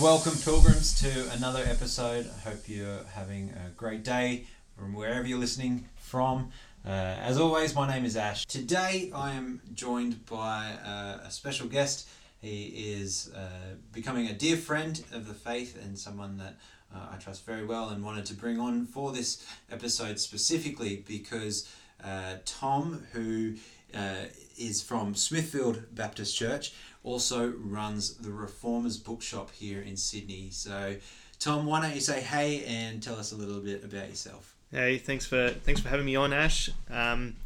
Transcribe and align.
welcome, 0.00 0.32
pilgrims, 0.38 0.98
to 0.98 1.30
another 1.32 1.62
episode. 1.66 2.26
I 2.26 2.48
hope 2.48 2.60
you're 2.66 3.04
having 3.12 3.50
a 3.50 3.68
great 3.76 4.02
day 4.02 4.46
from 4.74 4.94
wherever 4.94 5.26
you're 5.26 5.38
listening 5.38 5.90
from. 5.96 6.52
Uh, 6.86 6.88
as 6.88 7.38
always, 7.38 7.74
my 7.74 7.86
name 7.86 8.06
is 8.06 8.16
Ash. 8.16 8.46
Today, 8.46 9.10
I 9.14 9.32
am 9.32 9.60
joined 9.74 10.24
by 10.24 10.72
uh, 10.86 11.26
a 11.26 11.30
special 11.30 11.68
guest. 11.68 12.08
He 12.40 12.94
is 12.94 13.30
uh, 13.36 13.74
becoming 13.92 14.28
a 14.28 14.32
dear 14.32 14.56
friend 14.56 15.04
of 15.12 15.28
the 15.28 15.34
faith 15.34 15.78
and 15.84 15.98
someone 15.98 16.38
that 16.38 16.56
uh, 16.94 17.08
I 17.12 17.16
trust 17.16 17.44
very 17.44 17.66
well 17.66 17.90
and 17.90 18.02
wanted 18.02 18.24
to 18.26 18.34
bring 18.34 18.58
on 18.58 18.86
for 18.86 19.12
this 19.12 19.44
episode 19.70 20.18
specifically 20.18 21.04
because 21.06 21.68
uh, 22.02 22.36
Tom, 22.46 23.06
who 23.12 23.56
uh, 23.94 24.24
is 24.56 24.80
from 24.80 25.14
Smithfield 25.14 25.94
Baptist 25.94 26.34
Church, 26.36 26.72
also 27.02 27.52
runs 27.58 28.14
the 28.14 28.30
Reformers 28.30 28.96
Bookshop 28.96 29.50
here 29.52 29.80
in 29.80 29.96
Sydney. 29.96 30.50
So, 30.50 30.96
Tom, 31.38 31.66
why 31.66 31.80
don't 31.80 31.94
you 31.94 32.00
say 32.00 32.20
hey 32.20 32.64
and 32.64 33.02
tell 33.02 33.16
us 33.16 33.32
a 33.32 33.36
little 33.36 33.60
bit 33.60 33.84
about 33.84 34.08
yourself? 34.08 34.54
Hey, 34.70 34.98
thanks 34.98 35.26
for 35.26 35.50
thanks 35.50 35.80
for 35.80 35.88
having 35.88 36.06
me 36.06 36.16
on, 36.16 36.32
Ash. 36.32 36.70
Um, 36.90 37.36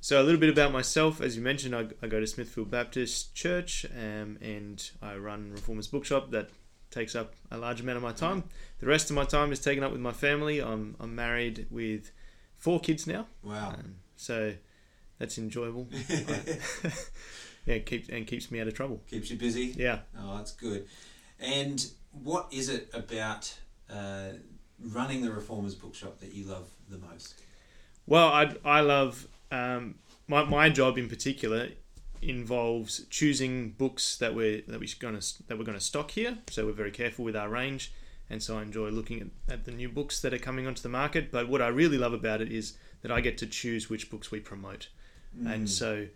so 0.00 0.20
a 0.20 0.24
little 0.24 0.40
bit 0.40 0.50
about 0.50 0.72
myself, 0.72 1.20
as 1.20 1.36
you 1.36 1.42
mentioned, 1.42 1.74
I, 1.74 1.86
I 2.02 2.06
go 2.06 2.20
to 2.20 2.26
Smithfield 2.26 2.70
Baptist 2.70 3.34
Church, 3.34 3.84
um, 3.96 4.38
and 4.40 4.90
I 5.02 5.16
run 5.16 5.52
Reformers 5.52 5.88
Bookshop. 5.88 6.30
That 6.30 6.50
takes 6.90 7.14
up 7.14 7.34
a 7.50 7.58
large 7.58 7.80
amount 7.80 7.96
of 7.96 8.02
my 8.02 8.12
time. 8.12 8.44
The 8.80 8.86
rest 8.86 9.10
of 9.10 9.16
my 9.16 9.24
time 9.24 9.52
is 9.52 9.60
taken 9.60 9.84
up 9.84 9.92
with 9.92 10.00
my 10.00 10.12
family. 10.12 10.60
I'm 10.60 10.96
I'm 10.98 11.14
married 11.14 11.66
with 11.70 12.10
four 12.56 12.80
kids 12.80 13.06
now. 13.06 13.26
Wow. 13.42 13.70
Um, 13.70 13.96
so 14.16 14.54
that's 15.18 15.38
enjoyable. 15.38 15.88
Yeah, 17.68 17.78
keeps 17.80 18.08
and 18.08 18.26
keeps 18.26 18.50
me 18.50 18.60
out 18.60 18.66
of 18.66 18.74
trouble. 18.74 19.02
Keeps 19.10 19.30
you 19.30 19.36
busy? 19.36 19.74
Yeah. 19.76 19.98
Oh, 20.18 20.38
that's 20.38 20.52
good. 20.52 20.86
And 21.38 21.86
what 22.12 22.48
is 22.50 22.70
it 22.70 22.88
about 22.94 23.54
uh, 23.90 24.30
running 24.82 25.22
the 25.22 25.30
Reformers 25.30 25.74
Bookshop 25.74 26.18
that 26.20 26.32
you 26.32 26.46
love 26.46 26.70
the 26.88 26.96
most? 26.96 27.34
Well, 28.06 28.28
I, 28.28 28.54
I 28.64 28.80
love 28.80 29.28
um, 29.52 29.96
my, 30.26 30.44
my 30.44 30.70
job 30.70 30.96
in 30.96 31.10
particular 31.10 31.68
involves 32.22 33.04
choosing 33.10 33.70
books 33.72 34.16
that 34.16 34.34
we're 34.34 34.62
that 34.66 34.80
we're 34.80 34.88
going 34.98 35.20
to 35.20 35.48
that 35.48 35.58
we're 35.58 35.64
going 35.64 35.78
to 35.78 35.84
stock 35.84 36.12
here. 36.12 36.38
So 36.48 36.64
we're 36.64 36.72
very 36.72 36.90
careful 36.90 37.22
with 37.22 37.36
our 37.36 37.50
range, 37.50 37.92
and 38.30 38.42
so 38.42 38.58
I 38.58 38.62
enjoy 38.62 38.88
looking 38.88 39.20
at, 39.20 39.52
at 39.52 39.64
the 39.66 39.72
new 39.72 39.90
books 39.90 40.20
that 40.22 40.32
are 40.32 40.38
coming 40.38 40.66
onto 40.66 40.80
the 40.80 40.88
market. 40.88 41.30
But 41.30 41.50
what 41.50 41.60
I 41.60 41.68
really 41.68 41.98
love 41.98 42.14
about 42.14 42.40
it 42.40 42.50
is 42.50 42.78
that 43.02 43.12
I 43.12 43.20
get 43.20 43.36
to 43.38 43.46
choose 43.46 43.90
which 43.90 44.10
books 44.10 44.30
we 44.30 44.40
promote, 44.40 44.88
and 45.46 45.68
so 45.68 46.06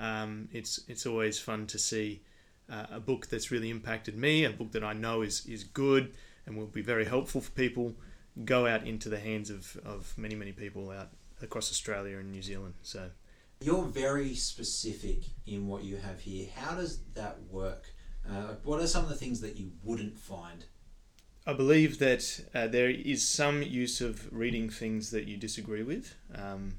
um, 0.00 0.48
it's 0.50 0.80
it's 0.88 1.06
always 1.06 1.38
fun 1.38 1.66
to 1.68 1.78
see 1.78 2.22
uh, 2.70 2.86
a 2.90 3.00
book 3.00 3.28
that's 3.28 3.50
really 3.50 3.70
impacted 3.70 4.16
me, 4.16 4.44
a 4.44 4.50
book 4.50 4.72
that 4.72 4.82
I 4.82 4.94
know 4.94 5.22
is 5.22 5.46
is 5.46 5.62
good 5.62 6.14
and 6.46 6.56
will 6.56 6.66
be 6.66 6.82
very 6.82 7.04
helpful 7.04 7.40
for 7.40 7.50
people, 7.50 7.94
go 8.44 8.66
out 8.66 8.86
into 8.86 9.08
the 9.08 9.20
hands 9.20 9.50
of, 9.50 9.76
of 9.84 10.16
many 10.16 10.34
many 10.34 10.52
people 10.52 10.90
out 10.90 11.10
across 11.42 11.70
Australia 11.70 12.18
and 12.18 12.32
New 12.32 12.42
Zealand. 12.42 12.74
So 12.82 13.10
You're 13.60 13.84
very 13.84 14.34
specific 14.34 15.24
in 15.46 15.68
what 15.68 15.84
you 15.84 15.96
have 15.96 16.20
here. 16.20 16.48
How 16.56 16.74
does 16.74 17.00
that 17.14 17.38
work? 17.50 17.92
Uh, 18.28 18.54
what 18.64 18.80
are 18.80 18.86
some 18.86 19.02
of 19.04 19.10
the 19.10 19.16
things 19.16 19.40
that 19.40 19.56
you 19.56 19.72
wouldn't 19.82 20.18
find? 20.18 20.64
I 21.46 21.54
believe 21.54 21.98
that 21.98 22.40
uh, 22.54 22.66
there 22.68 22.90
is 22.90 23.26
some 23.26 23.62
use 23.62 24.00
of 24.00 24.30
reading 24.32 24.68
things 24.70 25.10
that 25.10 25.26
you 25.26 25.36
disagree 25.36 25.82
with, 25.82 26.14
um, 26.34 26.74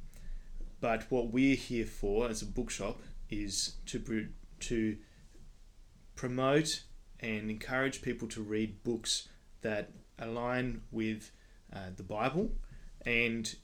but 0.80 1.10
what 1.10 1.32
we're 1.32 1.56
here 1.56 1.86
for 1.86 2.30
as 2.30 2.42
a 2.42 2.46
bookshop 2.46 3.02
is 3.32 3.76
to 3.88 4.28
to 4.60 4.98
promote 6.16 6.84
and 7.20 7.50
encourage 7.50 8.02
people 8.02 8.28
to 8.28 8.42
read 8.42 8.84
books 8.84 9.28
that 9.62 9.92
align 10.20 10.82
with 10.92 11.32
uh, 11.74 11.90
the 11.96 12.04
Bible, 12.04 12.52
and 13.06 13.56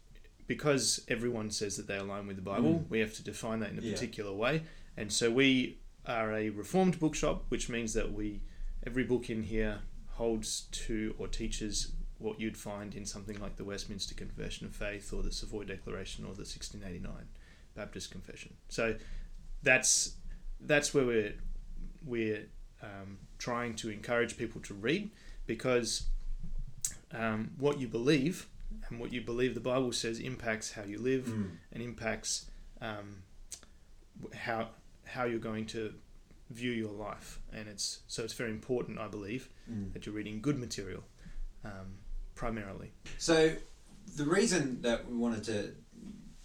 because 0.47 1.03
everyone 1.07 1.51
says 1.51 1.75
that 1.75 1.88
they 1.88 1.97
align 1.97 2.25
with 2.25 2.35
the 2.38 2.41
Bible, 2.41 2.75
Mm. 2.79 2.89
we 2.89 3.00
have 3.00 3.13
to 3.16 3.23
define 3.23 3.59
that 3.59 3.72
in 3.72 3.79
a 3.79 3.81
Yeah. 3.81 3.94
particular 3.94 4.31
way, 4.33 4.63
and 4.95 5.11
so 5.11 5.29
we 5.31 5.79
are 6.06 6.33
a 6.33 6.50
reformed 6.50 7.00
bookshop, 7.00 7.45
which 7.50 7.67
means 7.69 7.94
that 7.94 8.13
we 8.13 8.41
every 8.85 9.03
book 9.03 9.29
in 9.29 9.44
here 9.44 9.81
holds 10.11 10.61
to 10.72 11.13
or 11.17 11.27
teaches 11.27 11.91
what 12.17 12.39
you'd 12.39 12.57
find 12.57 12.95
in 12.95 13.06
something 13.06 13.38
like 13.39 13.57
the 13.57 13.66
Westminster 13.66 14.16
Confession 14.16 14.66
of 14.66 14.73
Faith 14.75 15.11
or 15.13 15.22
the 15.22 15.31
Savoy 15.31 15.66
Declaration 15.66 16.23
or 16.25 16.33
the 16.33 16.45
1689 16.45 17.27
Baptist 17.75 18.09
Confession. 18.09 18.56
So 18.69 18.97
that's 19.63 20.16
that's 20.62 20.94
where 20.94 21.06
we're 21.06 21.34
we're 22.06 22.45
um, 22.81 23.18
trying 23.38 23.75
to 23.75 23.90
encourage 23.90 24.38
people 24.38 24.62
to 24.62 24.73
read 24.73 25.09
because 25.45 26.07
um, 27.12 27.51
what 27.57 27.79
you 27.79 27.88
believe 27.88 28.47
and 28.90 29.00
what 29.00 29.12
you 29.12 29.22
believe 29.22 29.53
the 29.56 29.59
Bible 29.62 29.91
says 29.91 30.19
impacts 30.19 30.72
how 30.73 30.84
you 30.84 31.00
live 31.00 31.28
and 31.72 31.81
impacts 31.84 32.50
um, 32.81 33.23
how 34.34 34.69
how 35.06 35.23
you're 35.25 35.40
going 35.40 35.66
to 35.68 35.94
view 36.50 36.72
your 36.72 36.91
life. 36.91 37.39
And 37.53 37.68
it's 37.68 38.00
so 38.07 38.24
it's 38.24 38.34
very 38.34 38.51
important 38.51 39.00
I 39.00 39.07
believe 39.07 39.50
Mm. 39.69 39.91
that 39.91 40.06
you're 40.06 40.16
reading 40.16 40.39
good 40.41 40.57
material 40.57 41.03
um, 41.66 41.97
primarily. 42.35 42.94
So, 43.18 43.51
the 44.16 44.24
reason 44.24 44.81
that 44.84 45.06
we 45.09 45.18
wanted 45.18 45.44
to 45.44 45.75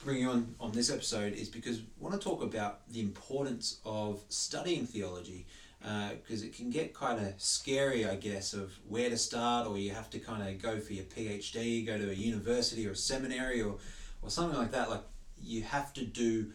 bring 0.05 0.19
you 0.19 0.31
on 0.31 0.55
on 0.61 0.73
this 0.73 0.91
episode 0.91 1.33
is 1.35 1.49
because 1.49 1.79
we 1.79 1.87
want 2.01 2.21
to 2.21 2.21
talk 2.21 2.43
about 2.43 2.81
the 2.91 3.01
importance 3.01 3.79
of 3.85 4.21
studying 4.29 4.87
theology. 4.87 5.47
Uh, 5.85 6.11
because 6.11 6.45
it 6.45 6.55
can 6.55 6.71
get 6.71 6.95
kind 6.95 7.19
of 7.19 7.35
scary, 7.39 8.07
I 8.07 8.15
guess, 8.15 8.55
of 8.55 8.73
where 8.89 9.11
to 9.11 9.17
start, 9.17 9.67
or 9.67 9.77
you 9.77 9.91
have 9.91 10.09
to 10.11 10.21
kind 10.21 10.49
of 10.49 10.63
go 10.63 10.79
for 10.79 10.93
your 10.93 11.05
PhD, 11.07 11.85
go 11.85 11.99
to 11.99 12.09
a 12.09 12.15
university 12.15 12.87
or 12.87 12.93
a 12.93 12.97
seminary, 12.97 13.61
or, 13.63 13.79
or 14.23 14.31
something 14.31 14.57
like 14.57 14.71
that. 14.71 14.91
Like, 14.91 15.03
you 15.43 15.63
have 15.63 15.93
to 15.95 16.05
do 16.05 16.53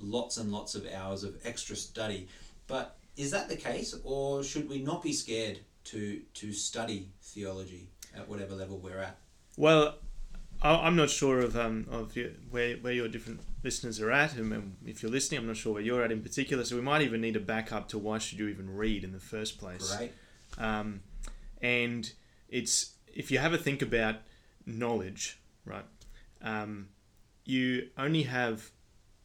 lots 0.00 0.36
and 0.36 0.52
lots 0.52 0.76
of 0.76 0.86
hours 0.94 1.24
of 1.24 1.36
extra 1.44 1.74
study. 1.74 2.28
But 2.68 2.96
is 3.16 3.32
that 3.32 3.48
the 3.48 3.56
case, 3.56 3.96
or 4.04 4.44
should 4.44 4.68
we 4.68 4.78
not 4.80 5.02
be 5.02 5.12
scared 5.12 5.58
to, 5.86 6.20
to 6.34 6.52
study 6.52 7.08
theology 7.20 7.88
at 8.16 8.28
whatever 8.28 8.54
level 8.54 8.78
we're 8.78 9.00
at? 9.00 9.18
Well, 9.56 9.88
I- 9.88 9.94
I'm 10.60 10.96
not 10.96 11.10
sure 11.10 11.40
of 11.40 11.56
um, 11.56 11.86
of 11.90 12.16
your, 12.16 12.30
where 12.50 12.76
where 12.76 12.92
your 12.92 13.08
different 13.08 13.40
listeners 13.62 14.00
are 14.00 14.10
at, 14.10 14.34
and 14.34 14.52
um, 14.52 14.76
if 14.84 15.02
you're 15.02 15.12
listening, 15.12 15.40
I'm 15.40 15.46
not 15.46 15.56
sure 15.56 15.74
where 15.74 15.82
you're 15.82 16.02
at 16.02 16.10
in 16.10 16.22
particular. 16.22 16.64
So 16.64 16.76
we 16.76 16.82
might 16.82 17.02
even 17.02 17.20
need 17.20 17.36
a 17.36 17.40
backup 17.40 17.88
to 17.88 17.98
why 17.98 18.18
should 18.18 18.38
you 18.38 18.48
even 18.48 18.76
read 18.76 19.04
in 19.04 19.12
the 19.12 19.20
first 19.20 19.58
place. 19.58 19.96
Right? 19.98 20.12
Um, 20.58 21.00
and 21.62 22.10
it's 22.48 22.94
if 23.06 23.30
you 23.30 23.38
have 23.38 23.52
a 23.52 23.58
think 23.58 23.82
about 23.82 24.16
knowledge, 24.66 25.38
right? 25.64 25.84
Um, 26.42 26.88
you 27.44 27.88
only 27.96 28.24
have 28.24 28.70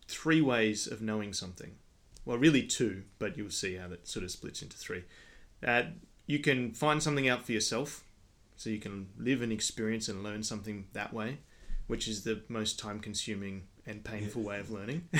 three 0.08 0.42
ways 0.42 0.88
of 0.88 1.02
knowing 1.02 1.34
something. 1.34 1.76
Well, 2.26 2.38
really 2.38 2.64
two, 2.64 3.04
but 3.20 3.38
you'll 3.38 3.50
see 3.50 3.76
how 3.76 3.88
that 3.90 4.08
sort 4.08 4.24
of 4.24 4.32
splits 4.32 4.62
into 4.62 4.78
three. 4.78 5.04
Uh, 5.66 5.84
you 6.26 6.40
can 6.40 6.74
find 6.74 7.04
something 7.04 7.28
out 7.28 7.46
for 7.46 7.52
yourself, 7.52 8.03
so 8.64 8.70
you 8.70 8.80
can 8.80 9.08
live 9.18 9.42
and 9.42 9.52
experience 9.52 10.08
and 10.08 10.24
learn 10.24 10.42
something 10.42 10.86
that 10.94 11.14
way, 11.14 11.40
which 11.88 12.08
is 12.08 12.24
the 12.24 12.42
most 12.48 12.80
time-consuming 12.80 13.64
and 13.86 14.06
painful 14.06 14.42
way 14.42 14.60
of 14.60 14.72
learning. 14.72 15.08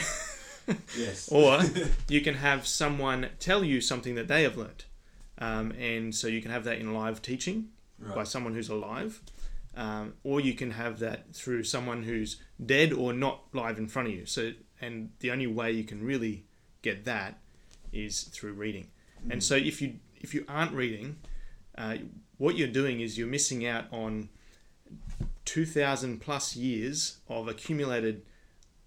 Yes. 0.98 1.28
or 1.32 1.60
you 2.08 2.22
can 2.22 2.36
have 2.36 2.66
someone 2.66 3.28
tell 3.38 3.66
you 3.66 3.82
something 3.82 4.16
that 4.16 4.30
they 4.30 4.44
have 4.44 4.56
learnt. 4.56 4.86
Um, 5.38 5.72
and 5.72 6.16
so 6.16 6.28
you 6.28 6.42
can 6.42 6.52
have 6.52 6.64
that 6.64 6.78
in 6.78 6.94
live 6.94 7.22
teaching 7.22 7.68
by 8.16 8.24
someone 8.24 8.54
who's 8.54 8.70
alive, 8.70 9.22
um, 9.76 10.14
or 10.24 10.40
you 10.40 10.54
can 10.54 10.72
have 10.72 11.00
that 11.00 11.36
through 11.36 11.64
someone 11.64 12.04
who's 12.04 12.38
dead 12.66 12.94
or 12.94 13.12
not 13.12 13.42
live 13.52 13.78
in 13.78 13.90
front 13.90 14.08
of 14.08 14.14
you. 14.14 14.26
So, 14.26 14.54
and 14.80 15.10
the 15.20 15.32
only 15.32 15.48
way 15.48 15.74
you 15.74 15.84
can 15.84 16.02
really 16.02 16.46
get 16.82 17.04
that 17.04 17.40
is 17.92 18.24
through 18.24 18.54
reading. 18.54 18.88
And 19.30 19.44
so, 19.44 19.56
if 19.56 19.82
you 19.82 19.96
if 20.16 20.34
you 20.34 20.46
aren't 20.48 20.72
reading, 20.72 21.18
uh, 21.78 21.98
what 22.44 22.58
you're 22.58 22.68
doing 22.68 23.00
is 23.00 23.18
you're 23.18 23.26
missing 23.40 23.66
out 23.66 23.86
on 23.94 24.28
two 25.46 25.66
thousand 25.66 26.20
plus 26.20 26.58
years 26.58 27.18
of 27.30 27.48
accumulated 27.48 28.22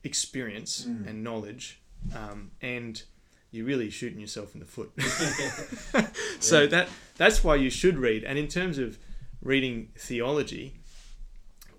experience 0.05 0.85
Mm. 0.85 1.07
and 1.09 1.25
knowledge, 1.25 1.81
um, 2.15 2.51
and 2.61 3.03
you're 3.51 3.65
really 3.65 3.89
shooting 3.89 4.21
yourself 4.21 4.53
in 4.55 4.61
the 4.61 4.67
foot. 4.67 4.91
so 6.41 6.61
Yeah. 6.63 6.67
that 6.75 6.89
that's 7.17 7.43
why 7.43 7.57
you 7.57 7.71
should 7.71 7.97
read. 7.97 8.25
And 8.25 8.39
in 8.39 8.47
terms 8.49 8.77
of 8.77 8.99
reading 9.41 9.89
theology, 9.97 10.75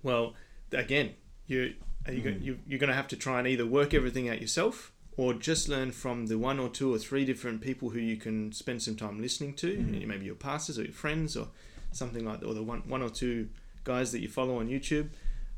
well, 0.02 0.34
again, 0.72 1.14
you 1.46 1.76
are 2.08 2.12
you, 2.14 2.22
Mm. 2.24 2.44
you 2.44 2.60
you're 2.68 2.80
going 2.80 2.90
to 2.96 2.96
have 2.96 3.08
to 3.10 3.16
try 3.18 3.38
and 3.38 3.48
either 3.48 3.66
work 3.68 3.94
everything 3.94 4.30
out 4.30 4.42
yourself 4.42 4.92
or 5.18 5.34
just 5.34 5.68
learn 5.68 5.92
from 5.92 6.28
the 6.28 6.38
one 6.38 6.60
or 6.60 6.69
two 6.69 6.94
or 6.94 6.98
three 7.00 7.25
different 7.25 7.60
people 7.60 7.90
who 7.90 8.00
you 8.00 8.16
can 8.18 8.52
spend 8.54 8.81
some 8.81 8.96
time 8.96 9.19
listening 9.19 9.54
to, 9.56 9.75
Mhm. 9.78 10.06
maybe 10.08 10.25
your 10.25 10.36
pastors 10.36 10.78
or 10.78 10.84
your 10.84 10.94
friends 10.94 11.36
or 11.36 11.50
something 11.92 12.24
like 12.24 12.40
that, 12.40 12.46
or 12.46 12.54
the 12.54 12.64
one 12.64 12.81
one 12.88 13.02
or 13.02 13.10
two 13.10 13.50
guys 13.84 14.12
that 14.12 14.19
you 14.19 14.28
follow 14.30 14.60
on 14.60 14.68
YouTube. 14.69 15.10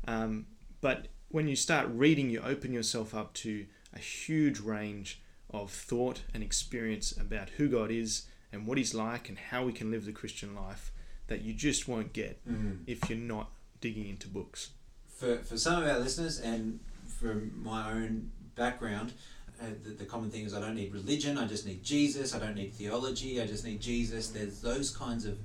Um, 0.06 0.46
but 0.80 1.08
when 1.28 1.46
you 1.46 1.56
start 1.56 1.88
reading, 1.90 2.30
you 2.30 2.40
open 2.40 2.72
yourself 2.72 3.14
up 3.14 3.34
to 3.34 3.66
a 3.92 3.98
huge 3.98 4.60
range 4.60 5.20
of 5.50 5.70
thought 5.70 6.22
and 6.32 6.42
experience 6.42 7.12
about 7.16 7.50
who 7.50 7.68
God 7.68 7.90
is 7.90 8.26
and 8.52 8.66
what 8.66 8.78
He's 8.78 8.94
like 8.94 9.28
and 9.28 9.36
how 9.38 9.64
we 9.64 9.72
can 9.72 9.90
live 9.90 10.04
the 10.06 10.12
Christian 10.12 10.54
life 10.54 10.90
that 11.26 11.42
you 11.42 11.52
just 11.52 11.86
won't 11.86 12.12
get 12.12 12.40
Mm. 12.48 12.78
if 12.86 13.08
you're 13.10 13.18
not 13.18 13.52
digging 13.80 14.06
into 14.08 14.26
books. 14.28 14.70
For, 15.06 15.38
for 15.38 15.58
some 15.58 15.82
of 15.82 15.88
our 15.88 15.98
listeners 15.98 16.38
and 16.38 16.80
from 17.06 17.62
my 17.62 17.92
own 17.92 18.30
background, 18.54 19.12
uh, 19.60 19.66
the, 19.84 19.90
the 19.90 20.04
common 20.04 20.30
thing 20.30 20.44
is 20.44 20.54
I 20.54 20.60
don't 20.60 20.74
need 20.74 20.92
religion, 20.92 21.36
I 21.38 21.46
just 21.46 21.66
need 21.66 21.82
Jesus, 21.82 22.34
I 22.34 22.38
don't 22.38 22.54
need 22.54 22.72
theology, 22.74 23.40
I 23.40 23.46
just 23.46 23.64
need 23.64 23.80
Jesus. 23.80 24.28
There's 24.28 24.60
those 24.60 24.90
kinds 24.96 25.26
of 25.26 25.38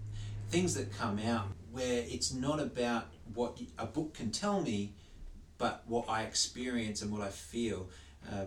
things 0.50 0.74
that 0.76 0.96
come 0.98 1.20
out 1.20 1.48
where 1.72 2.04
it's 2.08 2.34
not 2.34 2.60
about 2.60 3.08
what 3.34 3.60
a 3.78 3.86
book 3.86 4.14
can 4.14 4.32
tell 4.32 4.62
me, 4.62 4.94
but 5.58 5.84
what 5.88 6.06
I 6.10 6.24
experience 6.24 7.02
and 7.02 7.12
what 7.12 7.22
I 7.22 7.30
feel. 7.30 7.90
Uh, 8.32 8.46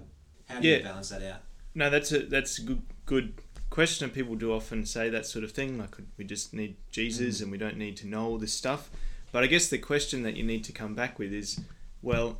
how 0.49 0.61
do 0.61 0.69
you 0.69 0.83
balance 0.83 1.11
that 1.11 1.23
out? 1.23 1.41
No, 1.75 1.91
that's 1.91 2.11
a 2.13 2.21
that's 2.21 2.59
a 2.59 2.63
good 2.63 2.83
good 3.05 3.35
question, 3.71 4.05
and 4.05 4.15
people 4.15 4.35
do 4.35 4.53
often 4.53 4.87
say 4.87 5.11
that 5.11 5.27
sort 5.27 5.45
of 5.45 5.53
thing. 5.53 5.79
Like 5.79 5.97
we 6.17 6.25
just 6.25 6.55
need 6.55 6.77
Jesus, 6.91 7.39
Mm. 7.39 7.43
and 7.43 7.53
we 7.53 7.59
don't 7.59 7.77
need 7.77 7.97
to 7.99 8.07
know 8.07 8.25
all 8.27 8.39
this 8.39 8.55
stuff. 8.55 8.91
But 9.31 9.45
I 9.45 9.47
guess 9.47 9.69
the 9.69 9.79
question 9.79 10.23
that 10.23 10.37
you 10.37 10.43
need 10.45 10.65
to 10.65 10.73
come 10.73 10.95
back 10.95 11.19
with 11.19 11.33
is, 11.35 11.61
well, 12.01 12.39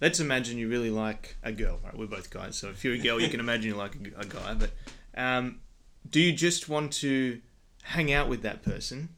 let's 0.00 0.20
imagine 0.20 0.58
you 0.58 0.68
really 0.68 0.90
like 0.90 1.36
a 1.42 1.52
girl. 1.52 1.78
Right, 1.84 1.96
we're 1.96 2.06
both 2.06 2.30
guys, 2.30 2.56
so 2.56 2.68
if 2.68 2.84
you're 2.84 2.94
a 2.94 2.98
girl, 2.98 3.20
you 3.20 3.28
can 3.28 3.40
imagine 3.40 3.70
you 3.70 3.76
like 3.76 3.94
a, 3.94 4.20
a 4.20 4.26
guy. 4.26 4.54
But 4.54 4.70
um, 5.16 5.60
do 6.08 6.20
you 6.20 6.32
just 6.32 6.68
want 6.68 6.92
to 6.94 7.40
hang 7.82 8.12
out 8.12 8.28
with 8.28 8.42
that 8.42 8.62
person 8.62 9.10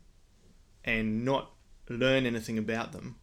and 0.85 1.25
not 1.25 1.53
learn 1.89 2.27
anything 2.27 2.59
about 2.59 2.93
them? 2.93 3.17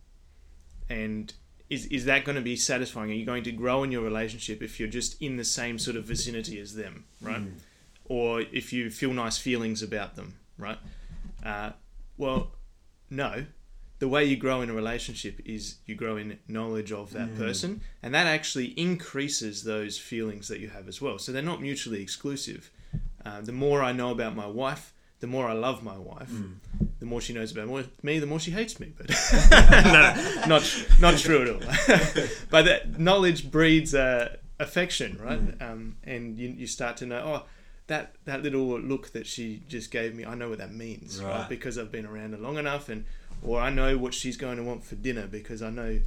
And 0.90 1.34
is 1.70 1.86
is 1.88 2.06
that 2.06 2.26
going 2.26 2.36
to 2.36 2.42
be 2.42 2.56
satisfying? 2.56 3.12
Are 3.12 3.14
you 3.14 3.26
going 3.26 3.44
to 3.44 3.52
grow 3.52 3.84
in 3.84 3.92
your 3.92 4.02
relationship 4.02 4.62
if 4.62 4.80
you're 4.80 4.90
just 4.90 5.22
in 5.22 5.38
the 5.38 5.46
same 5.46 5.78
sort 5.78 5.98
of 5.98 6.06
vicinity 6.06 6.60
as 6.60 6.76
them, 6.76 7.06
right? 7.22 7.42
Mm. 7.42 7.60
Or 8.06 8.42
if 8.42 8.74
you 8.74 8.90
feel 8.90 9.14
nice 9.14 9.38
feelings 9.38 9.84
about 9.84 10.16
them, 10.16 10.40
right? 10.58 10.80
Uh, 11.46 11.72
well, 12.18 12.54
no. 13.10 13.46
The 14.00 14.08
way 14.08 14.24
you 14.26 14.38
grow 14.38 14.62
in 14.62 14.70
a 14.70 14.74
relationship 14.74 15.42
is 15.46 15.76
you 15.86 15.94
grow 15.96 16.16
in 16.18 16.40
knowledge 16.48 16.92
of 16.92 17.12
that 17.14 17.30
Mm. 17.30 17.38
person, 17.38 17.82
and 18.02 18.14
that 18.16 18.28
actually 18.28 18.68
increases 18.80 19.64
those 19.64 19.98
feelings 19.98 20.48
that 20.48 20.60
you 20.60 20.70
have 20.70 20.88
as 20.88 21.02
well. 21.02 21.20
So 21.20 21.32
they're 21.32 21.42
not 21.42 21.62
mutually 21.62 22.02
exclusive. 22.02 22.72
Uh, 23.26 23.42
the 23.42 23.52
more 23.52 23.84
I 23.84 23.92
know 23.92 24.12
about 24.12 24.36
my 24.36 24.48
wife, 24.48 24.94
the 25.20 25.28
more 25.28 25.48
I 25.50 25.54
love 25.54 25.84
my 25.84 25.98
wife. 25.98 26.30
Mm. 26.32 26.56
The 27.00 27.06
more 27.06 27.20
she 27.22 27.34
knows 27.34 27.52
about 27.52 27.68
me, 28.04 28.20
the 28.20 28.26
more 28.26 28.40
she 28.40 28.52
hates 28.52 28.80
me. 28.80 28.94
But 28.98 29.10
no, 29.52 30.46
not 30.48 30.86
not 31.00 31.18
true 31.18 31.42
at 31.44 31.50
all. 31.50 32.26
but 32.50 32.64
that 32.66 33.00
knowledge 33.00 33.52
breeds 33.52 33.94
uh, 33.94 34.36
affection, 34.60 35.18
right? 35.22 35.42
Um, 35.62 35.98
and 36.04 36.38
you, 36.38 36.50
you 36.50 36.68
start 36.68 36.98
to 36.98 37.06
know, 37.06 37.20
oh, 37.20 37.44
that 37.88 38.16
that 38.26 38.44
little 38.44 38.80
look 38.80 39.12
that 39.12 39.28
she 39.28 39.62
just 39.68 39.92
gave 39.92 40.14
me, 40.16 40.26
I 40.26 40.36
know 40.36 40.50
what 40.50 40.60
that 40.60 40.74
means, 40.74 41.22
right? 41.22 41.40
Right. 41.40 41.50
Because 41.50 41.78
I've 41.78 41.92
been 41.92 42.06
around 42.06 42.32
her 42.32 42.38
long 42.38 42.58
enough, 42.58 42.88
and 42.90 43.06
or 43.44 43.60
I 43.60 43.70
know 43.70 43.98
what 43.98 44.14
she's 44.14 44.38
going 44.38 44.58
to 44.58 44.64
want 44.64 44.84
for 44.84 44.96
dinner 44.96 45.28
because 45.28 45.62
I 45.62 45.70
know 45.70 46.02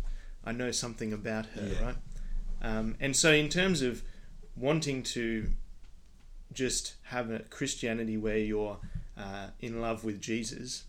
I 0.44 0.52
know 0.52 0.70
something 0.72 1.12
about 1.12 1.46
her, 1.46 1.66
Yeah. 1.68 1.84
right? 1.86 1.96
Um, 2.60 2.96
and 3.00 3.14
so, 3.16 3.32
in 3.32 3.48
terms 3.48 3.80
of 3.82 4.02
wanting 4.56 5.02
to 5.04 5.48
just 6.52 6.94
have 7.04 7.30
a 7.30 7.40
Christianity 7.40 8.16
where 8.16 8.36
you're 8.38 8.78
uh, 9.16 9.48
in 9.60 9.80
love 9.80 10.04
with 10.04 10.20
Jesus, 10.20 10.84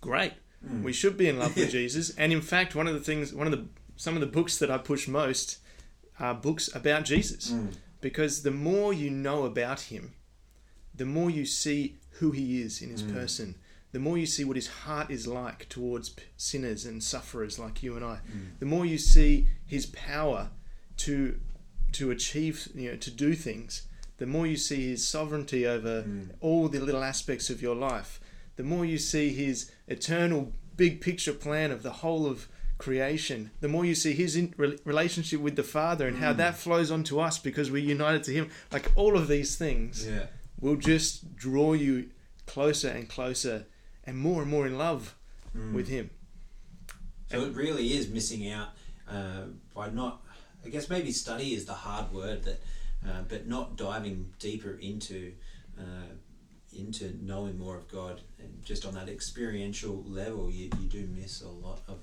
great. 0.00 0.32
Mm. 0.66 0.82
We 0.82 0.92
should 0.92 1.16
be 1.16 1.28
in 1.28 1.38
love 1.38 1.56
with 1.56 1.70
Jesus. 1.78 2.10
And 2.16 2.32
in 2.32 2.40
fact, 2.42 2.74
one 2.74 2.86
of 2.86 2.94
the 2.94 3.00
things, 3.00 3.32
one 3.32 3.46
of 3.46 3.52
the 3.52 3.66
some 3.96 4.14
of 4.14 4.20
the 4.20 4.26
books 4.26 4.58
that 4.58 4.70
I 4.70 4.78
push 4.78 5.06
most 5.08 5.58
are 6.18 6.34
books 6.34 6.74
about 6.74 7.04
Jesus, 7.04 7.50
Mm. 7.50 7.72
because 8.00 8.42
the 8.42 8.50
more 8.50 8.92
you 8.92 9.10
know 9.10 9.44
about 9.44 9.80
him, 9.92 10.12
the 10.94 11.04
more 11.06 11.30
you 11.30 11.44
see 11.46 11.96
who 12.18 12.30
he 12.30 12.60
is 12.62 12.80
in 12.82 12.90
his 12.90 13.02
Mm. 13.02 13.12
person. 13.12 13.54
The 13.92 13.98
more 13.98 14.16
you 14.18 14.26
see 14.26 14.44
what 14.44 14.56
his 14.56 14.68
heart 14.68 15.10
is 15.10 15.26
like 15.26 15.68
towards 15.68 16.14
sinners 16.36 16.84
and 16.84 17.02
sufferers 17.02 17.58
like 17.58 17.82
you 17.82 17.96
and 17.96 18.04
I. 18.04 18.18
Mm. 18.32 18.58
The 18.60 18.66
more 18.66 18.86
you 18.86 18.98
see 18.98 19.48
his 19.66 19.86
power 19.86 20.50
to 20.98 21.40
to 21.92 22.10
achieve, 22.12 22.68
you 22.74 22.90
know, 22.92 22.96
to 22.96 23.10
do 23.10 23.34
things. 23.34 23.82
The 24.18 24.26
more 24.26 24.46
you 24.46 24.56
see 24.56 24.90
his 24.90 25.04
sovereignty 25.06 25.66
over 25.66 26.02
Mm. 26.02 26.28
all 26.40 26.68
the 26.68 26.78
little 26.78 27.02
aspects 27.02 27.50
of 27.50 27.60
your 27.60 27.74
life, 27.74 28.20
the 28.56 28.62
more 28.62 28.84
you 28.86 28.96
see 28.98 29.30
his 29.30 29.72
eternal 29.88 30.52
big 30.76 31.00
picture 31.00 31.32
plan 31.32 31.72
of 31.72 31.82
the 31.82 31.90
whole 32.02 32.26
of 32.26 32.46
creation, 32.78 33.50
the 33.60 33.68
more 33.68 33.84
you 33.84 33.94
see 33.94 34.12
his 34.12 34.36
in, 34.36 34.54
re- 34.56 34.78
relationship 34.84 35.40
with 35.40 35.56
the 35.56 35.62
Father 35.64 36.06
and 36.06 36.18
how 36.18 36.32
Mm. 36.32 36.36
that 36.36 36.56
flows 36.56 36.90
onto 36.92 37.18
us 37.18 37.38
because 37.38 37.70
we're 37.72 37.82
united 37.96 38.22
to 38.24 38.32
him. 38.32 38.48
Like 38.72 38.92
all 38.94 39.18
of 39.18 39.26
these 39.26 39.56
things 39.56 40.06
Yeah. 40.06 40.26
will 40.60 40.76
just 40.76 41.34
draw 41.36 41.72
you 41.74 42.10
closer 42.46 42.88
and 42.88 43.08
closer 43.08 43.66
and 44.10 44.18
more 44.18 44.42
and 44.42 44.50
more 44.50 44.66
in 44.66 44.76
love 44.76 45.14
Mm. 45.56 45.72
with 45.72 45.88
him. 45.88 46.10
So 47.30 47.42
it 47.44 47.54
really 47.54 47.94
is 47.94 48.08
missing 48.08 48.48
out 48.52 48.68
uh, 49.08 49.46
by 49.74 49.90
not. 49.90 50.22
I 50.64 50.68
guess 50.68 50.88
maybe 50.88 51.10
study 51.10 51.54
is 51.54 51.64
the 51.64 51.72
hard 51.74 52.12
word 52.12 52.44
that, 52.44 52.60
uh, 53.04 53.22
but 53.28 53.48
not 53.48 53.76
diving 53.76 54.32
deeper 54.38 54.78
into 54.80 55.32
uh, 55.78 56.12
into 56.76 57.16
knowing 57.20 57.58
more 57.58 57.76
of 57.76 57.88
God 57.88 58.20
and 58.38 58.64
just 58.64 58.84
on 58.86 58.94
that 58.94 59.08
experiential 59.08 60.04
level, 60.06 60.50
you, 60.50 60.70
you 60.80 60.88
do 60.88 61.08
miss 61.20 61.42
a 61.42 61.48
lot 61.48 61.80
of, 61.88 61.98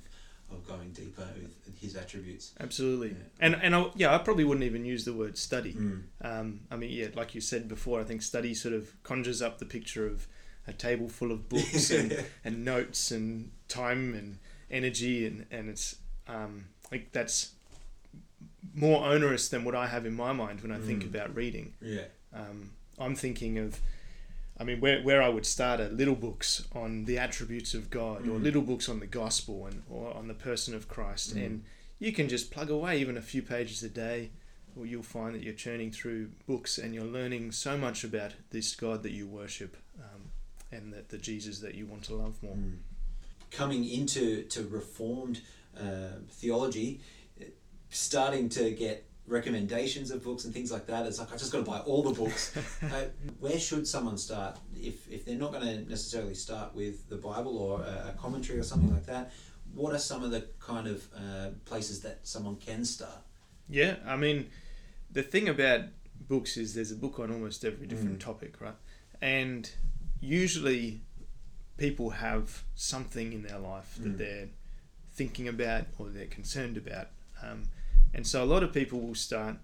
of 0.52 0.68
going 0.68 0.92
deeper 0.92 1.26
with 1.66 1.80
His 1.80 1.96
attributes. 1.96 2.52
Absolutely. 2.60 3.10
Yeah. 3.10 3.16
And 3.40 3.56
and 3.62 3.76
I, 3.76 3.86
yeah, 3.96 4.14
I 4.14 4.18
probably 4.18 4.44
wouldn't 4.44 4.66
even 4.66 4.84
use 4.84 5.06
the 5.06 5.14
word 5.14 5.38
study. 5.38 5.74
Mm. 5.74 6.02
Um, 6.22 6.60
I 6.70 6.76
mean, 6.76 6.90
yeah, 6.92 7.08
like 7.16 7.34
you 7.34 7.40
said 7.40 7.70
before, 7.70 8.02
I 8.02 8.04
think 8.04 8.22
study 8.22 8.54
sort 8.54 8.74
of 8.74 8.92
conjures 9.04 9.42
up 9.42 9.60
the 9.60 9.66
picture 9.66 10.06
of 10.06 10.28
a 10.68 10.74
table 10.74 11.08
full 11.10 11.32
of 11.32 11.48
books 11.50 11.90
and, 11.92 12.26
and 12.46 12.66
notes 12.66 13.12
and 13.12 13.52
time 13.68 14.14
and 14.14 14.38
energy, 14.70 15.26
and 15.26 15.46
and 15.52 15.70
it's 15.70 15.96
um, 16.28 16.66
like 16.92 17.12
that's 17.12 17.52
more 18.74 19.06
onerous 19.06 19.50
than 19.50 19.64
what 19.64 19.76
I 19.76 19.88
have 19.88 20.06
in 20.06 20.14
my 20.14 20.34
mind 20.34 20.62
when 20.62 20.72
I 20.72 20.78
think 20.80 21.04
Mm. 21.04 21.08
about 21.08 21.36
reading. 21.36 21.74
yeah. 21.82 22.06
Um, 22.34 22.72
I'm 23.00 23.16
thinking 23.16 23.58
of, 23.58 23.80
I 24.60 24.64
mean, 24.64 24.80
where, 24.80 25.02
where 25.02 25.22
I 25.22 25.30
would 25.30 25.46
start 25.46 25.80
are 25.80 25.90
little 25.90 26.16
books 26.16 26.68
on 26.74 27.06
the 27.06 27.18
attributes 27.18 27.74
of 27.74 27.90
God 27.90 28.28
or 28.28 28.38
Mm. 28.40 28.44
little 28.44 28.62
books 28.62 28.90
on 28.90 29.00
the 29.00 29.08
gospel 29.08 29.66
and 29.66 29.84
or 29.90 30.14
on 30.14 30.28
the 30.28 30.34
person 30.34 30.76
of 30.76 30.88
Christ, 30.88 31.36
Mm. 31.36 31.46
and 31.46 31.64
you 32.00 32.12
can 32.12 32.28
just 32.28 32.52
plug 32.52 32.70
away 32.70 33.00
even 33.00 33.18
a 33.18 33.22
few 33.22 33.42
pages 33.42 33.82
a 33.84 33.90
day, 33.90 34.32
or 34.76 34.86
you'll 34.86 35.02
find 35.04 35.34
that 35.34 35.42
you're 35.44 35.54
churning 35.54 35.92
through 35.92 36.30
books 36.46 36.78
and 36.78 36.94
you're 36.94 37.06
learning 37.20 37.52
so 37.52 37.78
much 37.78 38.04
about 38.04 38.34
this 38.52 38.76
God 38.76 39.02
that 39.04 39.12
you 39.12 39.26
worship, 39.28 39.78
um, 40.00 40.17
and 40.72 40.94
that 40.94 41.10
the 41.10 41.18
Jesus 41.18 41.60
that 41.60 41.76
you 41.76 41.86
want 41.86 42.04
to 42.04 42.16
love 42.16 42.42
more. 42.42 42.56
Mm. 42.56 42.78
Coming 43.52 43.88
into 43.90 44.44
to 44.44 44.68
reformed 44.68 45.42
uh, 45.80 46.20
theology, 46.30 47.00
uh, 47.40 47.46
starting 47.90 48.50
to 48.50 48.72
get 48.72 49.06
recommendations 49.26 50.10
of 50.12 50.24
books 50.24 50.46
and 50.46 50.54
things 50.54 50.72
like 50.72 50.88
that. 50.88 51.06
It's 51.06 51.20
like 51.20 51.34
I 51.34 51.38
just 51.38 51.52
got 51.52 51.60
to 51.60 51.70
buy 51.70 51.80
all 51.80 52.04
the 52.04 52.12
books. 52.14 52.56
uh, 52.84 53.06
where 53.40 53.60
should 53.60 53.88
someone 53.88 54.18
start 54.18 54.58
if 54.76 55.10
if 55.12 55.26
they're 55.26 55.38
not 55.38 55.52
going 55.52 55.66
to 55.66 55.90
necessarily 55.90 56.34
start 56.34 56.76
with 56.76 57.08
the 57.10 57.18
Bible 57.18 57.58
or 57.58 57.82
a, 57.82 58.10
a 58.10 58.16
commentary 58.20 58.60
or 58.60 58.64
something 58.64 58.94
like 58.94 59.06
that? 59.06 59.32
What 59.74 59.94
are 59.94 60.00
some 60.00 60.24
of 60.24 60.32
the 60.32 60.48
kind 60.60 60.88
of 60.88 61.08
uh, 61.16 61.50
places 61.66 62.02
that 62.02 62.20
someone 62.24 62.56
can 62.56 62.84
start? 62.86 63.20
Yeah, 63.70 63.98
I 64.06 64.16
mean, 64.16 64.50
the 65.12 65.22
thing 65.24 65.50
about 65.50 65.82
books 66.28 66.58
is 66.58 66.74
there's 66.74 66.92
a 66.92 66.96
book 66.96 67.20
on 67.20 67.32
almost 67.32 67.64
every 67.64 67.86
different 67.86 68.18
Mm. 68.20 68.24
topic, 68.26 68.60
right? 68.62 68.76
And 69.22 69.70
usually 70.22 71.02
people 71.78 72.10
have 72.12 72.64
something 72.76 73.34
in 73.34 73.44
their 73.44 73.60
life 73.60 73.96
that 74.00 74.14
Mm. 74.16 74.18
they're 74.18 74.50
thinking 75.12 75.48
about 75.48 75.86
or 75.98 76.10
they're 76.10 76.26
concerned 76.26 76.78
about. 76.78 77.10
Um, 77.42 77.64
and 78.14 78.26
so 78.26 78.44
a 78.44 78.46
lot 78.46 78.64
of 78.64 78.74
people 78.74 79.00
will 79.00 79.16
start 79.16 79.58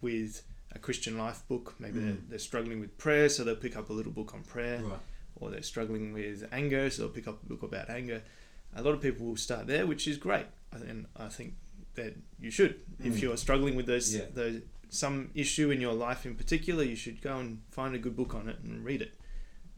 with 0.00 0.42
a 0.72 0.78
Christian 0.78 1.16
life 1.16 1.46
book. 1.46 1.74
Maybe 1.78 2.00
they're, 2.00 2.12
Mm. 2.14 2.28
they're 2.28 2.38
struggling 2.38 2.80
with 2.80 2.96
prayer, 2.98 3.28
so 3.28 3.44
they'll 3.44 3.54
pick 3.56 3.76
up 3.76 3.90
a 3.90 3.92
little 3.92 4.12
book 4.12 4.34
on 4.34 4.42
prayer 4.42 4.82
Right. 4.82 4.98
or 5.36 5.50
they're 5.50 5.62
struggling 5.62 6.12
with 6.12 6.48
anger, 6.50 6.90
so 6.90 7.02
they'll 7.02 7.12
pick 7.14 7.28
up 7.28 7.42
a 7.42 7.46
book 7.46 7.62
about 7.62 7.88
anger. 7.90 8.22
A 8.74 8.82
lot 8.82 8.94
of 8.94 9.00
people 9.00 9.26
will 9.26 9.36
start 9.36 9.66
there, 9.68 9.86
which 9.86 10.08
is 10.08 10.16
great, 10.16 10.46
and 10.72 11.06
I 11.14 11.28
think 11.28 11.54
that 11.94 12.16
you 12.40 12.50
should. 12.50 12.80
If 12.98 13.14
Mm. 13.14 13.22
you're 13.22 13.36
struggling 13.36 13.76
with 13.76 13.86
those, 13.86 14.12
Yeah. 14.14 14.26
those 14.32 14.62
some 14.88 15.30
issue 15.34 15.70
in 15.70 15.80
your 15.80 15.92
life 15.94 16.24
in 16.24 16.36
particular, 16.36 16.84
you 16.84 16.94
should 16.96 17.20
go 17.20 17.38
and 17.38 17.62
find 17.70 17.94
a 17.96 17.98
good 17.98 18.14
book 18.16 18.32
on 18.34 18.48
it 18.48 18.58
and 18.60 18.84
read 18.84 19.02
it. 19.02 19.12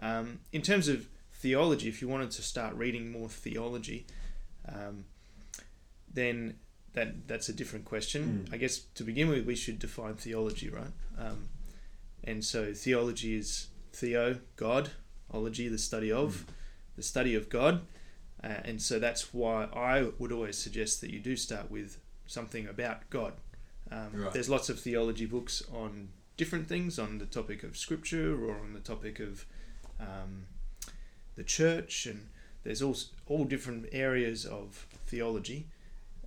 Um, 0.01 0.41
in 0.53 0.63
terms 0.63 0.89
of 0.89 1.09
theology, 1.33 1.89
if 1.89 2.03
you 2.03 2.09
wanted 2.09 2.31
to 2.33 2.43
start 2.43 2.75
reading 2.75 3.11
more 3.11 3.29
theology, 3.29 4.07
um, 4.69 5.05
then 6.13 6.57
that 6.95 7.29
that's 7.29 7.49
a 7.49 7.53
different 7.53 7.85
question. 7.85 8.47
Mm. 8.49 8.55
I 8.55 8.57
guess 8.57 8.79
to 8.95 9.05
begin 9.05 9.29
with, 9.29 9.47
we 9.47 9.55
should 9.55 9.79
define 9.79 10.15
theology, 10.15 10.69
right? 10.69 10.93
Um, 11.19 11.49
and 12.25 12.45
so 12.45 12.73
theology 12.73 13.37
is 13.37 13.69
theo, 13.93 14.39
God, 14.57 14.91
ology, 15.33 15.69
the 15.69 15.79
study 15.79 16.11
of, 16.11 16.45
the 16.97 17.03
study 17.03 17.35
of 17.35 17.49
God. 17.49 17.83
Uh, 18.43 18.61
and 18.65 18.83
so 18.83 18.99
that's 18.99 19.33
why 19.33 19.65
I 19.65 20.09
would 20.19 20.33
always 20.33 20.59
suggest 20.59 21.01
that 21.01 21.11
you 21.11 21.21
do 21.21 21.37
start 21.37 21.71
with 21.71 21.99
something 22.27 22.67
about 22.67 23.09
God. 23.11 23.35
Um, 23.91 24.11
Right. 24.13 24.33
There's 24.33 24.51
lots 24.51 24.69
of 24.69 24.81
theology 24.81 25.27
books 25.27 25.63
on 25.73 26.09
different 26.37 26.69
things 26.69 26.99
on 26.99 27.19
the 27.19 27.27
topic 27.27 27.63
of 27.63 27.77
scripture 27.77 28.35
or 28.45 28.59
on 28.59 28.73
the 28.75 28.81
topic 28.81 29.21
of 29.21 29.47
um, 30.01 30.47
the 31.37 31.45
church, 31.45 32.07
and 32.07 32.29
there's 32.65 32.83
all 32.83 32.97
all 33.27 33.45
different 33.45 33.87
areas 33.93 34.45
of 34.45 34.87
theology 35.07 35.67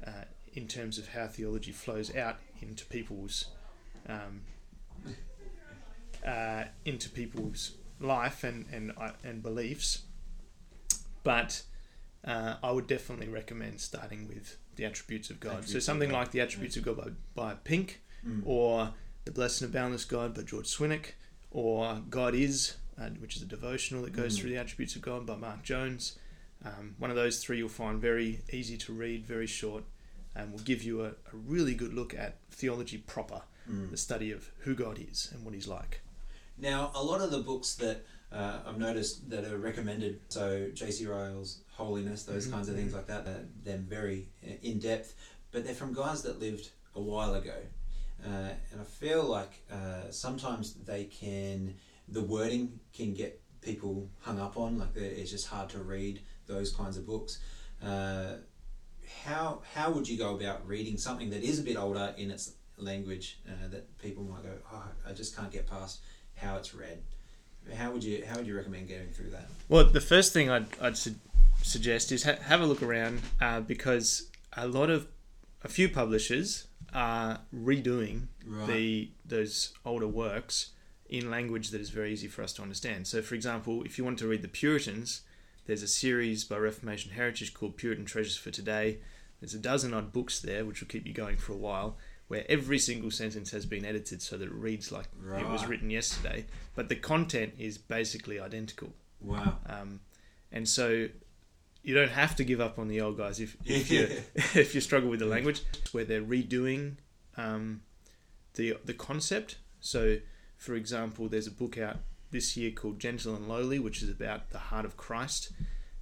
uh, 0.06 0.26
in 0.54 0.68
terms 0.68 0.98
of 0.98 1.10
how 1.10 1.28
theology 1.28 1.72
flows 1.72 2.16
out 2.16 2.38
into 2.62 2.86
people's 2.86 3.46
um, 4.08 4.42
uh, 6.26 6.64
into 6.86 7.10
people's 7.10 7.74
life 8.00 8.44
and 8.44 8.66
and 8.72 8.92
uh, 8.98 9.12
and 9.24 9.42
beliefs. 9.44 10.04
But 11.24 11.64
uh, 12.26 12.56
I 12.64 12.72
would 12.72 12.88
definitely 12.88 13.28
recommend 13.28 13.80
starting 13.82 14.28
with 14.28 14.58
the 14.76 14.86
attributes 14.86 15.30
of 15.30 15.40
God. 15.40 15.50
Attributes 15.50 15.74
so 15.74 15.80
something 15.80 16.10
God, 16.10 16.18
like 16.18 16.32
the 16.32 16.42
attributes 16.42 16.78
of 16.78 16.84
God 16.84 16.98
by, 16.98 17.12
by 17.36 17.54
Pink, 17.64 18.02
Mm. 18.28 18.42
or 18.46 18.94
the 19.24 19.32
Blessed 19.32 19.62
and 19.62 19.72
Boundless 19.72 20.04
God 20.04 20.34
by 20.34 20.42
George 20.42 20.68
Swinnock, 20.68 21.14
or 21.52 22.02
God 22.10 22.36
Is, 22.36 22.76
uh, 23.00 23.10
which 23.20 23.36
is 23.36 23.42
a 23.42 23.46
devotional 23.46 24.04
that 24.04 24.14
goes 24.14 24.36
Mm. 24.38 24.42
through 24.42 24.50
the 24.52 24.58
attributes 24.58 24.96
of 24.96 25.02
God 25.02 25.26
by 25.26 25.36
Mark 25.36 25.64
Jones. 25.64 26.18
Um, 26.64 26.96
one 26.98 27.10
of 27.10 27.16
those 27.16 27.42
three 27.42 27.58
you'll 27.58 27.70
find 27.70 28.00
very 28.02 28.42
easy 28.52 28.78
to 28.78 28.94
read, 28.94 29.26
very 29.26 29.48
short, 29.48 29.84
and 30.36 30.52
will 30.52 30.60
give 30.60 30.84
you 30.84 31.04
a, 31.04 31.10
a 31.10 31.36
really 31.48 31.74
good 31.74 31.94
look 31.94 32.14
at 32.14 32.38
theology 32.52 32.98
proper, 32.98 33.42
Mm. 33.70 33.92
the 33.92 33.98
study 33.98 34.32
of 34.32 34.50
who 34.60 34.74
God 34.74 34.98
is 35.00 35.30
and 35.32 35.46
what 35.46 35.54
He's 35.54 35.68
like. 35.68 36.02
Now, 36.58 36.92
a 36.96 37.04
lot 37.04 37.22
of 37.22 37.30
the 37.32 37.40
books 37.40 37.76
that 37.76 38.04
uh, 38.32 38.60
I've 38.66 38.78
noticed 38.80 39.30
that 39.30 39.46
are 39.46 39.58
recommended, 39.58 40.20
so 40.30 40.70
J.C. 40.74 41.06
Ryle's 41.06 41.60
Holiness, 41.74 42.24
those 42.24 42.48
Mhm, 42.48 42.52
kinds 42.52 42.70
of 42.70 42.76
things 42.76 42.94
like 42.94 43.08
that, 43.08 43.26
they're, 43.26 43.46
they're 43.64 43.78
very 43.78 44.28
uh, 44.44 44.52
in 44.62 44.80
depth, 44.80 45.16
but 45.52 45.64
they're 45.66 45.74
from 45.76 45.94
guys 45.94 46.22
that 46.24 46.40
lived 46.40 46.70
a 46.96 47.02
while 47.02 47.34
ago. 47.36 47.56
Uh, 48.26 48.50
and 48.72 48.82
I 48.82 48.84
feel 48.84 49.24
like 49.24 49.62
uh, 49.72 50.10
sometimes 50.12 50.74
they 50.86 51.06
can, 51.06 51.76
the 52.12 52.22
wording 52.22 52.80
can 52.94 53.14
get 53.14 53.42
people 53.62 54.10
hung 54.22 54.40
up 54.40 54.58
on, 54.58 54.80
like 54.80 54.96
it's 54.96 55.32
just 55.32 55.48
hard 55.48 55.70
to 55.70 55.80
read 55.80 56.22
those 56.48 56.72
kinds 56.74 56.98
of 56.98 57.06
books. 57.06 57.40
Uh, 57.84 58.36
how, 59.26 59.62
how 59.74 59.92
would 59.92 60.08
you 60.08 60.18
go 60.18 60.36
about 60.36 60.66
reading 60.68 60.98
something 60.98 61.30
that 61.32 61.44
is 61.44 61.60
a 61.60 61.64
bit 61.64 61.78
older 61.78 62.14
in 62.18 62.32
its 62.32 62.54
language 62.78 63.40
uh, 63.48 63.68
that 63.70 63.98
people 64.00 64.24
might 64.24 64.44
go, 64.44 64.50
oh, 64.72 64.84
I 65.08 65.14
just 65.14 65.36
can't 65.36 65.52
get 65.52 65.68
past 65.68 66.00
how 66.36 66.58
it's 66.58 66.74
read? 66.74 67.02
How 67.76 67.92
would 67.92 68.04
you 68.04 68.24
how 68.28 68.38
would 68.38 68.48
you 68.48 68.56
recommend 68.56 68.88
getting 68.88 69.10
through 69.12 69.30
that? 69.32 69.48
Well, 69.68 69.84
the 69.86 70.02
first 70.02 70.34
thing 70.34 70.50
I'd, 70.50 70.66
I'd 70.82 70.98
su- 70.98 71.16
suggest 71.62 72.12
is 72.12 72.24
ha- 72.24 72.38
have 72.44 72.62
a 72.62 72.66
look 72.66 72.82
around 72.82 73.22
uh, 73.42 73.60
because 73.60 74.30
a 74.56 74.68
lot 74.68 74.90
of, 74.90 75.08
a 75.64 75.68
few 75.68 75.90
publishers 75.90 76.68
are 76.94 77.42
redoing 77.54 78.28
Right. 78.48 78.68
the 78.68 79.12
those 79.26 79.74
older 79.86 80.08
works 80.08 80.72
in 81.10 81.32
language 81.32 81.70
that 81.70 81.82
is 81.82 81.90
very 81.90 82.14
easy 82.14 82.28
for 82.28 82.44
us 82.44 82.54
to 82.54 82.62
understand. 82.62 83.08
So, 83.08 83.22
for 83.22 83.36
example, 83.36 83.84
if 83.84 83.98
you 83.98 84.04
want 84.04 84.20
to 84.20 84.28
read 84.28 84.42
the 84.42 84.48
Puritans, 84.48 85.22
there's 85.66 85.84
a 85.84 85.88
series 85.88 86.44
by 86.44 86.58
Reformation 86.58 87.12
Heritage 87.12 87.54
called 87.54 87.78
Puritan 87.78 88.06
Treasures 88.06 88.38
for 88.38 88.52
Today. 88.52 89.00
There's 89.40 89.54
a 89.54 89.60
dozen 89.60 89.94
odd 89.94 90.12
books 90.12 90.40
there, 90.40 90.66
which 90.66 90.82
will 90.82 90.88
keep 90.88 91.08
you 91.08 91.14
going 91.14 91.38
for 91.38 91.54
a 91.54 91.58
while, 91.58 91.98
where 92.28 92.46
every 92.48 92.78
single 92.78 93.12
sentence 93.12 93.52
has 93.52 93.66
been 93.66 93.86
edited 93.86 94.22
so 94.22 94.38
that 94.38 94.46
it 94.46 94.54
reads 94.54 94.92
like 94.92 95.08
it 95.38 95.48
was 95.48 95.66
written 95.66 95.90
yesterday, 95.90 96.46
but 96.76 96.90
the 96.90 96.96
content 96.96 97.54
is 97.58 97.78
basically 97.78 98.40
identical. 98.40 98.94
wow. 99.22 99.58
Um, 99.66 100.02
and 100.52 100.68
so 100.68 101.08
you 101.84 101.96
don't 101.96 102.12
have 102.12 102.36
to 102.36 102.44
give 102.44 102.60
up 102.60 102.78
on 102.78 102.88
the 102.88 103.02
old 103.02 103.18
guys 103.18 103.40
if, 103.40 103.58
if 103.66 103.90
you 103.90 104.08
if 104.36 104.76
you 104.76 104.82
struggle 104.82 105.10
with 105.10 105.20
the 105.20 105.26
language, 105.26 105.62
where 105.92 106.04
they're 106.04 106.22
redoing 106.22 106.98
um, 107.38 107.82
the 108.56 108.78
the 108.86 108.94
concept. 108.94 109.58
So, 109.80 110.18
for 110.60 110.76
example, 110.76 111.28
there's 111.28 111.48
a 111.48 111.52
book 111.52 111.78
out 111.80 111.98
this 112.30 112.56
year 112.56 112.70
called 112.70 113.00
Gentle 113.00 113.36
and 113.36 113.48
Lowly, 113.50 113.80
which 113.80 114.04
is 114.04 114.10
about 114.10 114.52
the 114.52 114.60
heart 114.60 114.86
of 114.86 114.96
Christ. 114.96 115.52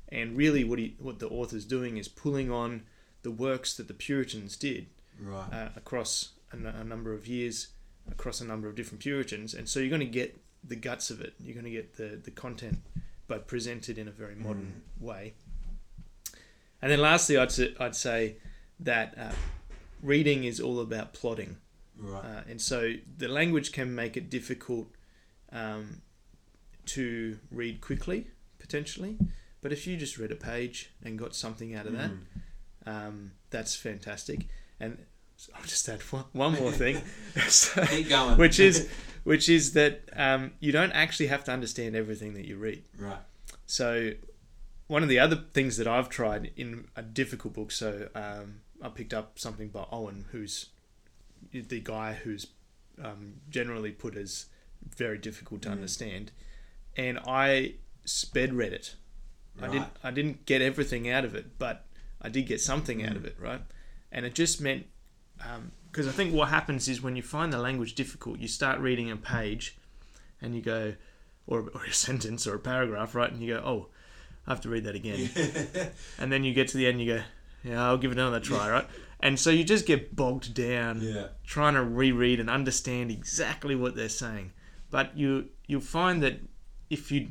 And 0.09 0.35
really, 0.35 0.63
what 0.65 0.79
he 0.79 0.95
what 0.99 1.19
the 1.19 1.29
author's 1.29 1.63
doing 1.65 1.95
is 1.97 2.07
pulling 2.09 2.51
on 2.51 2.83
the 3.23 3.31
works 3.31 3.75
that 3.77 3.87
the 3.87 3.93
Puritans 3.93 4.57
did 4.57 4.87
Right. 5.21 5.51
uh, 5.53 5.69
across 5.75 6.31
a, 6.51 6.55
n- 6.55 6.65
a 6.65 6.83
number 6.83 7.13
of 7.13 7.27
years, 7.27 7.69
across 8.11 8.39
a 8.41 8.45
number 8.45 8.67
of 8.67 8.75
different 8.75 9.01
Puritans, 9.01 9.53
and 9.53 9.67
so 9.69 9.79
you're 9.79 9.89
going 9.89 9.99
to 10.01 10.05
get 10.05 10.39
the 10.63 10.75
guts 10.75 11.09
of 11.09 11.21
it. 11.21 11.33
You're 11.39 11.53
going 11.53 11.65
to 11.65 11.71
get 11.71 11.95
the 11.97 12.19
the 12.23 12.31
content, 12.31 12.79
but 13.27 13.47
presented 13.47 13.97
in 13.97 14.07
a 14.07 14.11
very 14.11 14.35
modern 14.35 14.81
way. 14.99 15.33
And 16.81 16.91
then 16.91 16.99
lastly, 17.01 17.37
I'd 17.37 17.51
say, 17.51 17.73
I'd 17.79 17.95
say 17.95 18.37
that 18.79 19.17
uh, 19.17 19.31
reading 20.01 20.43
is 20.43 20.59
all 20.59 20.79
about 20.79 21.13
plotting, 21.13 21.57
right. 21.99 22.23
uh, 22.23 22.41
and 22.49 22.61
so 22.61 22.93
the 23.17 23.27
language 23.27 23.71
can 23.71 23.93
make 23.95 24.15
it 24.17 24.29
difficult 24.29 24.87
um, 25.51 26.01
to 26.87 27.37
read 27.51 27.81
quickly, 27.81 28.27
potentially. 28.59 29.17
But 29.61 29.71
if 29.73 29.87
you 29.87 29.97
just 29.97 30.17
read 30.17 30.31
a 30.31 30.35
page 30.35 30.91
and 31.03 31.17
got 31.17 31.35
something 31.35 31.73
out 31.75 31.85
of 31.87 31.93
that, 31.93 32.11
Mm. 32.11 32.17
um, 32.85 33.31
that's 33.49 33.75
fantastic. 33.75 34.47
And 34.79 34.97
I'll 35.55 35.63
just 35.63 35.87
add 35.89 36.01
one, 36.03 36.25
one 36.33 36.53
more 36.53 36.71
thing, 36.71 37.01
So- 37.49 37.85
Keep 37.85 38.09
going. 38.09 38.37
which 38.37 38.59
is 38.59 38.89
which 39.23 39.49
is 39.49 39.73
that 39.73 40.07
um, 40.15 40.51
you 40.61 40.71
don't 40.71 40.93
actually 40.93 41.27
have 41.27 41.43
to 41.45 41.51
understand 41.51 41.95
everything 41.97 42.33
that 42.35 42.45
you 42.45 42.55
read. 42.57 42.83
right. 42.97 43.19
So 43.65 44.11
one 44.87 45.03
of 45.03 45.09
the 45.09 45.19
other 45.19 45.43
things 45.53 45.75
that 45.77 45.87
I've 45.87 46.07
tried 46.07 46.51
in 46.55 46.87
a 46.95 47.01
difficult 47.01 47.53
book, 47.53 47.71
so 47.71 48.07
um, 48.15 48.61
I 48.81 48.87
picked 48.87 49.13
up 49.13 49.37
something 49.37 49.67
by 49.67 49.85
Owen, 49.91 50.23
who's 50.31 50.67
the 51.51 51.79
guy 51.79 52.13
who's 52.13 52.47
um, 53.03 53.35
generally 53.49 53.91
put 53.91 54.15
as 54.15 54.47
very 54.95 55.17
difficult 55.17 55.61
to 55.63 55.69
Mm. 55.69 55.73
understand, 55.73 56.31
and 56.95 57.19
I 57.27 57.75
sped 58.05 58.53
read 58.53 58.73
it. 58.73 58.95
I 59.59 59.67
didn't 59.69 59.89
I 60.03 60.11
didn't 60.11 60.45
get 60.45 60.61
everything 60.61 61.09
out 61.09 61.25
of 61.25 61.33
it, 61.35 61.57
but 61.57 61.85
I 62.21 62.29
did 62.29 62.45
get 62.47 62.61
something 62.61 63.03
out 63.03 63.13
Mm. 63.13 63.17
of 63.17 63.25
it, 63.25 63.35
right? 63.39 63.61
And 64.11 64.25
it 64.25 64.33
just 64.35 64.61
meant 64.61 64.85
because 65.91 66.07
I 66.07 66.11
think 66.11 66.33
what 66.33 66.49
happens 66.49 66.87
is 66.87 67.01
when 67.01 67.15
you 67.15 67.21
find 67.23 67.51
the 67.53 67.57
language 67.59 67.93
difficult, 67.95 68.39
you 68.39 68.47
start 68.47 68.79
reading 68.79 69.09
a 69.11 69.17
page, 69.17 69.77
and 70.41 70.55
you 70.55 70.61
go, 70.61 70.93
or, 71.47 71.61
or 71.73 71.83
a 71.85 71.93
sentence 72.07 72.45
or 72.47 72.55
a 72.55 72.59
paragraph, 72.59 73.15
right? 73.15 73.31
And 73.31 73.41
you 73.41 73.53
go, 73.55 73.61
oh, 73.65 73.87
I 74.45 74.51
have 74.51 74.61
to 74.61 74.69
read 74.69 74.83
that 74.85 74.95
again. 74.95 75.29
and 76.19 76.31
then 76.31 76.43
you 76.43 76.53
get 76.53 76.67
to 76.69 76.77
the 76.77 76.87
end, 76.87 77.01
you 77.01 77.15
go, 77.17 77.23
yeah, 77.63 77.83
I'll 77.83 77.97
give 77.97 78.11
it 78.11 78.17
another 78.17 78.39
try, 78.39 78.69
right? 78.77 78.87
And 79.19 79.39
so 79.39 79.49
you 79.49 79.63
just 79.63 79.85
get 79.85 80.15
bogged 80.15 80.53
down 80.53 81.01
yeah. 81.01 81.27
trying 81.43 81.73
to 81.73 81.83
reread 81.83 82.39
and 82.39 82.49
understand 82.49 83.09
exactly 83.11 83.75
what 83.75 83.95
they're 83.95 84.09
saying. 84.09 84.51
But 84.91 85.17
you 85.17 85.49
you'll 85.67 85.81
find 85.81 86.21
that 86.23 86.39
if 86.89 87.11
you 87.11 87.29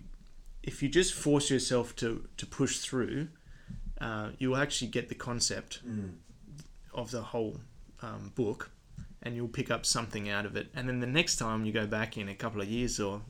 if 0.63 0.83
you 0.83 0.89
just 0.89 1.15
force 1.15 1.49
yourself 1.51 1.95
to 1.97 2.29
to 2.37 2.47
push 2.47 2.79
through, 2.79 3.29
uh, 4.01 4.31
you'll 4.39 4.57
actually 4.57 4.91
get 4.91 5.09
the 5.09 5.15
concept 5.15 5.81
Mm. 5.87 6.15
of 6.93 7.11
the 7.13 7.23
whole 7.23 7.61
um, 8.03 8.33
book, 8.35 8.71
and 9.23 9.37
you'll 9.37 9.49
pick 9.49 9.71
up 9.71 9.87
something 9.87 10.29
out 10.29 10.45
of 10.45 10.57
it. 10.57 10.69
And 10.75 10.89
then 10.89 11.01
the 11.01 11.07
next 11.07 11.37
time 11.37 11.65
you 11.65 11.73
go 11.73 11.87
back 11.87 12.19
in 12.19 12.29
a 12.29 12.35
couple 12.35 12.61
of 12.61 12.69
years 12.69 12.99
or 13.01 13.23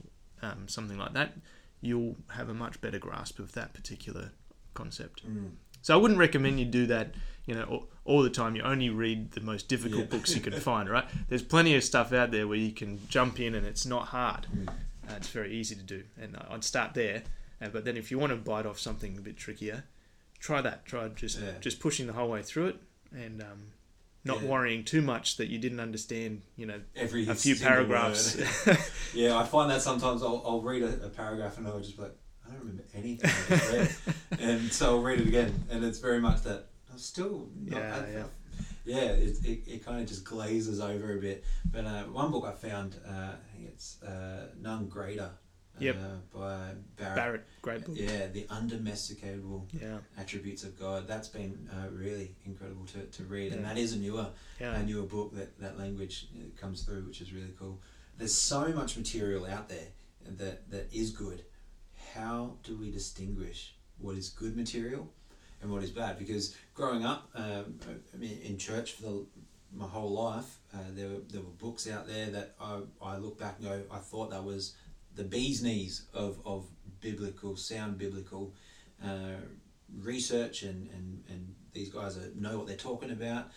um, 0.43 0.67
something 0.67 0.99
like 0.99 1.13
that, 1.13 1.35
you'll 1.81 2.17
have 2.29 2.49
a 2.49 2.55
much 2.55 2.81
better 2.81 2.99
grasp 2.99 3.39
of 3.39 3.53
that 3.53 3.75
particular 3.75 4.33
concept. 4.75 5.29
Mm. 5.29 5.51
So 5.83 5.95
I 5.95 5.99
wouldn't 5.99 6.19
recommend 6.19 6.59
you 6.59 6.67
do 6.67 6.87
that, 6.87 7.15
you 7.47 7.55
know, 7.55 7.65
all, 7.65 7.89
all 8.05 8.23
the 8.23 8.31
time. 8.31 8.57
You 8.57 8.63
only 8.63 8.91
read 8.91 9.33
the 9.33 9.41
most 9.41 9.69
difficult 9.69 10.01
Yeah. 10.03 10.07
books 10.07 10.35
you 10.35 10.41
can 10.41 10.53
find, 10.61 10.89
right? 10.89 11.07
There's 11.29 11.43
plenty 11.43 11.75
of 11.77 11.85
stuff 11.85 12.13
out 12.13 12.31
there 12.31 12.47
where 12.49 12.59
you 12.59 12.73
can 12.73 13.01
jump 13.09 13.41
in 13.41 13.55
and 13.55 13.67
it's 13.67 13.87
not 13.87 14.09
hard. 14.09 14.47
Mm. 14.55 14.69
Uh, 14.69 15.15
it's 15.17 15.29
very 15.29 15.53
easy 15.55 15.75
to 15.77 15.83
do, 15.83 16.03
and 16.21 16.37
I'd 16.51 16.65
start 16.65 16.95
there. 16.95 17.23
Uh, 17.63 17.69
but 17.69 17.85
then 17.85 17.97
if 17.97 18.11
you 18.11 18.19
want 18.19 18.31
to 18.31 18.37
bite 18.37 18.67
off 18.67 18.79
something 18.79 19.17
a 19.17 19.21
bit 19.21 19.37
trickier, 19.37 19.85
try 20.41 20.61
that. 20.61 20.85
Try 20.85 21.09
just 21.09 21.39
Yeah. 21.41 21.53
just 21.61 21.79
pushing 21.81 22.07
the 22.09 22.13
whole 22.13 22.29
way 22.29 22.43
through 22.43 22.67
it 22.69 22.77
and 23.15 23.41
um, 23.41 23.69
not 24.25 24.43
Yeah. 24.43 24.49
worrying 24.49 24.85
too 24.85 25.01
much 25.03 25.37
that 25.37 25.47
you 25.49 25.59
didn't 25.59 25.79
understand. 25.81 26.43
You 26.57 26.67
know, 26.67 26.81
Every 26.97 27.27
a 27.29 27.35
few 27.37 27.55
paragraphs. 27.55 28.37
yeah, 29.15 29.39
I 29.39 29.45
find 29.45 29.71
that 29.71 29.81
sometimes 29.81 30.23
I'll, 30.25 30.43
I'll 30.45 30.61
read 30.61 30.83
a, 30.83 31.07
a 31.07 31.09
paragraph 31.09 31.57
and 31.59 31.67
I'll 31.69 31.79
just 31.81 31.97
be 31.97 32.03
like, 32.03 32.17
I 32.45 32.51
don't 32.51 32.59
remember 32.61 32.83
anything 32.95 33.31
I 33.31 33.57
just 33.57 33.73
read. 33.73 34.15
and 34.41 34.73
so 34.73 34.97
I'll 34.97 35.03
read 35.03 35.21
it 35.21 35.29
again, 35.29 35.55
and 35.71 35.85
it's 35.85 35.99
very 36.01 36.21
much 36.21 36.43
that 36.43 36.67
still 36.99 37.49
not, 37.65 37.79
Yeah, 37.81 37.97
I- 38.07 38.11
yeah. 38.13 38.25
yeah. 38.85 39.11
It, 39.13 39.45
it, 39.45 39.61
it 39.67 39.85
kind 39.87 40.01
of 40.01 40.07
just 40.09 40.25
glazes 40.25 40.81
over 40.81 41.17
a 41.17 41.21
bit. 41.21 41.45
But 41.73 41.85
uh, 41.87 42.05
one 42.05 42.31
book 42.31 42.45
I 42.45 42.53
found, 42.53 42.97
uh, 43.07 43.11
I 43.33 43.57
think 43.57 43.69
it's 43.69 44.03
uh, 44.03 44.47
None 44.61 44.89
Greater. 44.89 45.31
Yep. 45.79 45.97
Uh, 45.97 46.39
by 46.39 46.71
Barrett. 46.97 47.17
Barrett, 47.17 47.45
great 47.61 47.85
book. 47.85 47.97
Yeah, 47.99 48.29
the 48.29 48.45
undomesticatable 48.45 49.65
Yeah, 49.79 49.99
attributes 50.17 50.65
of 50.65 50.79
God. 50.81 51.07
That's 51.07 51.29
been 51.29 51.69
uh, 51.71 51.89
really 51.93 52.35
incredible 52.47 52.87
to, 52.87 53.01
to 53.05 53.25
read, 53.25 53.53
and 53.53 53.63
that 53.63 53.77
is 53.77 53.93
a 53.93 53.99
newer 53.99 54.27
yeah, 54.59 54.75
a 54.75 54.83
newer 54.83 55.03
book 55.07 55.35
that 55.37 55.59
that 55.61 55.79
language 55.79 56.29
uh, 56.35 56.59
comes 56.59 56.83
through, 56.83 57.03
which 57.07 57.21
is 57.21 57.31
really 57.33 57.53
cool. 57.59 57.79
There's 58.17 58.35
so 58.35 58.69
much 58.69 58.97
material 58.97 59.45
out 59.45 59.69
there 59.69 59.89
that 60.39 60.71
that 60.71 60.89
is 60.95 61.11
good. 61.11 61.43
How 62.15 62.55
do 62.63 62.77
we 62.79 62.91
distinguish 62.91 63.75
what 63.99 64.17
is 64.17 64.31
good 64.31 64.57
material 64.57 65.13
and 65.63 65.71
what 65.71 65.83
is 65.83 65.91
bad? 65.91 66.19
Because 66.19 66.57
growing 66.75 67.05
up, 67.05 67.31
um, 67.35 67.79
I 68.15 68.17
mean, 68.17 68.39
in 68.45 68.59
church 68.59 68.93
for 68.93 69.03
the 69.03 69.27
my 69.77 69.87
whole 69.87 70.11
life. 70.11 70.59
Uh, 70.75 70.79
there 70.93 71.09
were 71.09 71.21
there 71.29 71.41
were 71.41 71.51
books 71.59 71.89
out 71.89 72.07
there 72.07 72.27
that 72.27 72.55
I, 72.61 72.81
I 73.03 73.17
look 73.17 73.39
back 73.39 73.57
and 73.59 73.69
go, 73.69 73.83
I 73.91 73.99
thought 73.99 74.31
that 74.31 74.45
was 74.45 74.75
the 75.15 75.25
bee's 75.25 75.63
knees 75.63 76.07
of, 76.13 76.39
of 76.45 76.67
biblical 77.01 77.57
sound 77.57 77.99
biblical 77.99 78.55
uh, 79.05 79.41
research 79.99 80.63
and, 80.63 80.91
and, 80.91 81.23
and 81.29 81.55
these 81.73 81.89
guys 81.89 82.17
are, 82.17 82.31
know 82.35 82.59
what 82.59 82.67
they're 82.67 82.77
talking 82.77 83.11
about. 83.11 83.49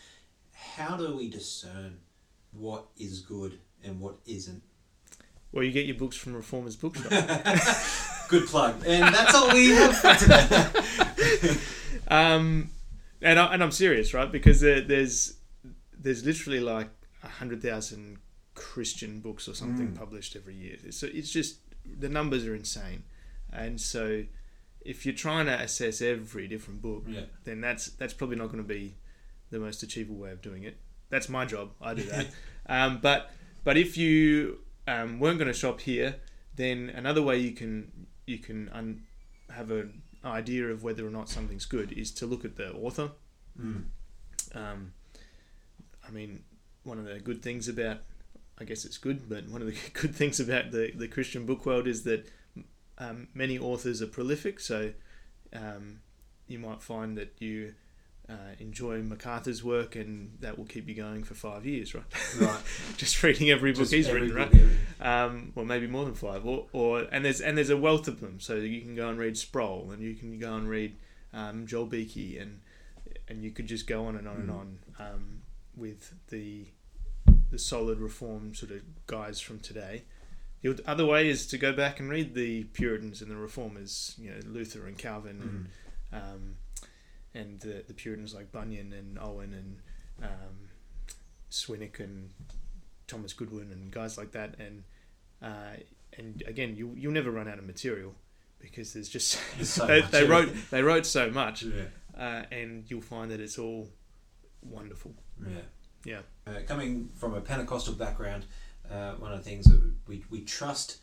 How 0.54 0.98
do 0.98 1.16
we 1.16 1.30
discern 1.30 2.00
what 2.52 2.86
is 2.98 3.20
good 3.22 3.60
and 3.84 4.00
what 4.00 4.18
isn't? 4.26 4.62
Well, 5.52 5.64
you 5.64 5.72
get 5.72 5.86
your 5.86 5.96
books 5.96 6.16
from 6.16 6.36
Reformers 6.36 6.76
Bookshop. 6.76 7.12
Good 8.30 8.46
plug. 8.46 8.84
And 8.86 9.16
that's 9.16 9.34
all 9.34 9.52
we 9.52 9.70
have 9.70 9.98
for 9.98 10.14
today. 10.14 11.58
um, 12.08 12.70
and 13.22 13.40
I, 13.40 13.54
and 13.54 13.64
I'm 13.64 13.72
serious, 13.72 14.14
right? 14.14 14.32
Because 14.32 14.62
there, 14.62 14.82
there's 14.82 15.36
there's 15.98 16.26
literally 16.26 16.60
like 16.60 16.90
a 17.24 17.28
hundred 17.28 17.62
thousand 17.62 18.18
Christian 18.56 19.20
books 19.20 19.48
or 19.48 19.54
something 19.54 19.90
Mm. 19.90 19.96
published 19.98 20.36
every 20.36 20.56
year. 20.56 20.78
So 20.92 21.08
it's 21.12 21.30
just 21.32 21.60
the 21.86 22.10
numbers 22.10 22.46
are 22.46 22.56
insane, 22.56 23.04
and 23.52 23.80
so 23.80 24.24
if 24.82 25.06
you're 25.06 25.16
trying 25.16 25.46
to 25.48 25.54
assess 25.60 26.02
every 26.02 26.48
different 26.48 26.82
book, 26.82 27.04
yeah. 27.08 27.22
then 27.44 27.62
that's 27.62 27.88
that's 27.92 28.14
probably 28.14 28.38
not 28.38 28.48
going 28.48 28.64
to 28.64 28.68
be 28.68 28.96
the 29.52 29.60
most 29.60 29.84
achievable 29.84 30.20
way 30.20 30.32
of 30.32 30.42
doing 30.42 30.64
it. 30.64 30.78
That's 31.10 31.28
my 31.28 31.46
job. 31.46 31.72
I 31.82 31.94
do 31.96 32.04
that. 32.04 32.28
um, 32.68 33.00
but 33.02 33.32
but 33.64 33.78
if 33.78 33.98
you 33.98 34.60
um, 34.88 35.20
weren't 35.20 35.38
going 35.38 35.48
to 35.52 35.58
shop 35.58 35.82
here, 35.82 36.16
then 36.56 36.90
another 36.96 37.22
way 37.22 37.38
you 37.40 37.52
can 37.52 38.08
you 38.26 38.38
can 38.38 38.70
un- 38.70 39.04
have 39.50 39.72
an 39.72 40.02
idea 40.24 40.68
of 40.68 40.84
whether 40.84 41.06
or 41.06 41.10
not 41.10 41.30
something's 41.30 41.66
good 41.66 41.92
is 41.92 42.12
to 42.12 42.26
look 42.26 42.44
at 42.46 42.58
the 42.58 42.74
author. 42.74 43.12
Mm. 43.60 43.84
Um, 44.54 44.94
I 46.08 46.12
mean, 46.12 46.44
one 46.84 46.98
of 46.98 47.06
the 47.06 47.20
good 47.20 47.42
things 47.42 47.68
about 47.68 48.00
I 48.60 48.66
guess 48.66 48.84
it's 48.84 48.98
good, 48.98 49.30
but 49.30 49.48
one 49.48 49.62
of 49.62 49.68
the 49.68 49.78
good 49.94 50.14
things 50.14 50.40
about 50.40 50.72
the, 50.72 50.92
the 50.94 51.08
Christian 51.08 51.46
book 51.46 51.66
world 51.66 51.88
is 51.88 52.04
that 52.04 52.30
um, 52.98 53.30
many 53.34 53.58
authors 53.58 54.02
are 54.02 54.08
prolific. 54.08 54.60
So 54.60 54.92
um, 55.54 56.02
you 56.48 56.60
might 56.60 56.82
find 56.82 57.18
that 57.18 57.34
you 57.40 57.76
uh, 58.30 58.34
enjoy 58.60 59.02
MacArthur's 59.02 59.64
work, 59.64 59.96
and 59.96 60.38
that 60.42 60.58
will 60.58 60.66
keep 60.66 60.88
you 60.88 60.96
going 60.96 61.24
for 61.24 61.34
five 61.34 61.66
years, 61.66 61.96
right? 61.96 62.04
Right. 62.40 62.60
Just 62.98 63.22
reading 63.24 63.50
every 63.50 63.72
book 63.72 63.80
Just 63.82 63.94
he's 63.94 64.08
every 64.08 64.30
written, 64.30 64.60
book, 64.60 64.70
right? 65.00 65.24
um, 65.24 65.52
or 65.56 65.66
maybe 65.66 65.88
more 65.88 66.06
than 66.06 66.14
five, 66.14 66.46
or, 66.46 66.68
or 66.74 67.08
and 67.12 67.26
there's 67.26 67.42
and 67.42 67.58
there's 67.58 67.70
a 67.72 67.78
wealth 67.78 68.08
of 68.08 68.20
them. 68.22 68.40
So 68.40 68.56
you 68.56 68.82
can 68.82 68.96
go 68.96 69.10
and 69.10 69.18
read 69.18 69.38
Sproul, 69.38 69.92
and 69.92 70.02
you 70.04 70.14
can 70.16 70.38
go 70.40 70.54
and 70.56 70.70
read 70.70 70.96
um, 71.34 71.66
Joel 71.66 71.86
Beeke, 71.88 72.40
and 72.40 72.62
and 73.28 73.44
you 73.44 73.52
could 73.52 73.68
just 73.68 73.88
go 73.88 74.06
on 74.06 74.16
and 74.16 74.28
on 74.28 74.36
and 74.38 74.50
Mm. 74.50 74.60
on 74.60 74.80
um, 75.00 75.42
with 75.76 76.14
the 76.30 76.66
the 77.52 77.58
solid 77.60 78.00
reform 78.00 78.54
sort 78.54 78.72
of 78.72 78.82
guys 79.08 79.40
from 79.42 79.60
today. 79.60 80.04
The 80.62 80.78
other 80.86 81.06
way 81.06 81.30
is 81.30 81.48
to 81.48 81.58
go 81.58 81.72
back 81.74 82.00
and 82.00 82.10
read 82.10 82.36
the 82.36 82.66
Puritans 82.66 83.22
and 83.22 83.32
the 83.32 83.38
Reformers, 83.38 84.14
you 84.20 84.30
know 84.30 84.38
Luther 84.46 84.86
and 84.86 84.98
Calvin 84.98 85.70
Mm. 86.14 86.18
and 86.18 86.24
um, 86.24 86.56
and 87.40 87.60
the, 87.60 87.84
the 87.88 87.94
Puritans 87.94 88.34
like 88.34 88.52
Bunyan 88.52 88.94
and 88.94 89.18
Owen 89.20 89.54
and 89.54 89.78
um, 90.24 90.70
Swinnock 91.52 92.00
and 92.00 92.30
Thomas 93.08 93.34
Goodwin 93.34 93.72
and 93.72 93.92
guys 93.92 94.18
like 94.18 94.32
that, 94.32 94.56
and 94.60 94.84
uh, 95.42 95.78
and 96.18 96.44
again, 96.48 96.76
you 96.76 96.94
you'll 96.96 97.14
never 97.14 97.32
run 97.32 97.48
out 97.48 97.58
of 97.58 97.66
material 97.66 98.14
because 98.60 98.94
there's 98.94 99.10
just 99.10 99.40
There's 99.56 99.70
so 99.70 99.86
they, 99.88 100.02
much, 100.02 100.12
they 100.12 100.24
wrote 100.26 100.50
they 100.70 100.82
wrote 100.84 101.06
so 101.06 101.30
much, 101.32 101.64
Yeah. 101.64 101.84
uh, 102.18 102.44
and 102.52 102.84
you'll 102.90 103.02
find 103.02 103.32
that 103.32 103.40
it's 103.40 103.58
all 103.58 103.90
wonderful. 104.62 105.14
Yeah. 105.42 105.62
Yeah. 106.06 106.20
Uh, 106.48 106.60
coming 106.66 107.10
from 107.16 107.34
a 107.34 107.42
Pentecostal 107.42 107.94
background, 107.96 108.46
uh, 108.90 109.12
one 109.14 109.32
of 109.34 109.44
the 109.44 109.50
things 109.50 109.66
that 109.66 109.82
we, 110.08 110.24
we 110.30 110.42
trust 110.42 110.98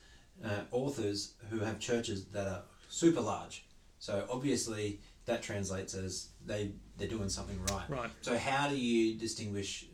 uh, 0.45 0.61
authors 0.71 1.35
who 1.51 1.59
have 1.61 1.79
churches 1.79 2.27
that 2.27 2.47
are 2.47 2.63
super 2.89 3.21
large. 3.21 3.67
So 3.99 4.27
obviously 4.31 5.01
that 5.27 5.43
translates 5.43 5.95
as 5.95 6.29
they 6.45 6.73
they're 6.97 7.09
doing 7.09 7.29
something 7.29 7.59
right. 7.71 7.89
Right. 7.89 8.11
So 8.23 8.39
how 8.39 8.69
do 8.69 8.77
you 8.77 9.19
distinguish? 9.19 9.87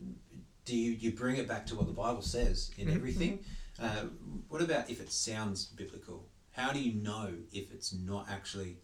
Do 0.65 0.77
you, 0.77 0.93
you 0.93 1.11
bring 1.13 1.37
it 1.37 1.49
back 1.49 1.67
to 1.67 1.75
what 1.75 1.87
the 1.87 1.93
Bible 1.93 2.23
says 2.23 2.71
in 2.79 2.87
Mhm. 2.87 2.95
everything? 2.95 3.39
Uh, 3.81 4.05
what 4.49 4.63
about 4.63 4.89
if 4.89 5.01
it 5.01 5.11
sounds 5.11 5.67
biblical? 5.67 6.29
How 6.53 6.73
do 6.73 6.81
you 6.81 6.93
know 7.03 7.33
if 7.53 7.73
it's 7.73 7.93
not 7.93 8.29
actually 8.31 8.77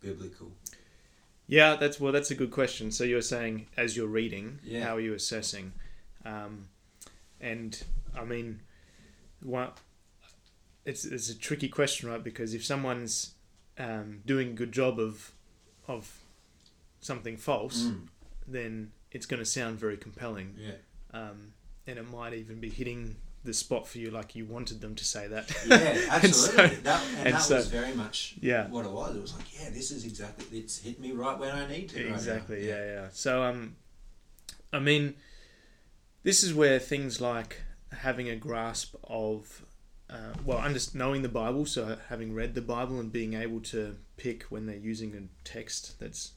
biblical? 0.00 0.52
Yeah, 1.46 1.76
that's 1.76 1.98
well. 1.98 2.12
That's 2.12 2.30
a 2.30 2.34
good 2.34 2.50
question. 2.50 2.90
So 2.90 3.04
you're 3.04 3.22
saying 3.22 3.66
as 3.76 3.96
you're 3.96 4.08
reading, 4.08 4.58
Yeah. 4.62 4.84
how 4.84 4.96
are 4.96 5.00
you 5.00 5.14
assessing? 5.14 5.72
Um, 6.24 6.68
and 7.40 7.82
I 8.14 8.24
mean, 8.24 8.60
what 9.40 9.78
it's 10.84 11.04
it's 11.04 11.30
a 11.30 11.34
tricky 11.38 11.68
question, 11.68 12.08
right? 12.10 12.22
Because 12.22 12.52
if 12.54 12.64
someone's 12.64 13.34
um, 13.78 14.20
doing 14.26 14.50
a 14.50 14.52
good 14.52 14.72
job 14.72 14.98
of 15.00 15.32
of 15.88 16.10
something 17.00 17.36
false, 17.36 17.82
Mm, 17.84 18.06
then 18.46 18.92
it's 19.10 19.26
going 19.26 19.40
to 19.40 19.46
sound 19.46 19.78
very 19.78 19.96
compelling, 19.96 20.54
yeah. 20.58 20.72
um, 21.12 21.52
and 21.86 21.98
it 21.98 22.10
might 22.10 22.34
even 22.34 22.60
be 22.60 22.70
hitting 22.70 23.16
the 23.44 23.52
spot 23.52 23.88
for 23.88 23.98
you, 23.98 24.08
like 24.10 24.36
you 24.36 24.44
wanted 24.44 24.80
them 24.80 24.94
to 24.94 25.04
say 25.04 25.26
that. 25.26 25.50
Yeah, 25.66 25.76
And 26.22 26.32
so- 26.34 26.52
absolutely. 26.52 26.76
that 26.82 27.04
and, 27.18 27.26
and 27.26 27.34
that 27.34 27.42
so- 27.42 27.56
was 27.56 27.66
very 27.68 27.92
much 27.94 28.36
yeah. 28.40 28.68
what 28.68 28.84
it 28.86 28.92
was. 28.92 29.16
It 29.16 29.20
was 29.20 29.34
like, 29.34 29.60
yeah, 29.60 29.70
this 29.70 29.90
is 29.90 30.04
exactly. 30.04 30.58
It's 30.58 30.78
hit 30.78 31.00
me 31.00 31.10
right 31.12 31.36
when 31.38 31.50
I 31.50 31.66
need 31.66 31.88
to. 31.90 32.04
right. 32.04 32.12
Exactly. 32.14 32.68
yeah, 32.68 32.84
yeah. 32.84 33.08
So, 33.12 33.42
um, 33.42 33.74
I 34.72 34.78
mean, 34.78 35.14
this 36.22 36.44
is 36.44 36.54
where 36.54 36.78
things 36.78 37.20
like 37.20 37.60
having 37.90 38.28
a 38.28 38.36
grasp 38.36 38.94
of, 39.04 39.64
uh, 40.12 40.34
well, 40.44 40.58
under, 40.58 40.78
knowing 40.92 41.22
the 41.22 41.28
Bible, 41.28 41.64
so 41.64 41.96
having 42.08 42.34
read 42.34 42.54
the 42.54 42.60
Bible 42.60 43.00
and 43.00 43.10
being 43.10 43.32
able 43.32 43.60
to 43.60 43.96
pick 44.18 44.44
when 44.44 44.66
they're 44.66 44.76
using 44.76 45.14
a 45.14 45.48
text 45.48 45.98
that's 45.98 46.32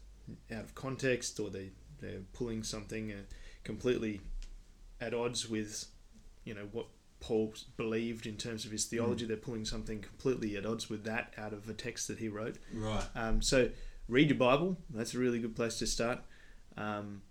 out 0.52 0.64
of 0.64 0.74
context 0.76 1.40
or 1.40 1.50
they 1.50 1.72
they're 2.00 2.22
pulling 2.34 2.64
something 2.64 3.12
uh, 3.12 3.16
completely 3.64 4.22
at 5.02 5.14
odds 5.14 5.50
with, 5.50 5.88
you 6.44 6.54
know, 6.54 6.68
what 6.72 6.88
Paul 7.20 7.54
believed 7.78 8.26
in 8.26 8.38
terms 8.38 8.66
of 8.66 8.72
his 8.72 8.86
theology. 8.86 9.26
They're 9.26 9.38
pulling 9.38 9.66
something 9.66 10.02
completely 10.02 10.56
at 10.56 10.66
odds 10.66 10.90
with 10.90 11.04
that 11.06 11.34
out 11.38 11.54
of 11.54 11.68
a 11.70 11.74
text 11.74 12.08
that 12.08 12.20
he 12.20 12.28
wrote. 12.28 12.58
Right. 12.74 13.04
Um, 13.16 13.42
so 13.42 13.70
read 14.08 14.30
your 14.30 14.38
Bible. 14.38 14.78
That's 14.90 15.14
a 15.16 15.20
really 15.20 15.40
good 15.40 15.56
place 15.56 15.80
to 15.80 15.88
start. 15.88 16.20
Um, 16.78 17.24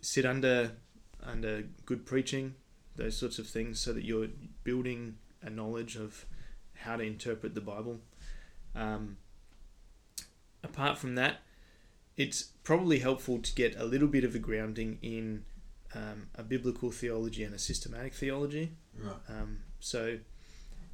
sit 0.00 0.24
under 0.24 0.72
under 1.22 1.64
good 1.86 2.04
preaching, 2.06 2.54
those 2.96 3.16
sorts 3.16 3.38
of 3.38 3.46
things, 3.46 3.80
so 3.80 3.92
that 3.92 4.04
you're 4.04 4.28
building 4.62 5.16
a 5.44 5.50
knowledge 5.50 5.96
of 5.96 6.26
how 6.74 6.96
to 6.96 7.02
interpret 7.02 7.54
the 7.54 7.60
Bible. 7.60 8.00
Um, 8.74 9.18
apart 10.62 10.98
from 10.98 11.14
that, 11.14 11.38
it's 12.16 12.42
probably 12.62 13.00
helpful 13.00 13.38
to 13.40 13.54
get 13.54 13.76
a 13.78 13.84
little 13.84 14.08
bit 14.08 14.24
of 14.24 14.34
a 14.34 14.38
grounding 14.38 14.98
in 15.02 15.44
um, 15.94 16.28
a 16.34 16.42
biblical 16.42 16.90
theology 16.90 17.44
and 17.44 17.54
a 17.54 17.58
systematic 17.58 18.14
theology. 18.14 18.72
Right. 18.98 19.14
Um, 19.28 19.58
so, 19.80 20.18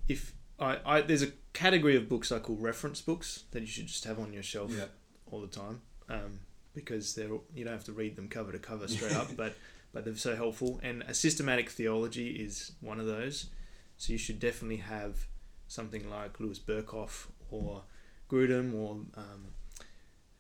if 0.09 0.35
I, 0.59 0.79
I 0.85 1.01
there's 1.03 1.23
a 1.23 1.29
category 1.53 1.97
of 1.97 2.09
books 2.09 2.33
I 2.33 2.39
call 2.39 2.57
reference 2.57 3.01
books 3.01 3.45
that 3.53 3.61
you 3.61 3.67
should 3.67 3.87
just 3.87 4.05
have 4.05 4.19
on 4.19 4.33
your 4.33 4.43
shelf 4.43 4.73
Yeah. 4.77 4.87
all 5.31 5.41
the 5.41 5.47
time, 5.47 5.83
um, 6.09 6.41
because 6.75 7.15
they're 7.15 7.29
you 7.55 7.65
don't 7.65 7.73
have 7.73 7.85
to 7.85 7.93
read 7.93 8.17
them 8.17 8.29
cover 8.29 8.53
to 8.53 8.59
cover 8.59 8.89
straight 8.89 9.15
up, 9.15 9.29
but 9.37 9.55
but 9.93 10.05
they're 10.05 10.17
so 10.17 10.37
helpful. 10.37 10.81
And 10.83 11.03
a 11.03 11.15
systematic 11.15 11.69
theology 11.71 12.31
is 12.31 12.73
one 12.81 13.01
of 13.01 13.07
those. 13.07 13.47
So 14.01 14.15
you 14.15 14.19
should 14.19 14.41
definitely 14.41 14.79
have 14.79 15.27
something 15.69 16.09
like 16.09 16.41
Louis 16.41 16.59
Berkhof 16.59 17.27
or 17.51 17.83
Grudem 18.31 18.75
or 18.75 18.93
um, 19.15 19.49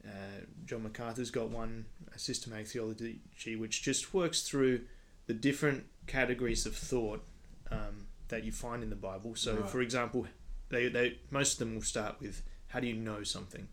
uh, 0.03 0.41
John 0.65 0.83
MacArthur's 0.85 1.31
got 1.31 1.51
one, 1.51 1.85
a 2.15 2.19
systematic 2.19 2.69
theology, 2.69 3.21
which 3.59 3.83
just 3.83 4.15
works 4.15 4.49
through 4.49 4.81
the 5.27 5.35
different 5.35 5.85
categories 6.07 6.65
of 6.65 6.75
thought 6.75 7.23
um, 7.71 8.07
that 8.29 8.45
you 8.45 8.51
find 8.51 8.83
in 8.83 8.89
the 8.89 8.97
Bible. 8.97 9.35
So, 9.37 9.57
Right. 9.57 9.71
for 9.71 9.83
example, 9.83 10.27
they, 10.71 10.89
they 10.89 11.19
most 11.31 11.53
of 11.53 11.59
them 11.59 11.75
will 11.75 11.83
start 11.83 12.19
with 12.19 12.43
how 12.69 12.81
do 12.81 12.87
you 12.87 12.95
know 12.95 13.23
something, 13.25 13.69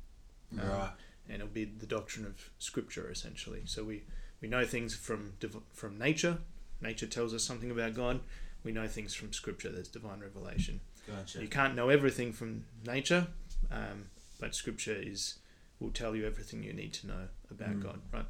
Um, 0.51 0.67
Right. 0.67 0.91
and 1.29 1.35
it'll 1.35 1.47
be 1.47 1.63
the 1.63 1.85
doctrine 1.85 2.25
of 2.25 2.49
Scripture 2.59 3.09
essentially. 3.09 3.61
So 3.65 3.85
we 3.85 4.03
we 4.41 4.49
know 4.49 4.65
things 4.65 4.95
from 4.97 5.35
from 5.71 5.97
nature. 5.97 6.39
Nature 6.81 7.07
tells 7.07 7.33
us 7.33 7.45
something 7.45 7.71
about 7.71 7.93
God. 7.93 8.19
We 8.67 8.73
know 8.73 8.85
things 8.89 9.13
from 9.13 9.31
Scripture. 9.31 9.71
There's 9.71 9.87
divine 9.87 10.19
revelation. 10.19 10.81
Gotcha. 11.07 11.39
You 11.41 11.47
can't 11.47 11.73
know 11.73 11.87
everything 11.87 12.33
from 12.33 12.65
nature, 12.85 13.27
um, 13.71 14.07
but 14.41 14.53
Scripture 14.53 14.93
is 15.01 15.35
will 15.79 15.91
tell 15.91 16.13
you 16.17 16.27
everything 16.27 16.63
you 16.63 16.73
need 16.73 16.91
to 16.95 17.07
know 17.07 17.27
about 17.49 17.69
Mm. 17.77 17.83
God, 17.83 18.01
right? 18.11 18.25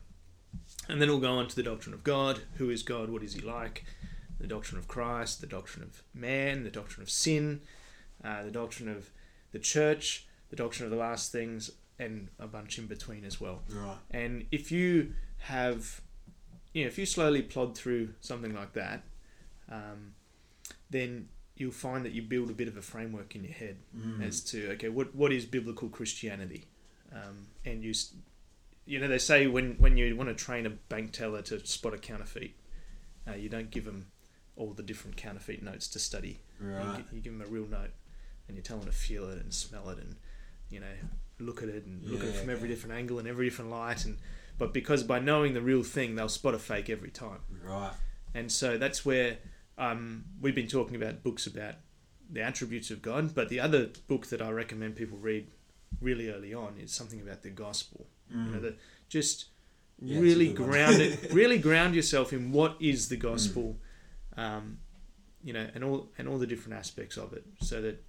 And 0.88 1.02
then 1.02 1.10
we'll 1.10 1.20
go 1.20 1.32
on 1.32 1.48
to 1.48 1.56
the 1.56 1.64
doctrine 1.64 1.96
of 1.96 2.04
God. 2.04 2.42
Who 2.58 2.70
is 2.70 2.84
God? 2.84 3.10
What 3.10 3.24
is 3.24 3.34
He 3.34 3.42
like? 3.42 3.84
The 4.40 4.46
doctrine 4.46 4.78
of 4.78 4.88
Christ, 4.88 5.42
the 5.42 5.48
doctrine 5.48 5.84
of 5.84 6.04
man, 6.14 6.64
the 6.64 6.70
doctrine 6.70 7.02
of 7.02 7.10
sin, 7.10 7.62
uh, 8.24 8.44
the 8.44 8.52
doctrine 8.52 8.90
of 8.90 9.10
the 9.54 9.60
church, 9.60 10.28
the 10.52 10.56
doctrine 10.56 10.86
of 10.86 10.92
the 10.92 10.98
last 10.98 11.32
things, 11.32 11.72
and 11.98 12.28
a 12.38 12.46
bunch 12.46 12.78
in 12.78 12.86
between 12.86 13.26
as 13.26 13.42
well. 13.42 13.64
Right. 13.72 13.98
And 14.12 14.46
if 14.52 14.72
you 14.72 15.14
have 15.40 16.02
you 16.74 16.84
know, 16.84 16.90
if 16.90 17.00
you 17.00 17.08
slowly 17.08 17.42
plod 17.42 17.76
through 17.76 18.14
something 18.22 18.54
like 18.54 18.74
that, 18.74 19.02
um, 19.68 20.14
then 20.90 21.30
you'll 21.56 21.72
find 21.72 22.06
that 22.06 22.12
you 22.12 22.22
build 22.22 22.50
a 22.50 22.54
bit 22.54 22.68
of 22.68 22.78
a 22.78 22.82
framework 22.82 23.36
in 23.36 23.44
your 23.44 23.54
head 23.54 23.78
Mm. 23.98 24.26
as 24.26 24.42
to 24.52 24.70
okay, 24.72 24.90
what 24.90 25.14
what 25.16 25.32
is 25.32 25.46
biblical 25.46 25.90
Christianity, 25.90 26.66
um, 27.12 27.48
and 27.66 27.84
you, 27.84 27.94
you 28.86 29.00
know, 29.00 29.08
they 29.08 29.18
say 29.18 29.48
when 29.48 29.76
when 29.78 29.98
you 29.98 30.16
want 30.16 30.30
to 30.30 30.36
train 30.36 30.66
a 30.66 30.70
bank 30.70 31.12
teller 31.14 31.42
to 31.44 31.66
spot 31.66 31.94
a 31.94 31.98
counterfeit, 31.98 32.52
uh, 33.28 33.34
you 33.34 33.50
don't 33.50 33.72
give 33.72 33.86
them 33.86 34.08
all 34.56 34.72
the 34.74 34.84
different 34.84 35.18
counterfeit 35.18 35.62
notes 35.62 35.88
to 35.90 36.00
study. 36.00 36.40
You, 36.62 36.68
right. 36.70 36.98
gi- 36.98 37.16
you 37.16 37.22
give 37.22 37.34
them 37.38 37.42
a 37.42 37.50
real 37.50 37.68
note, 37.68 37.92
and 38.48 38.56
you 38.58 38.64
tell 38.64 38.78
them 38.78 38.88
to 38.88 38.94
feel 38.94 39.30
it 39.30 39.40
and 39.40 39.54
smell 39.54 39.90
it, 39.90 39.98
and 39.98 40.16
you 40.70 40.80
know, 40.80 40.96
look 41.40 41.62
at 41.64 41.70
it 41.70 41.86
and 41.86 42.04
look 42.04 42.22
at 42.22 42.30
it 42.30 42.36
from 42.36 42.50
every 42.50 42.64
okay. 42.68 42.76
different 42.76 42.96
angle 42.96 43.20
and 43.20 43.28
every 43.28 43.46
different 43.48 43.72
light, 43.72 44.06
and 44.06 44.18
but 44.58 44.74
because 44.74 45.04
by 45.04 45.20
knowing 45.20 45.54
the 45.54 45.62
real 45.62 45.84
thing, 45.84 46.16
they'll 46.16 46.30
spot 46.30 46.54
a 46.54 46.60
fake 46.60 46.90
every 46.90 47.12
time. 47.12 47.40
Right. 47.64 47.92
And 48.34 48.52
so 48.52 48.78
that's 48.78 49.06
where 49.06 49.38
um, 49.78 50.26
we've 50.42 50.56
been 50.56 50.68
talking 50.68 50.96
about 50.96 51.24
books 51.24 51.48
about 51.48 51.76
the 52.30 52.42
attributes 52.42 52.92
of 52.92 53.02
God. 53.02 53.34
But 53.36 53.50
the 53.50 53.60
other 53.60 53.90
book 54.08 54.28
that 54.28 54.42
I 54.42 54.50
recommend 54.52 54.96
people 54.96 55.18
read 55.18 55.48
really 56.02 56.30
early 56.30 56.54
on 56.54 56.76
is 56.80 56.92
something 56.92 57.22
about 57.22 57.44
the 57.44 57.50
gospel. 57.50 58.08
You 58.30 58.38
know, 58.38 58.58
Mm. 58.58 58.62
the, 58.62 58.76
just 59.10 59.46
Yeah, 60.02 60.20
really 60.20 60.52
ground 60.54 61.00
it, 61.02 61.32
really 61.34 61.58
ground 61.58 61.96
yourself 61.96 62.34
in 62.34 62.52
what 62.52 62.76
is 62.80 63.08
the 63.10 63.16
gospel, 63.18 63.78
um, 64.36 64.80
you 65.44 65.54
know, 65.54 65.68
and 65.74 65.84
all 65.84 66.10
and 66.18 66.28
all 66.28 66.38
the 66.38 66.48
different 66.48 66.78
aspects 66.78 67.18
of 67.18 67.34
it, 67.34 67.46
so 67.62 67.82
that 67.82 68.04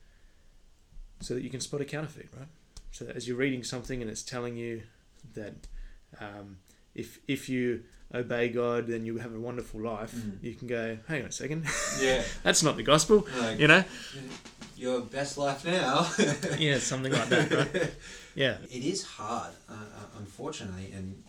so 1.20 1.34
that 1.34 1.42
you 1.42 1.50
can 1.50 1.60
spot 1.60 1.80
a 1.80 1.84
counterfeit, 1.84 2.28
right? 2.36 2.48
So 2.90 3.04
that 3.04 3.16
as 3.16 3.26
you're 3.28 3.36
reading 3.36 3.62
something 3.62 4.02
and 4.02 4.10
it's 4.10 4.22
telling 4.22 4.56
you 4.56 4.82
that 5.34 5.66
um, 6.20 6.58
if 6.94 7.20
if 7.28 7.48
you 7.48 7.84
obey 8.14 8.48
God, 8.48 8.86
then 8.86 9.04
you 9.04 9.18
have 9.18 9.34
a 9.34 9.40
wonderful 9.40 9.80
life. 9.80 10.14
Mm. 10.14 10.42
You 10.42 10.54
can 10.54 10.68
go, 10.68 10.98
hang 11.06 11.22
on 11.22 11.28
a 11.28 11.32
second, 11.32 11.66
Yeah. 12.00 12.22
that's 12.42 12.62
not 12.62 12.76
the 12.76 12.82
gospel, 12.82 13.26
Like, 13.38 13.58
you 13.58 13.68
know? 13.68 13.84
your 14.76 15.00
best 15.00 15.36
life 15.38 15.64
now. 15.64 16.08
Yeah, 16.58 16.78
something 16.78 17.12
like 17.12 17.28
that, 17.28 17.50
right? 17.52 17.90
Yeah, 18.34 18.58
It 18.70 18.84
is 18.84 19.04
hard, 19.04 19.52
uh, 19.68 19.72
uh, 19.72 20.18
unfortunately, 20.18 20.92
and 20.94 21.22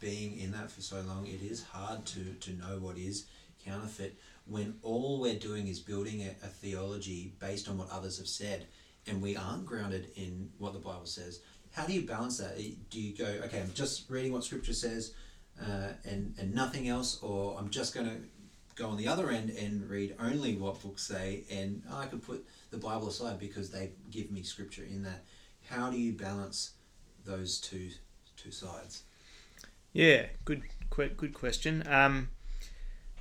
being 0.00 0.38
in 0.38 0.52
that 0.52 0.70
for 0.70 0.80
so 0.80 1.00
long, 1.02 1.26
it 1.26 1.42
is 1.42 1.62
hard 1.64 2.04
to, 2.06 2.32
to 2.40 2.52
know 2.52 2.78
what 2.80 2.96
is 2.98 3.26
counterfeit 3.64 4.16
when 4.46 4.74
all 4.82 5.20
we're 5.20 5.38
doing 5.38 5.66
is 5.66 5.80
building 5.80 6.22
a, 6.22 6.30
a 6.44 6.48
theology 6.48 7.32
based 7.40 7.68
on 7.68 7.78
what 7.78 7.90
others 7.90 8.18
have 8.18 8.28
said, 8.28 8.66
and 9.06 9.20
we 9.20 9.36
aren't 9.36 9.66
grounded 9.66 10.08
in 10.16 10.48
what 10.58 10.72
the 10.72 10.78
Bible 10.78 11.06
says. 11.06 11.40
How 11.72 11.84
do 11.84 11.92
you 11.92 12.06
balance 12.06 12.38
that? 12.38 12.56
Do 12.90 13.00
you 13.00 13.16
go, 13.16 13.24
okay, 13.44 13.60
I'm 13.60 13.72
just 13.74 14.08
reading 14.08 14.32
what 14.32 14.44
Scripture 14.44 14.72
says, 14.72 15.12
uh, 15.60 15.92
and 16.04 16.34
and 16.38 16.54
nothing 16.54 16.88
else, 16.88 17.22
or 17.22 17.56
I'm 17.58 17.70
just 17.70 17.94
going 17.94 18.06
to 18.06 18.16
go 18.74 18.88
on 18.90 18.96
the 18.96 19.08
other 19.08 19.30
end 19.30 19.50
and 19.50 19.88
read 19.88 20.14
only 20.20 20.54
what 20.54 20.82
books 20.82 21.02
say, 21.02 21.44
and 21.50 21.82
I 21.90 22.06
could 22.06 22.22
put 22.22 22.46
the 22.70 22.76
Bible 22.76 23.08
aside 23.08 23.38
because 23.38 23.70
they 23.70 23.90
give 24.10 24.30
me 24.30 24.42
Scripture 24.42 24.84
in 24.84 25.02
that. 25.04 25.24
How 25.68 25.90
do 25.90 25.98
you 25.98 26.12
balance 26.12 26.72
those 27.24 27.58
two 27.60 27.90
two 28.36 28.50
sides? 28.50 29.02
Yeah, 29.92 30.26
good, 30.44 30.62
good 30.90 31.32
question. 31.32 31.82
Um, 31.88 32.28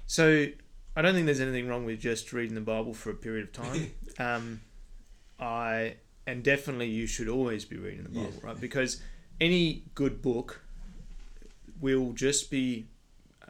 so 0.07 0.47
I 0.95 1.01
don't 1.01 1.13
think 1.13 1.25
there's 1.25 1.39
anything 1.39 1.67
wrong 1.69 1.85
with 1.85 1.99
just 1.99 2.33
reading 2.33 2.55
the 2.55 2.61
Bible 2.61 2.93
for 2.93 3.11
a 3.11 3.15
period 3.15 3.47
of 3.47 3.53
time. 3.53 3.91
um, 4.19 4.61
I 5.39 5.95
and 6.27 6.43
definitely 6.43 6.87
you 6.87 7.07
should 7.07 7.27
always 7.29 7.65
be 7.65 7.77
reading 7.77 8.03
the 8.03 8.09
Bible, 8.09 8.33
Yeah. 8.41 8.47
right? 8.47 8.59
Because 8.59 9.01
any 9.39 9.83
good 9.93 10.21
book 10.21 10.64
will 11.79 12.13
just 12.13 12.49
be 12.51 12.87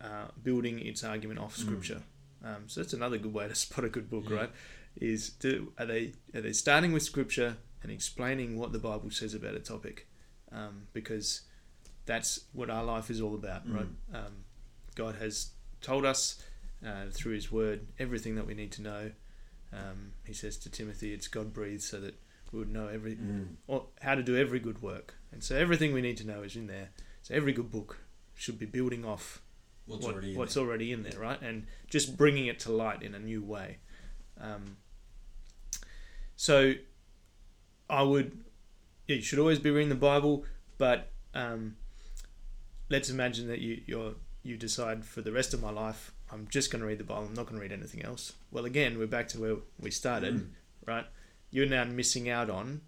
uh, 0.01 0.27
building 0.43 0.79
its 0.79 1.03
argument 1.03 1.39
off 1.39 1.55
Mm. 1.57 1.61
Scripture. 1.61 2.01
Um, 2.43 2.63
so 2.67 2.81
that's 2.81 2.93
another 2.93 3.17
good 3.17 3.33
way 3.33 3.47
to 3.47 3.55
spot 3.65 3.85
a 3.85 3.89
good 3.89 4.09
book, 4.09 4.25
Yeah. 4.29 4.35
right? 4.37 4.51
Is 4.97 5.29
do 5.29 5.73
are 5.77 5.85
they 5.85 6.13
are 6.33 6.41
they 6.41 6.53
starting 6.53 6.91
with 6.93 7.03
Scripture 7.03 7.57
and 7.83 7.91
explaining 7.91 8.57
what 8.57 8.71
the 8.71 8.79
Bible 8.79 9.09
says 9.11 9.33
about 9.33 9.55
a 9.55 9.59
topic? 9.59 10.07
Um, 10.51 10.87
because 10.93 11.41
that's 12.05 12.45
what 12.53 12.69
our 12.69 12.83
life 12.83 13.09
is 13.09 13.19
all 13.19 13.35
about, 13.35 13.67
Mm. 13.67 13.75
right? 13.75 13.87
Um, 14.13 14.45
God 14.95 15.15
has 15.15 15.51
told 15.81 16.05
us 16.05 16.41
uh, 16.85 17.05
through 17.11 17.33
His 17.33 17.51
Word 17.51 17.87
everything 17.99 18.35
that 18.35 18.45
we 18.47 18.53
need 18.53 18.71
to 18.73 18.81
know. 18.81 19.11
Um, 19.73 20.13
he 20.25 20.33
says 20.33 20.55
to 20.59 20.69
Timothy, 20.69 21.13
"It's 21.13 21.27
God 21.27 21.51
breathed, 21.51 21.83
so 21.83 21.99
that 21.99 22.15
we 22.51 22.59
would 22.59 22.69
know 22.71 22.87
every 22.87 23.17
or 23.67 23.87
how 24.01 24.15
to 24.15 24.23
do 24.23 24.37
every 24.37 24.59
good 24.59 24.81
work." 24.81 25.15
And 25.31 25.43
so 25.43 25.55
everything 25.57 25.91
we 25.93 26.01
need 26.01 26.17
to 26.17 26.27
know 26.27 26.43
is 26.43 26.55
in 26.55 26.67
there. 26.67 26.89
So 27.23 27.33
every 27.35 27.51
good 27.51 27.71
book 27.71 27.97
should 28.35 28.59
be 28.59 28.65
building 28.65 29.03
off 29.05 29.41
What's 29.87 30.03
what- 30.05 30.13
already 30.13 30.31
in 30.33 30.37
what's 30.37 30.53
there? 30.55 30.63
already 30.63 30.91
in 30.91 31.03
there, 31.03 31.19
right? 31.19 31.41
And 31.41 31.67
just 31.89 32.15
bringing 32.17 32.47
it 32.47 32.59
to 32.61 32.71
light 32.71 33.01
in 33.03 33.15
a 33.15 33.19
new 33.19 33.41
way. 33.43 33.77
Um, 34.39 34.77
so 36.35 36.73
I 37.89 38.01
would, 38.03 38.37
yeah, 39.07 39.17
you 39.17 39.21
should 39.21 39.39
always 39.39 39.59
be 39.59 39.71
reading 39.71 39.89
the 39.89 39.95
Bible, 39.95 40.43
but 40.77 41.11
um, 41.33 41.77
let's 42.89 43.09
imagine 43.09 43.47
that 43.47 43.59
you 43.59 43.81
you're, 43.85 44.13
you 44.43 44.57
decide 44.57 45.05
for 45.05 45.21
the 45.21 45.31
rest 45.31 45.53
of 45.53 45.61
my 45.61 45.71
life, 45.71 46.11
I'm 46.31 46.47
just 46.49 46.71
going 46.71 46.81
to 46.81 46.87
read 46.87 46.97
the 46.97 47.03
Bible. 47.03 47.25
I'm 47.25 47.33
not 47.33 47.45
going 47.45 47.55
to 47.55 47.61
read 47.61 47.71
anything 47.71 48.03
else. 48.03 48.33
Well, 48.51 48.65
again, 48.65 48.97
we're 48.97 49.07
back 49.07 49.27
to 49.29 49.39
where 49.39 49.55
we 49.79 49.91
started, 49.91 50.35
Mm. 50.35 50.47
right? 50.85 51.05
You're 51.51 51.67
now 51.67 51.83
missing 51.85 52.29
out 52.29 52.49
on. 52.49 52.81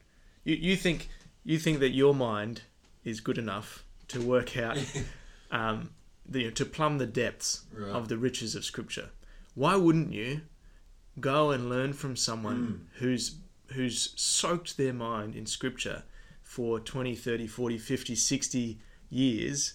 You 0.44 0.56
you 0.56 0.76
think 0.76 1.10
you 1.46 1.58
think 1.60 1.80
that 1.80 1.92
your 1.92 2.14
mind 2.14 2.64
is 3.06 3.22
good 3.22 3.38
enough 3.38 3.86
to 4.10 4.20
work 4.22 4.58
out 4.58 4.78
um, 5.52 5.92
the, 6.26 6.52
to 6.52 6.66
plumb 6.66 6.98
the 6.98 7.06
depths 7.06 7.66
Right. 7.74 7.90
of 7.92 8.08
the 8.10 8.18
riches 8.18 8.56
of 8.56 8.66
Scripture. 8.66 9.10
Why 9.56 9.76
wouldn't 9.76 10.12
you 10.14 10.42
go 11.20 11.52
and 11.52 11.70
learn 11.70 11.94
from 11.94 12.14
Mm. 12.14 12.18
someone 12.18 12.88
who's 13.00 13.36
who's 13.74 14.14
soaked 14.16 14.78
their 14.78 14.94
mind 14.94 15.36
in 15.36 15.46
Scripture 15.46 16.04
for 16.42 16.80
20, 16.80 17.16
30, 17.16 17.48
40, 17.48 17.78
50, 17.78 18.16
60 18.16 18.80
years 19.10 19.74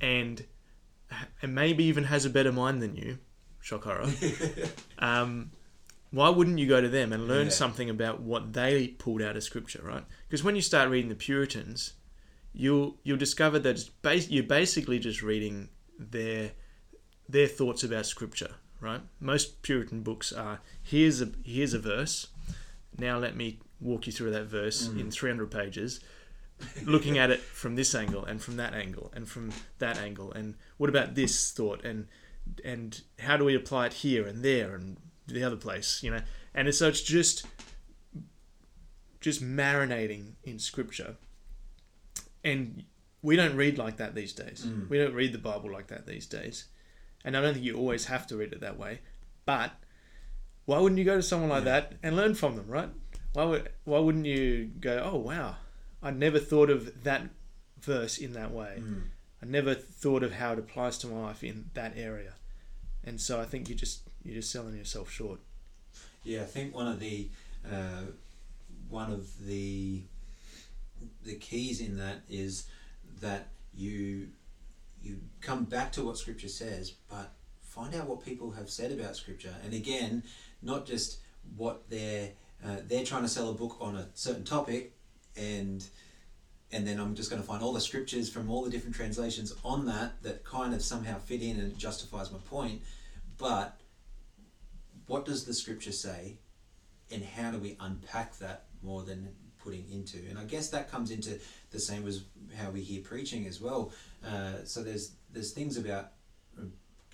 and 0.00 0.44
and 1.40 1.54
maybe 1.54 1.84
even 1.84 2.04
has 2.04 2.26
a 2.26 2.30
better 2.30 2.52
mind 2.52 2.82
than 2.82 2.94
you, 2.96 3.18
shock 3.62 3.84
horror. 3.84 4.10
um, 4.98 5.50
why 6.10 6.28
wouldn't 6.28 6.58
you 6.58 6.66
go 6.66 6.80
to 6.82 6.88
them 6.88 7.12
and 7.14 7.26
learn 7.28 7.46
Yeah. 7.46 7.52
something 7.52 7.88
about 7.88 8.20
what 8.20 8.52
they 8.52 8.88
pulled 8.88 9.22
out 9.22 9.36
of 9.36 9.42
Scripture, 9.44 9.80
right? 9.82 10.04
Because 10.28 10.44
when 10.44 10.54
you 10.56 10.60
start 10.62 10.90
reading 10.90 11.08
the 11.08 11.14
Puritans, 11.14 11.94
you'll 12.58 12.96
you'll 13.04 13.16
discover 13.16 13.58
that 13.60 13.70
it's 13.70 13.84
bas- 13.88 14.28
you're 14.28 14.42
basically 14.42 14.98
just 14.98 15.22
reading 15.22 15.70
their 15.98 16.50
their 17.28 17.46
thoughts 17.46 17.82
about 17.84 18.04
Scripture, 18.04 18.56
right? 18.80 19.00
Most 19.20 19.62
Puritan 19.62 20.02
books 20.02 20.32
are 20.32 20.60
here's 20.82 21.22
a 21.22 21.30
here's 21.44 21.72
a 21.72 21.78
verse. 21.78 22.26
Now 22.98 23.16
let 23.18 23.36
me 23.36 23.60
walk 23.80 24.06
you 24.06 24.12
through 24.12 24.32
that 24.32 24.46
verse 24.46 24.88
Mm. 24.88 25.00
in 25.00 25.10
300 25.12 25.50
pages, 25.50 26.00
looking 26.84 27.16
at 27.16 27.30
it 27.30 27.38
from 27.40 27.76
this 27.76 27.94
angle 27.94 28.24
and 28.24 28.42
from 28.42 28.56
that 28.56 28.74
angle 28.74 29.12
and 29.14 29.28
from 29.28 29.52
that 29.78 29.96
angle 29.98 30.32
and 30.32 30.54
what 30.78 30.90
about 30.90 31.14
this 31.14 31.52
thought 31.52 31.84
and 31.84 32.08
and 32.64 33.02
how 33.20 33.36
do 33.36 33.44
we 33.44 33.54
apply 33.54 33.86
it 33.86 33.92
here 33.92 34.26
and 34.26 34.42
there 34.44 34.74
and 34.74 34.96
the 35.28 35.44
other 35.44 35.56
place, 35.56 36.02
you 36.02 36.10
know? 36.10 36.22
And 36.54 36.74
so 36.74 36.88
it's 36.88 37.02
just 37.02 37.46
just 39.20 39.42
marinating 39.42 40.32
in 40.44 40.58
Scripture 40.58 41.16
and 42.44 42.84
we 43.22 43.36
don't 43.36 43.56
read 43.56 43.78
like 43.78 43.96
that 43.98 44.14
these 44.14 44.32
days. 44.32 44.64
Mm. 44.66 44.88
We 44.88 44.98
don't 44.98 45.14
read 45.14 45.32
the 45.32 45.38
Bible 45.38 45.70
like 45.72 45.88
that 45.88 46.06
these 46.06 46.26
days. 46.26 46.66
And 47.24 47.36
I 47.36 47.40
don't 47.40 47.54
think 47.54 47.64
you 47.66 47.76
always 47.76 48.04
have 48.06 48.26
to 48.28 48.36
read 48.36 48.52
it 48.52 48.60
that 48.60 48.78
way. 48.78 49.00
But 49.44 49.72
why 50.66 50.78
wouldn't 50.78 50.98
you 50.98 51.04
go 51.04 51.16
to 51.16 51.22
someone 51.22 51.50
like 51.50 51.64
Yeah. 51.64 51.80
that 51.80 51.92
and 52.02 52.14
learn 52.16 52.34
from 52.34 52.56
them, 52.56 52.68
right? 52.68 52.90
Why 53.32 53.44
would 53.44 53.70
why 53.84 53.98
wouldn't 53.98 54.26
you 54.26 54.66
go, 54.80 55.02
"Oh, 55.12 55.18
wow. 55.18 55.56
I 56.02 56.10
never 56.12 56.38
thought 56.38 56.70
of 56.70 57.02
that 57.04 57.28
verse 57.80 58.18
in 58.18 58.32
that 58.34 58.52
way. 58.52 58.78
Mm. 58.80 59.02
I 59.42 59.46
never 59.46 59.74
thought 59.74 60.22
of 60.22 60.32
how 60.32 60.52
it 60.52 60.58
applies 60.58 60.98
to 60.98 61.06
my 61.08 61.20
life 61.20 61.42
in 61.44 61.70
that 61.74 61.94
area." 61.96 62.34
And 63.04 63.20
so 63.20 63.40
I 63.40 63.44
think 63.44 63.68
you 63.68 63.74
just 63.74 64.02
you're 64.24 64.36
just 64.36 64.50
selling 64.50 64.76
yourself 64.76 65.10
short. 65.10 65.40
Yeah, 66.24 66.42
I 66.42 66.46
think 66.46 66.74
one 66.74 66.86
of 66.88 67.00
the 67.00 67.28
uh, 67.70 68.02
one 68.88 69.10
of 69.12 69.46
the 69.46 70.02
the 71.24 71.34
keys 71.34 71.80
in 71.80 71.96
that 71.98 72.22
is 72.28 72.66
that 73.20 73.48
you 73.74 74.28
you 75.00 75.20
come 75.40 75.64
back 75.64 75.92
to 75.92 76.04
what 76.04 76.18
Scripture 76.18 76.48
says, 76.48 76.92
but 77.08 77.32
find 77.60 77.94
out 77.94 78.08
what 78.08 78.24
people 78.24 78.50
have 78.52 78.68
said 78.68 78.92
about 78.92 79.16
Scripture, 79.16 79.54
and 79.64 79.72
again, 79.72 80.22
not 80.62 80.86
just 80.86 81.18
what 81.56 81.88
they're 81.88 82.30
uh, 82.64 82.76
they're 82.86 83.04
trying 83.04 83.22
to 83.22 83.28
sell 83.28 83.50
a 83.50 83.54
book 83.54 83.76
on 83.80 83.96
a 83.96 84.08
certain 84.14 84.44
topic, 84.44 84.92
and 85.36 85.86
and 86.72 86.86
then 86.86 87.00
I'm 87.00 87.14
just 87.14 87.30
going 87.30 87.40
to 87.40 87.46
find 87.46 87.62
all 87.62 87.72
the 87.72 87.80
scriptures 87.80 88.28
from 88.28 88.50
all 88.50 88.62
the 88.62 88.70
different 88.70 88.94
translations 88.94 89.54
on 89.64 89.86
that 89.86 90.22
that 90.22 90.44
kind 90.44 90.74
of 90.74 90.82
somehow 90.82 91.18
fit 91.18 91.42
in 91.42 91.58
and 91.58 91.78
justifies 91.78 92.30
my 92.30 92.38
point, 92.38 92.82
but 93.38 93.80
what 95.06 95.24
does 95.24 95.44
the 95.44 95.54
scripture 95.54 95.92
say 95.92 96.36
and 97.10 97.24
how 97.24 97.50
do 97.50 97.58
we 97.58 97.76
unpack 97.80 98.38
that 98.38 98.66
more 98.82 99.02
than 99.02 99.34
putting 99.68 99.86
into 99.92 100.18
and 100.30 100.38
i 100.38 100.44
guess 100.44 100.68
that 100.70 100.90
comes 100.90 101.10
into 101.10 101.38
the 101.70 101.78
same 101.78 102.06
as 102.06 102.24
how 102.56 102.70
we 102.70 102.80
hear 102.80 103.02
preaching 103.02 103.46
as 103.46 103.60
well 103.60 103.92
uh, 104.26 104.54
so 104.64 104.82
there's 104.82 105.12
there's 105.32 105.52
things 105.52 105.76
about 105.76 106.12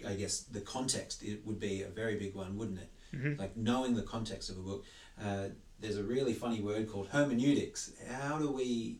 I 0.06 0.14
guess 0.14 0.40
the 0.40 0.60
context 0.60 1.22
it 1.22 1.46
would 1.46 1.60
be 1.60 1.82
a 1.82 1.88
very 1.88 2.16
big 2.16 2.34
one, 2.34 2.58
wouldn't 2.58 2.80
it? 2.80 2.90
Mhm. 3.14 3.38
Like 3.38 3.56
knowing 3.56 3.94
the 3.94 4.02
context 4.02 4.50
of 4.50 4.58
a 4.58 4.60
book. 4.60 4.84
Uh, 5.22 5.48
there's 5.80 5.96
a 5.96 6.02
really 6.02 6.34
funny 6.34 6.60
word 6.60 6.90
called 6.90 7.08
hermeneutics. 7.08 7.92
How 8.08 8.38
do 8.38 8.50
we? 8.50 8.98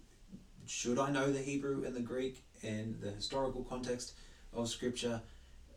Should 0.67 0.99
I 0.99 1.11
know 1.11 1.31
the 1.33 1.43
Hebrew 1.43 1.85
and 1.85 1.95
the 1.95 2.01
Greek 2.01 2.45
and 2.63 3.01
the 3.01 3.11
historical 3.11 3.65
context 3.65 4.15
of 4.53 4.69
Scripture, 4.69 5.21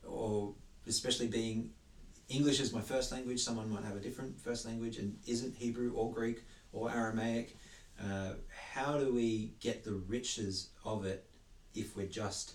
or 0.05 0.53
especially 0.87 1.27
being 1.27 1.71
English 2.29 2.59
is 2.59 2.71
my 2.71 2.81
first 2.81 3.11
language. 3.11 3.39
Someone 3.41 3.69
might 3.69 3.83
have 3.83 3.95
a 3.97 3.99
different 4.07 4.39
first 4.39 4.65
language 4.65 4.97
and 4.97 5.17
isn't 5.25 5.55
Hebrew 5.55 5.91
or 5.93 6.13
Greek 6.13 6.43
or 6.71 6.91
Aramaic. 6.91 7.57
Uh, 8.01 8.33
how 8.73 8.97
do 8.97 9.13
we 9.13 9.53
get 9.59 9.83
the 9.83 9.93
riches 9.93 10.69
of 10.85 11.05
it 11.05 11.25
if 11.73 11.95
we're 11.95 12.07
just 12.07 12.53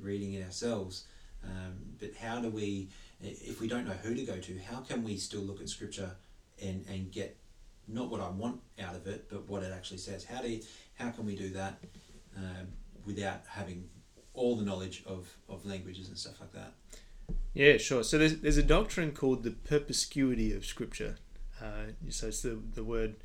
reading 0.00 0.34
it 0.34 0.44
ourselves? 0.44 1.04
Um, 1.44 1.74
but 2.00 2.14
how 2.14 2.40
do 2.40 2.48
we, 2.50 2.88
if 3.20 3.60
we 3.60 3.68
don't 3.68 3.86
know 3.86 3.92
who 4.02 4.14
to 4.14 4.24
go 4.24 4.38
to, 4.38 4.58
how 4.58 4.80
can 4.80 5.04
we 5.04 5.16
still 5.16 5.42
look 5.42 5.60
at 5.60 5.68
Scripture 5.68 6.10
and, 6.62 6.84
and 6.88 7.12
get 7.12 7.36
not 7.88 8.10
what 8.10 8.20
I 8.20 8.28
want 8.28 8.60
out 8.82 8.94
of 8.96 9.06
it, 9.06 9.28
but 9.28 9.48
what 9.48 9.62
it 9.62 9.72
actually 9.72 9.98
says? 9.98 10.24
How 10.24 10.42
do 10.42 10.50
you, 10.50 10.60
how 10.94 11.10
can 11.10 11.26
we 11.26 11.36
do 11.36 11.50
that 11.50 11.78
um, 12.36 12.68
without 13.04 13.42
having 13.48 13.88
all 14.34 14.56
the 14.56 14.64
knowledge 14.64 15.04
of, 15.06 15.28
of 15.48 15.64
languages 15.64 16.08
and 16.08 16.18
stuff 16.18 16.40
like 16.40 16.52
that? 16.52 16.72
Yeah, 17.54 17.78
sure. 17.78 18.04
So 18.04 18.18
there's 18.18 18.36
there's 18.40 18.58
a 18.58 18.62
doctrine 18.62 19.12
called 19.12 19.42
the 19.42 19.50
perspicuity 19.50 20.52
of 20.52 20.66
Scripture. 20.66 21.16
Uh, 21.60 21.92
so 22.10 22.28
it's 22.28 22.42
the 22.42 22.60
the 22.74 22.84
word 22.84 23.16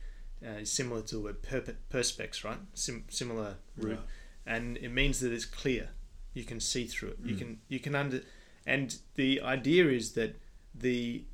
uh, 0.45 0.49
is 0.61 0.71
similar 0.71 1.01
to 1.03 1.15
the 1.15 1.21
word 1.21 1.41
perp- 1.41 1.75
perspex, 1.91 2.43
right? 2.43 2.59
Sim- 2.73 3.05
similar 3.09 3.57
root, 3.77 3.97
Right. 3.97 4.07
and 4.45 4.77
it 4.77 4.89
means 4.89 5.19
that 5.19 5.31
it's 5.31 5.45
clear. 5.45 5.89
You 6.33 6.43
can 6.43 6.59
see 6.59 6.85
through 6.87 7.09
it. 7.11 7.19
You 7.23 7.35
Mm. 7.35 7.39
can 7.39 7.61
you 7.67 7.79
can 7.79 7.95
under, 7.95 8.21
and 8.65 8.97
the 9.15 9.41
idea 9.41 9.89
is 9.89 10.13
that 10.13 10.39
the 10.73 11.25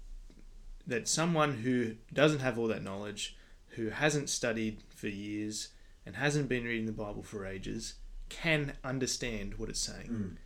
that 0.86 1.08
someone 1.08 1.60
who 1.64 1.96
doesn't 2.14 2.40
have 2.40 2.58
all 2.58 2.68
that 2.68 2.82
knowledge, 2.84 3.36
who 3.76 3.90
hasn't 3.90 4.30
studied 4.30 4.82
for 4.90 5.08
years 5.10 5.70
and 6.06 6.16
hasn't 6.16 6.48
been 6.48 6.64
reading 6.64 6.86
the 6.86 6.92
Bible 6.94 7.24
for 7.24 7.46
ages, 7.46 7.96
can 8.30 8.74
understand 8.84 9.56
what 9.56 9.70
it's 9.70 9.80
saying 9.82 10.10
Mm. 10.10 10.38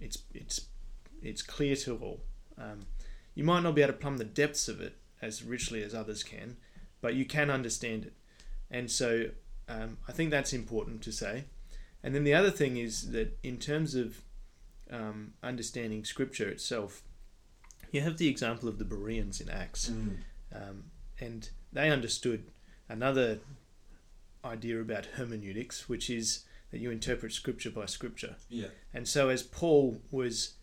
it's 0.00 0.18
it's 0.34 0.66
it's 1.22 1.42
clear 1.42 1.74
to 1.76 1.96
all. 1.96 2.20
Um, 2.56 2.86
you 3.34 3.44
might 3.44 3.60
not 3.62 3.74
be 3.74 3.82
able 3.82 3.92
to 3.94 3.98
plumb 3.98 4.18
the 4.18 4.24
depths 4.24 4.68
of 4.68 4.80
it 4.80 4.96
as 5.22 5.42
richly 5.42 5.82
as 5.82 5.94
others 5.94 6.22
can, 6.24 6.56
but 7.00 7.14
you 7.14 7.24
can 7.24 7.50
understand 7.50 8.04
it. 8.06 8.12
And 8.70 8.90
so 8.90 9.30
um, 9.68 9.98
I 10.08 10.12
think 10.12 10.30
that's 10.30 10.52
important 10.52 11.02
to 11.02 11.12
say. 11.12 11.44
And 12.02 12.14
then 12.14 12.24
the 12.24 12.34
other 12.34 12.50
thing 12.50 12.76
is 12.76 13.10
that 13.10 13.38
in 13.42 13.56
terms 13.58 13.94
of 13.94 14.22
um, 14.90 15.32
understanding 15.42 16.04
Scripture 16.04 16.48
itself, 16.48 17.02
you 17.92 18.00
have 18.02 18.18
the 18.18 18.28
example 18.28 18.68
of 18.68 18.78
the 18.78 18.84
Bereans 18.84 19.40
in 19.40 19.48
Acts, 19.48 19.88
Mm. 19.90 20.18
um, 20.54 20.84
and 21.20 21.50
they 21.72 21.90
understood 21.90 22.44
another 22.88 23.38
idea 24.44 24.80
about 24.80 25.06
hermeneutics, 25.16 25.88
which 25.88 26.08
is 26.10 26.44
that 26.70 26.78
you 26.80 26.90
interpret 26.90 27.32
Scripture 27.32 27.70
by 27.70 27.86
Scripture. 27.86 28.36
Yeah. 28.48 28.68
And 28.94 29.08
so, 29.08 29.28
as 29.30 29.42
Paul 29.42 30.00
was 30.10 30.54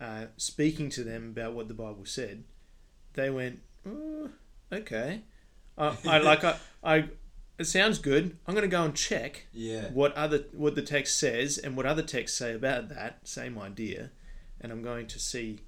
uh, 0.00 0.26
speaking 0.36 0.90
to 0.90 1.02
them 1.04 1.30
about 1.30 1.54
what 1.54 1.68
the 1.68 1.74
Bible 1.74 2.04
said, 2.04 2.44
they 3.14 3.30
went, 3.30 3.60
"Oh, 3.86 4.30
"Okay, 4.72 5.22
I, 5.76 5.96
I 6.06 6.18
like 6.18 6.44
I, 6.44 6.56
I. 6.82 7.08
It 7.56 7.66
sounds 7.66 7.98
good. 7.98 8.36
I'm 8.46 8.54
going 8.54 8.62
to 8.62 8.68
go 8.68 8.82
and 8.82 8.94
check 8.94 9.46
Yeah. 9.52 9.88
what 9.90 10.12
other 10.14 10.44
what 10.52 10.74
the 10.74 10.82
text 10.82 11.16
says 11.18 11.56
and 11.56 11.76
what 11.76 11.86
other 11.86 12.02
texts 12.02 12.36
say 12.36 12.52
about 12.52 12.88
that 12.88 13.20
same 13.28 13.58
idea, 13.58 14.10
and 14.60 14.72
I'm 14.72 14.82
going 14.82 15.06
to 15.06 15.18
see 15.20 15.60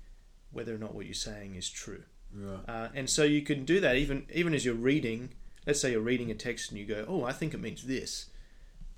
whether 0.50 0.74
or 0.74 0.78
not 0.78 0.94
what 0.94 1.06
you're 1.06 1.14
saying 1.14 1.54
is 1.54 1.68
true." 1.70 2.02
Right. 2.34 2.58
Uh, 2.68 2.88
and 2.94 3.08
so 3.08 3.22
you 3.22 3.42
can 3.42 3.64
do 3.64 3.80
that 3.80 3.96
even 3.96 4.26
even 4.32 4.52
as 4.54 4.64
you're 4.64 4.74
reading. 4.74 5.30
Let's 5.66 5.80
say 5.80 5.90
you're 5.92 6.00
reading 6.00 6.30
a 6.30 6.34
text 6.34 6.70
and 6.70 6.78
you 6.78 6.86
go, 6.86 7.04
"Oh, 7.08 7.24
I 7.24 7.32
think 7.32 7.54
it 7.54 7.60
means 7.60 7.84
this." 7.84 8.26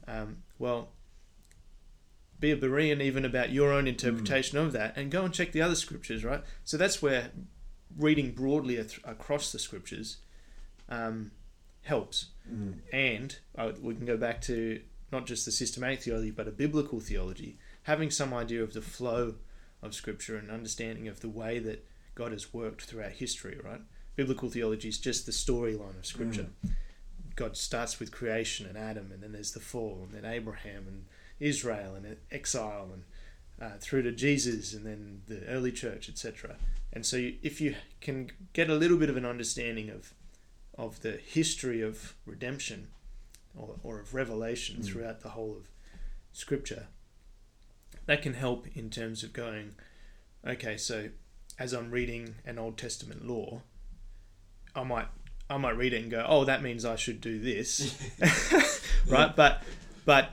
Um, 0.07 0.39
well, 0.59 0.89
be 2.41 2.51
a 2.51 2.57
Berean 2.57 3.03
even 3.03 3.25
about 3.25 3.51
your 3.51 3.73
own 3.73 3.87
interpretation 3.87 4.57
of 4.59 4.73
that, 4.73 4.97
and 4.97 5.11
go 5.11 5.25
and 5.25 5.35
check 5.35 5.53
the 5.53 5.61
other 5.63 5.75
scriptures. 5.75 6.25
Right. 6.25 6.43
So 6.65 6.77
that's 6.77 7.03
where 7.03 7.31
reading 7.97 8.33
broadly 8.33 8.77
across 8.79 9.51
the 9.53 9.59
scriptures 9.59 10.19
um, 10.89 11.31
helps. 11.83 12.27
Mm. 12.51 12.75
And 12.93 13.39
uh, 13.57 13.73
we 13.81 13.95
can 13.95 14.07
go 14.07 14.17
back 14.17 14.41
to 14.43 14.81
not 15.11 15.27
just 15.27 15.45
the 15.45 15.53
systematic 15.53 16.03
theology, 16.03 16.31
but 16.31 16.49
a 16.49 16.51
biblical 16.51 17.01
theology, 17.01 17.59
having 17.85 18.11
some 18.11 18.35
idea 18.35 18.63
of 18.63 18.75
the 18.75 18.83
flow 18.83 19.35
of 19.83 19.95
Scripture 19.95 20.37
and 20.37 20.51
understanding 20.51 21.09
of 21.09 21.21
the 21.21 21.29
way 21.29 21.59
that 21.59 21.87
God 22.15 22.33
has 22.33 22.53
worked 22.53 22.83
throughout 22.83 23.13
history, 23.13 23.59
right? 23.63 23.81
Biblical 24.17 24.51
theology 24.51 24.89
is 24.89 24.99
just 24.99 25.25
the 25.25 25.33
storyline 25.33 25.97
of 25.99 26.05
Scripture. 26.05 26.49
God 27.37 27.57
starts 27.57 28.01
with 28.01 28.11
creation 28.11 28.67
and 28.67 28.77
Adam, 28.77 29.11
and 29.13 29.23
then 29.23 29.33
there's 29.33 29.53
the 29.53 29.61
fall, 29.61 30.09
and 30.09 30.13
then 30.13 30.31
Abraham 30.31 30.87
and 30.89 31.05
Israel 31.39 31.95
and 31.95 32.17
exile, 32.33 32.89
and 32.93 33.05
uh, 33.61 33.77
through 33.79 34.03
to 34.03 34.13
Jesus, 34.13 34.75
and 34.75 34.85
then 34.85 35.23
the 35.29 35.47
early 35.47 35.71
church, 35.71 36.09
etc. 36.09 36.57
And 36.93 37.07
so, 37.07 37.17
you, 37.17 37.37
if 37.43 37.61
you 37.61 37.77
can 38.01 38.33
get 38.53 38.69
a 38.69 38.75
little 38.75 38.97
bit 38.97 39.09
of 39.09 39.17
an 39.17 39.25
understanding 39.25 39.89
of 39.89 40.13
of 40.79 41.01
the 41.03 41.19
history 41.19 41.83
of 41.83 42.15
redemption 42.25 42.89
or, 43.57 43.75
or 43.83 44.01
of 44.01 44.15
revelation 44.15 44.77
Mm. 44.77 44.87
throughout 44.87 45.21
the 45.21 45.31
whole 45.31 45.57
of 45.57 45.67
Scripture, 46.33 46.87
that 48.07 48.23
can 48.23 48.35
help 48.35 48.67
in 48.77 48.89
terms 48.91 49.23
of 49.25 49.33
going, 49.33 49.75
okay, 50.47 50.77
so 50.77 51.09
as 51.59 51.73
I'm 51.73 51.91
reading 51.91 52.37
an 52.47 52.59
Old 52.59 52.79
Testament 52.79 53.27
law, 53.27 53.63
I 54.75 54.85
might 54.85 55.09
I 55.51 55.57
might 55.57 55.77
read 55.79 55.95
it 55.95 56.03
and 56.03 56.11
go, 56.11 56.25
oh, 56.29 56.45
that 56.45 56.63
means 56.63 56.85
I 56.85 56.97
should 56.97 57.21
do 57.23 57.39
this, 57.41 57.97
right? 59.09 59.35
But 59.35 59.63
but 60.05 60.31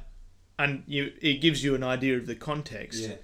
and 0.60 0.84
you 0.86 1.12
it 1.22 1.42
gives 1.42 1.64
you 1.64 1.74
an 1.74 1.84
idea 1.84 2.18
of 2.18 2.28
the 2.28 2.36
context, 2.36 3.10
Yeah. 3.10 3.16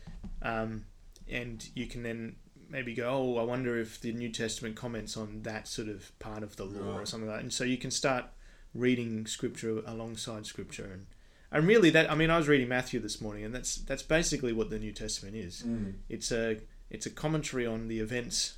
um, 0.62 0.86
and 1.30 1.64
you 1.76 1.86
can 1.86 2.02
then 2.04 2.38
maybe 2.72 2.94
go, 2.96 3.10
oh, 3.10 3.38
I 3.38 3.44
wonder 3.44 3.78
if 3.80 4.00
the 4.00 4.12
New 4.14 4.30
Testament 4.30 4.76
comments 4.76 5.18
on 5.18 5.42
that 5.44 5.68
sort 5.68 5.90
of 5.90 6.18
part 6.20 6.42
of 6.44 6.56
the 6.56 6.66
law 6.66 6.98
or 7.00 7.06
something 7.06 7.28
like 7.28 7.38
that. 7.38 7.44
And 7.44 7.54
so 7.54 7.64
you 7.64 7.78
can 7.78 7.92
start 7.92 8.26
reading 8.74 9.26
Scripture 9.28 9.82
alongside 9.86 10.46
Scripture, 10.46 10.90
and 10.94 11.08
and 11.52 11.68
really 11.68 11.90
that 11.90 12.10
I 12.10 12.16
mean 12.16 12.30
I 12.30 12.38
was 12.38 12.48
reading 12.48 12.70
Matthew 12.70 13.00
this 13.00 13.20
morning, 13.22 13.44
and 13.44 13.54
that's 13.54 13.76
that's 13.76 14.04
basically 14.04 14.54
what 14.54 14.70
the 14.70 14.80
New 14.80 14.94
Testament 14.94 15.36
is. 15.36 15.64
Mm. 15.64 15.96
It's 16.10 16.32
a 16.32 16.60
it's 16.90 17.06
a 17.06 17.10
commentary 17.10 17.66
on 17.66 17.88
the 17.90 18.00
events 18.00 18.56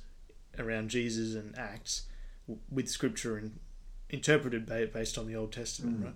around 0.58 0.90
Jesus 0.90 1.34
and 1.34 1.56
Acts 1.58 2.02
with 2.70 2.88
Scripture 2.88 3.36
and 3.36 3.58
interpreted 4.10 4.66
ba- 4.66 4.88
based 4.92 5.18
on 5.18 5.26
the 5.26 5.34
Old 5.34 5.52
Testament, 5.52 6.00
Mm. 6.00 6.04
right? 6.04 6.14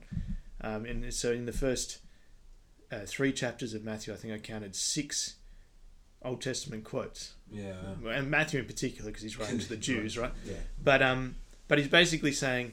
Um, 0.61 0.85
and 0.85 1.13
so 1.15 1.33
in 1.33 1.47
the 1.47 1.53
first 1.53 1.99
uh, 2.93 3.01
three 3.07 3.33
chapters 3.33 3.75
of 3.75 3.83
Matthew, 3.85 4.13
I 4.13 4.17
think 4.17 4.33
I 4.35 4.39
counted 4.39 4.77
six 4.77 5.37
Old 6.23 6.41
Testament 6.41 6.85
quotes, 6.85 7.35
Yeah. 7.51 7.75
and 8.05 8.31
Matthew 8.31 8.61
in 8.61 8.67
particular 8.67 9.11
because 9.11 9.23
he's 9.23 9.39
writing 9.39 9.59
to 9.59 9.69
the 9.69 9.77
Jews, 9.89 10.19
right? 10.19 10.33
Yeah. 10.45 10.55
But 10.83 11.03
um, 11.03 11.37
but 11.69 11.79
he's 11.79 11.89
basically 11.89 12.33
saying 12.33 12.73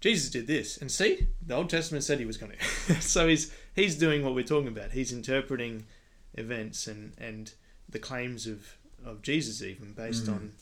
Jesus 0.00 0.30
did 0.30 0.46
this, 0.46 0.76
and 0.76 0.90
see, 0.90 1.26
the 1.44 1.54
Old 1.54 1.70
Testament 1.70 2.04
said 2.04 2.18
he 2.18 2.26
was 2.26 2.36
going 2.36 2.52
to. 2.86 3.00
so 3.00 3.28
he's 3.28 3.52
he's 3.74 3.96
doing 3.96 4.24
what 4.24 4.34
we're 4.34 4.44
talking 4.44 4.68
about. 4.68 4.92
He's 4.92 5.12
interpreting 5.12 5.86
events 6.34 6.86
and 6.86 7.12
and 7.18 7.52
the 7.88 7.98
claims 7.98 8.46
of 8.46 8.76
of 9.04 9.22
Jesus 9.22 9.62
even 9.62 9.92
based 9.92 10.26
Mm. 10.26 10.32
on 10.34 10.52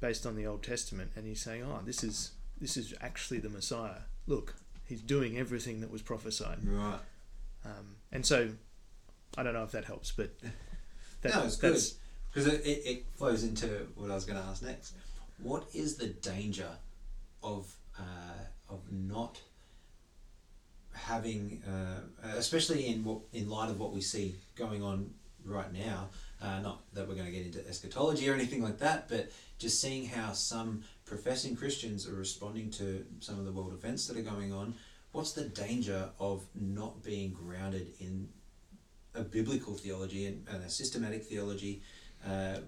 based 0.00 0.24
on 0.26 0.36
the 0.36 0.46
Old 0.46 0.62
Testament, 0.62 1.10
and 1.16 1.26
he's 1.26 1.40
saying, 1.42 1.62
oh, 1.64 1.80
this 1.84 2.04
is 2.04 2.32
this 2.60 2.76
is 2.76 2.94
actually 3.00 3.38
the 3.40 3.48
Messiah. 3.48 4.02
Look, 4.26 4.54
he's 4.84 5.00
doing 5.02 5.36
everything 5.38 5.80
that 5.80 5.90
was 5.90 6.02
prophesied. 6.02 6.58
Right. 6.64 7.00
Um, 7.64 7.96
and 8.12 8.24
so, 8.24 8.50
I 9.36 9.42
don't 9.42 9.54
know 9.54 9.64
if 9.64 9.72
that 9.72 9.84
helps, 9.86 10.12
but 10.12 10.30
that, 11.22 11.34
no, 11.34 11.44
it's 11.44 11.56
good 11.56 11.80
because 12.30 12.46
it, 12.46 12.64
it, 12.64 12.82
it 12.86 13.06
flows 13.16 13.44
into 13.44 13.66
what 13.94 14.10
I 14.10 14.14
was 14.14 14.24
going 14.24 14.40
to 14.40 14.44
ask 14.44 14.62
next. 14.62 14.94
What 15.42 15.66
is 15.74 15.96
the 15.96 16.08
danger 16.08 16.68
of 17.42 17.72
uh, 17.98 18.72
of 18.72 18.80
not 18.92 19.40
having, 20.94 21.62
uh, 21.66 22.00
especially 22.36 22.86
in 22.88 23.04
what 23.04 23.20
in 23.32 23.48
light 23.48 23.70
of 23.70 23.78
what 23.78 23.92
we 23.92 24.00
see 24.00 24.36
going 24.56 24.82
on 24.82 25.10
right 25.44 25.72
now? 25.72 26.08
Uh, 26.40 26.60
not 26.60 26.82
that 26.92 27.08
we're 27.08 27.14
going 27.14 27.26
to 27.26 27.32
get 27.32 27.46
into 27.46 27.66
eschatology 27.68 28.28
or 28.28 28.34
anything 28.34 28.62
like 28.62 28.78
that, 28.78 29.08
but 29.08 29.32
just 29.58 29.80
seeing 29.80 30.06
how 30.06 30.32
some 30.32 30.84
professing 31.04 31.56
Christians 31.56 32.08
are 32.08 32.14
responding 32.14 32.70
to 32.70 33.04
some 33.18 33.40
of 33.40 33.44
the 33.44 33.50
world 33.50 33.72
events 33.72 34.06
that 34.06 34.16
are 34.16 34.22
going 34.22 34.52
on. 34.52 34.74
What's 35.10 35.32
the 35.32 35.44
danger 35.44 36.10
of 36.20 36.44
not 36.54 37.02
being 37.02 37.32
grounded 37.32 37.88
in 37.98 38.28
a 39.18 39.22
biblical 39.22 39.74
theology 39.74 40.26
and, 40.26 40.46
and 40.48 40.64
a 40.64 40.70
systematic 40.70 41.24
theology 41.24 41.82
uh, 42.26 42.58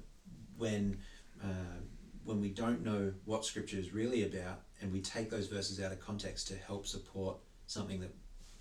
when 0.58 0.98
uh, 1.42 1.78
when 2.24 2.40
we 2.40 2.50
don't 2.50 2.84
know 2.84 3.12
what 3.24 3.44
Scripture 3.44 3.78
is 3.78 3.92
really 3.92 4.24
about 4.24 4.60
and 4.80 4.92
we 4.92 5.00
take 5.00 5.30
those 5.30 5.46
verses 5.46 5.80
out 5.80 5.90
of 5.92 6.00
context 6.00 6.48
to 6.48 6.54
help 6.56 6.86
support 6.86 7.36
something 7.66 8.00
that 8.00 8.14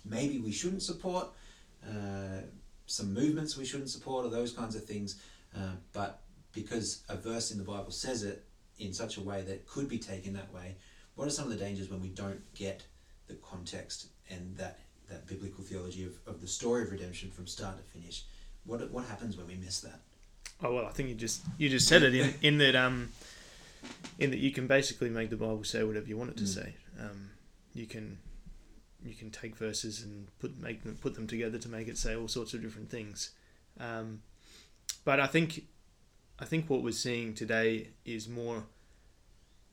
maybe 0.04 0.38
we 0.38 0.52
shouldn't 0.52 0.82
support, 0.82 1.28
uh, 1.86 2.40
some 2.86 3.12
movements 3.12 3.56
we 3.56 3.64
shouldn't 3.64 3.90
support, 3.90 4.24
or 4.24 4.28
those 4.28 4.52
kinds 4.52 4.74
of 4.74 4.84
things. 4.84 5.22
Uh, 5.56 5.74
but 5.92 6.20
because 6.52 7.02
a 7.08 7.16
verse 7.16 7.50
in 7.50 7.58
the 7.58 7.64
Bible 7.64 7.90
says 7.90 8.22
it 8.22 8.44
in 8.78 8.92
such 8.92 9.16
a 9.16 9.20
way 9.20 9.42
that 9.42 9.66
could 9.66 9.88
be 9.88 9.98
taken 9.98 10.32
that 10.32 10.52
way, 10.52 10.76
what 11.14 11.26
are 11.26 11.30
some 11.30 11.44
of 11.44 11.50
the 11.50 11.56
dangers 11.56 11.90
when 11.90 12.00
we 12.00 12.08
don't 12.08 12.40
get 12.54 12.82
the 13.28 13.34
context 13.34 14.08
and 14.28 14.56
that, 14.56 14.78
that 15.10 15.26
biblical 15.26 15.62
theology 15.62 16.04
of, 16.04 16.12
of 16.26 16.40
the 16.40 16.46
story 16.46 16.82
of 16.84 16.90
redemption 16.90 17.30
from 17.30 17.46
start 17.46 17.76
to 17.76 17.84
finish? 17.98 18.24
What, 18.64 18.90
what 18.90 19.04
happens 19.06 19.36
when 19.36 19.46
we 19.46 19.56
miss 19.56 19.80
that? 19.80 20.00
Oh 20.62 20.74
well, 20.74 20.86
I 20.86 20.90
think 20.90 21.08
you 21.08 21.14
just 21.14 21.42
you 21.58 21.68
just 21.68 21.88
said 21.88 22.02
it 22.02 22.14
in, 22.14 22.34
in 22.42 22.58
that 22.58 22.76
um 22.76 23.08
in 24.18 24.30
that 24.30 24.38
you 24.40 24.50
can 24.50 24.66
basically 24.66 25.08
make 25.10 25.30
the 25.30 25.36
Bible 25.36 25.64
say 25.64 25.82
whatever 25.84 26.06
you 26.06 26.16
want 26.16 26.30
it 26.30 26.36
to 26.38 26.44
Mm. 26.44 26.54
say. 26.54 26.74
Um, 27.00 27.30
you 27.74 27.86
can 27.86 28.18
you 29.02 29.14
can 29.14 29.30
take 29.30 29.56
verses 29.56 30.02
and 30.02 30.26
put 30.38 30.58
make 30.60 30.82
them 30.82 30.96
put 31.00 31.14
them 31.14 31.26
together 31.26 31.58
to 31.58 31.68
make 31.68 31.88
it 31.88 31.96
say 31.96 32.14
all 32.14 32.28
sorts 32.28 32.52
of 32.54 32.60
different 32.62 32.90
things. 32.90 33.30
Um, 33.78 34.20
but 35.04 35.18
I 35.18 35.26
think 35.26 35.64
I 36.38 36.44
think 36.44 36.68
what 36.68 36.82
we're 36.82 36.92
seeing 36.92 37.32
today 37.32 37.88
is 38.04 38.28
more 38.28 38.64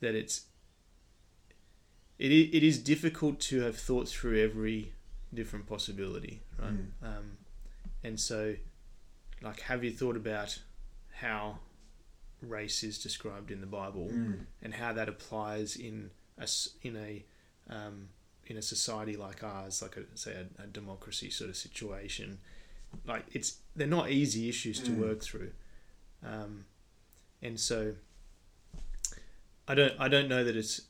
that 0.00 0.14
it's 0.14 0.46
it, 2.18 2.32
it 2.32 2.62
is 2.62 2.78
difficult 2.78 3.40
to 3.40 3.60
have 3.60 3.76
thought 3.76 4.08
through 4.08 4.42
every 4.42 4.92
different 5.34 5.66
possibility, 5.66 6.40
right? 6.58 6.72
Mm. 6.72 6.86
Um, 7.02 7.38
and 8.04 8.18
so, 8.18 8.54
like, 9.42 9.60
have 9.60 9.84
you 9.84 9.90
thought 9.90 10.16
about 10.16 10.58
how 11.12 11.58
race 12.40 12.82
is 12.84 12.98
described 12.98 13.50
in 13.50 13.60
the 13.60 13.66
Bible 13.66 14.08
Mm. 14.12 14.46
and 14.62 14.74
how 14.74 14.92
that 14.92 15.08
applies 15.08 15.76
in 15.76 16.10
a 16.38 16.48
in 16.82 16.96
a 16.96 17.24
um, 17.68 18.08
in 18.46 18.56
a 18.56 18.62
society 18.62 19.16
like 19.16 19.42
ours, 19.42 19.82
like 19.82 19.96
a 19.96 20.04
say 20.16 20.32
a, 20.32 20.62
a 20.62 20.66
democracy 20.66 21.30
sort 21.30 21.50
of 21.50 21.56
situation? 21.56 22.38
Like, 23.04 23.26
it's 23.32 23.58
they're 23.76 23.86
not 23.86 24.10
easy 24.10 24.48
issues 24.48 24.80
to 24.80 24.90
Mm. 24.92 24.98
work 24.98 25.20
through, 25.22 25.52
um, 26.24 26.64
and 27.42 27.58
so 27.60 27.94
I 29.66 29.74
don't 29.74 29.92
I 29.98 30.08
don't 30.08 30.28
know 30.28 30.42
that 30.44 30.56
it's 30.56 30.80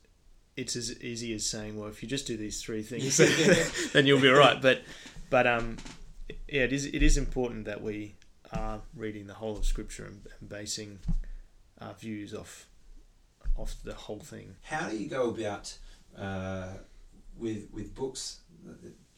it's 0.59 0.75
as 0.75 1.01
easy 1.01 1.33
as 1.33 1.45
saying, 1.45 1.79
well, 1.79 1.87
if 1.87 2.03
you 2.03 2.09
just 2.09 2.27
do 2.27 2.35
these 2.35 2.61
three 2.61 2.83
things, 2.83 3.17
then 3.93 4.05
you'll 4.05 4.19
be 4.19 4.29
all 4.29 4.35
right. 4.35 4.61
But 4.61 4.81
but 5.29 5.47
um, 5.47 5.77
yeah, 6.47 6.63
it 6.63 6.73
is 6.73 6.85
it 6.85 7.01
is 7.01 7.17
important 7.17 7.65
that 7.65 7.81
we 7.81 8.15
are 8.51 8.81
reading 8.95 9.27
the 9.27 9.35
whole 9.35 9.57
of 9.57 9.65
Scripture 9.65 10.05
and, 10.05 10.21
and 10.39 10.49
basing 10.49 10.99
our 11.79 11.93
views 11.93 12.33
off 12.33 12.67
off 13.55 13.75
the 13.83 13.93
whole 13.93 14.19
thing. 14.19 14.55
How 14.63 14.89
do 14.89 14.97
you 14.97 15.09
go 15.09 15.29
about 15.29 15.77
uh, 16.17 16.73
with 17.37 17.69
with 17.71 17.95
books? 17.95 18.41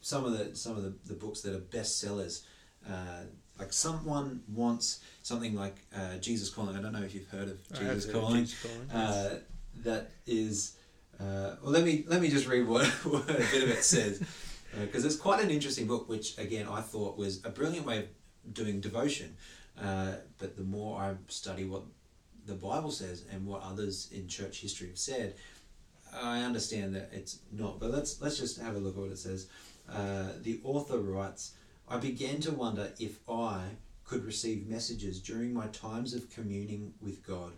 Some 0.02 0.26
of 0.26 0.38
the 0.38 0.56
some 0.56 0.78
of 0.78 0.84
the, 0.84 0.94
the 1.08 1.16
books 1.16 1.42
that 1.42 1.56
are 1.56 1.60
bestsellers. 1.60 2.44
Uh, 2.88 3.24
like 3.60 3.74
someone 3.74 4.42
wants 4.48 5.02
something 5.22 5.56
like 5.56 5.76
uh, 5.96 6.18
Jesus 6.18 6.50
Calling. 6.50 6.76
I 6.76 6.82
don't 6.82 6.94
know 6.94 7.04
if 7.04 7.14
you've 7.14 7.30
heard 7.30 7.48
of 7.48 7.60
Jesus 7.78 8.12
Calling. 8.12 8.46
Jesus 8.46 8.64
Calling. 8.64 8.92
Uh, 8.92 9.40
that 9.84 10.12
is. 10.28 10.78
Uh, 11.22 11.56
well, 11.62 11.72
let 11.72 11.84
me 11.84 12.04
let 12.08 12.22
me 12.22 12.30
just 12.30 12.48
read 12.48 12.68
what, 12.68 12.86
what 13.04 13.30
a 13.30 13.34
bit 13.34 13.64
of 13.64 13.70
it 13.70 13.84
says, 13.84 14.24
because 14.80 15.06
it's 15.06 15.16
quite 15.16 15.44
an 15.44 15.52
interesting 15.52 15.86
book. 15.88 16.10
Which 16.10 16.38
again, 16.38 16.68
I 16.68 16.82
thought 16.82 17.18
was 17.18 17.44
a 17.46 17.50
brilliant 17.50 17.86
way 17.86 18.00
of 18.00 18.54
doing 18.54 18.82
devotion. 18.82 19.36
Uh, 19.80 20.14
but 20.40 20.58
the 20.58 20.64
more 20.64 21.00
I 21.00 21.16
study 21.28 21.66
what 21.66 21.84
the 22.46 22.54
Bible 22.54 22.92
says 22.92 23.24
and 23.32 23.46
what 23.46 23.62
others 23.64 24.10
in 24.12 24.28
church 24.28 24.62
history 24.62 24.88
have 24.88 24.98
said, 24.98 25.36
I 26.14 26.42
understand 26.42 26.96
that 26.96 27.10
it's 27.14 27.40
not. 27.52 27.80
But 27.80 27.92
let's 27.92 28.20
let's 28.22 28.38
just 28.38 28.60
have 28.60 28.76
a 28.76 28.80
look 28.80 28.96
at 28.96 29.02
what 29.02 29.12
it 29.12 29.20
says. 29.20 29.48
Uh, 29.88 30.30
the 30.42 30.60
author 30.64 30.98
writes, 30.98 31.54
"I 31.88 31.98
began 31.98 32.40
to 32.42 32.52
wonder 32.52 32.92
if 33.00 33.20
I 33.30 33.62
could 34.06 34.26
receive 34.26 34.68
messages 34.68 35.22
during 35.22 35.54
my 35.54 35.68
times 35.68 36.14
of 36.14 36.30
communing 36.30 36.94
with 37.00 37.26
God. 37.26 37.54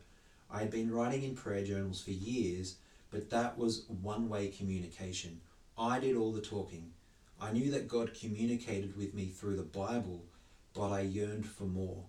I 0.51 0.59
had 0.59 0.69
been 0.69 0.91
writing 0.91 1.23
in 1.23 1.35
prayer 1.35 1.63
journals 1.65 1.99
for 1.99 2.11
years, 2.11 2.75
but 3.13 3.29
that 3.29 3.57
was 3.57 3.85
one-way 4.01 4.47
communication. 4.47 5.39
I 5.77 5.99
did 5.99 6.17
all 6.17 6.31
the 6.31 6.41
talking. 6.41 6.91
I 7.39 7.51
knew 7.51 7.69
that 7.71 7.87
God 7.87 8.17
communicated 8.19 8.97
with 8.97 9.13
me 9.13 9.27
through 9.27 9.55
the 9.55 9.61
Bible, 9.63 10.25
but 10.73 10.89
I 10.89 11.01
yearned 11.01 11.45
for 11.45 11.65
more." 11.65 12.03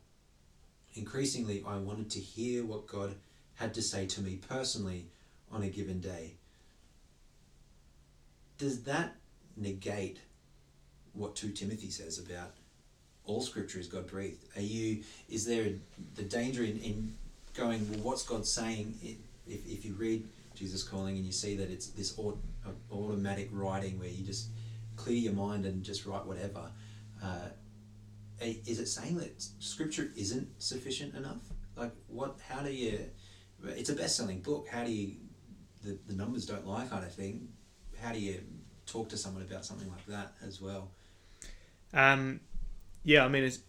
Increasingly, 0.94 1.62
I 1.66 1.76
wanted 1.76 2.10
to 2.12 2.20
hear 2.20 2.64
what 2.64 2.86
God 2.86 3.16
had 3.56 3.74
to 3.74 3.82
say 3.82 4.06
to 4.06 4.22
me 4.22 4.36
personally 4.36 5.06
on 5.52 5.62
a 5.62 5.68
given 5.68 6.00
day. 6.00 6.34
Does 8.56 8.84
that 8.84 9.16
negate 9.56 10.18
what 11.12 11.36
2 11.36 11.50
Timothy 11.50 11.90
says 11.90 12.18
about 12.18 12.52
all 13.26 13.42
scripture 13.42 13.78
is 13.78 13.88
God 13.88 14.06
breathed? 14.06 14.42
Are 14.56 14.62
you 14.62 15.02
is 15.28 15.44
there 15.44 15.66
the 16.14 16.22
danger 16.22 16.62
in, 16.62 16.78
in 16.78 17.14
going, 17.54 17.90
well, 17.90 18.00
what's 18.00 18.22
God 18.22 18.46
saying? 18.46 18.94
If, 19.02 19.16
if 19.46 19.84
you 19.84 19.94
read 19.94 20.26
Jesus 20.54 20.82
calling 20.82 21.16
and 21.16 21.26
you 21.26 21.32
see 21.32 21.56
that 21.56 21.70
it's 21.70 21.88
this 21.88 22.18
aut- 22.18 22.42
automatic 22.90 23.48
writing 23.52 23.98
where 23.98 24.08
you 24.08 24.24
just 24.24 24.48
clear 24.96 25.16
your 25.16 25.32
mind 25.32 25.66
and 25.66 25.82
just 25.82 26.06
write 26.06 26.24
whatever, 26.24 26.70
uh, 27.22 27.48
is 28.40 28.78
it 28.78 28.86
saying 28.86 29.16
that 29.16 29.42
scripture 29.58 30.10
isn't 30.16 30.48
sufficient 30.62 31.14
enough? 31.14 31.42
Like, 31.76 31.92
what? 32.08 32.38
How 32.48 32.62
do 32.62 32.72
you? 32.72 32.98
It's 33.64 33.90
a 33.90 33.94
best-selling 33.94 34.40
book. 34.40 34.68
How 34.70 34.84
do 34.84 34.92
you? 34.92 35.14
The, 35.82 35.98
the 36.06 36.14
numbers 36.14 36.46
don't 36.46 36.66
lie, 36.66 36.86
kind 36.86 37.04
of 37.04 37.12
thing. 37.12 37.48
How 38.02 38.12
do 38.12 38.18
you 38.18 38.40
talk 38.86 39.08
to 39.10 39.16
someone 39.16 39.42
about 39.42 39.64
something 39.64 39.88
like 39.88 40.06
that 40.06 40.34
as 40.46 40.60
well? 40.60 40.90
Um, 41.92 42.40
yeah, 43.04 43.24
I 43.24 43.28
mean 43.28 43.44
it's 43.44 43.60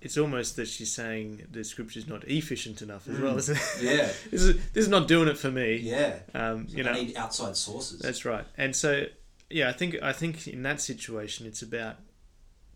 it's 0.00 0.16
almost 0.18 0.56
that 0.56 0.68
she's 0.68 0.92
saying 0.92 1.46
the 1.50 1.64
scripture's 1.64 2.06
not 2.06 2.22
efficient 2.28 2.82
enough 2.82 3.08
as 3.08 3.18
well, 3.18 3.34
Mm. 3.34 3.38
isn't 3.38 3.56
it? 3.56 3.62
Yeah, 3.82 4.12
this 4.30 4.42
is 4.42 4.56
this 4.72 4.84
is 4.84 4.88
not 4.88 5.08
doing 5.08 5.28
it 5.28 5.38
for 5.38 5.50
me. 5.50 5.76
yeah. 5.76 6.18
Um, 6.34 6.66
you 6.68 6.82
I 6.84 6.86
know, 6.86 6.92
need 6.94 7.16
outside 7.16 7.56
sources. 7.56 8.00
That's 8.00 8.24
right. 8.24 8.44
And 8.56 8.74
so, 8.76 9.06
yeah, 9.50 9.68
I 9.68 9.72
think 9.72 9.96
I 10.02 10.12
think 10.12 10.46
in 10.46 10.62
that 10.62 10.80
situation, 10.80 11.46
it's 11.46 11.62
about 11.62 11.96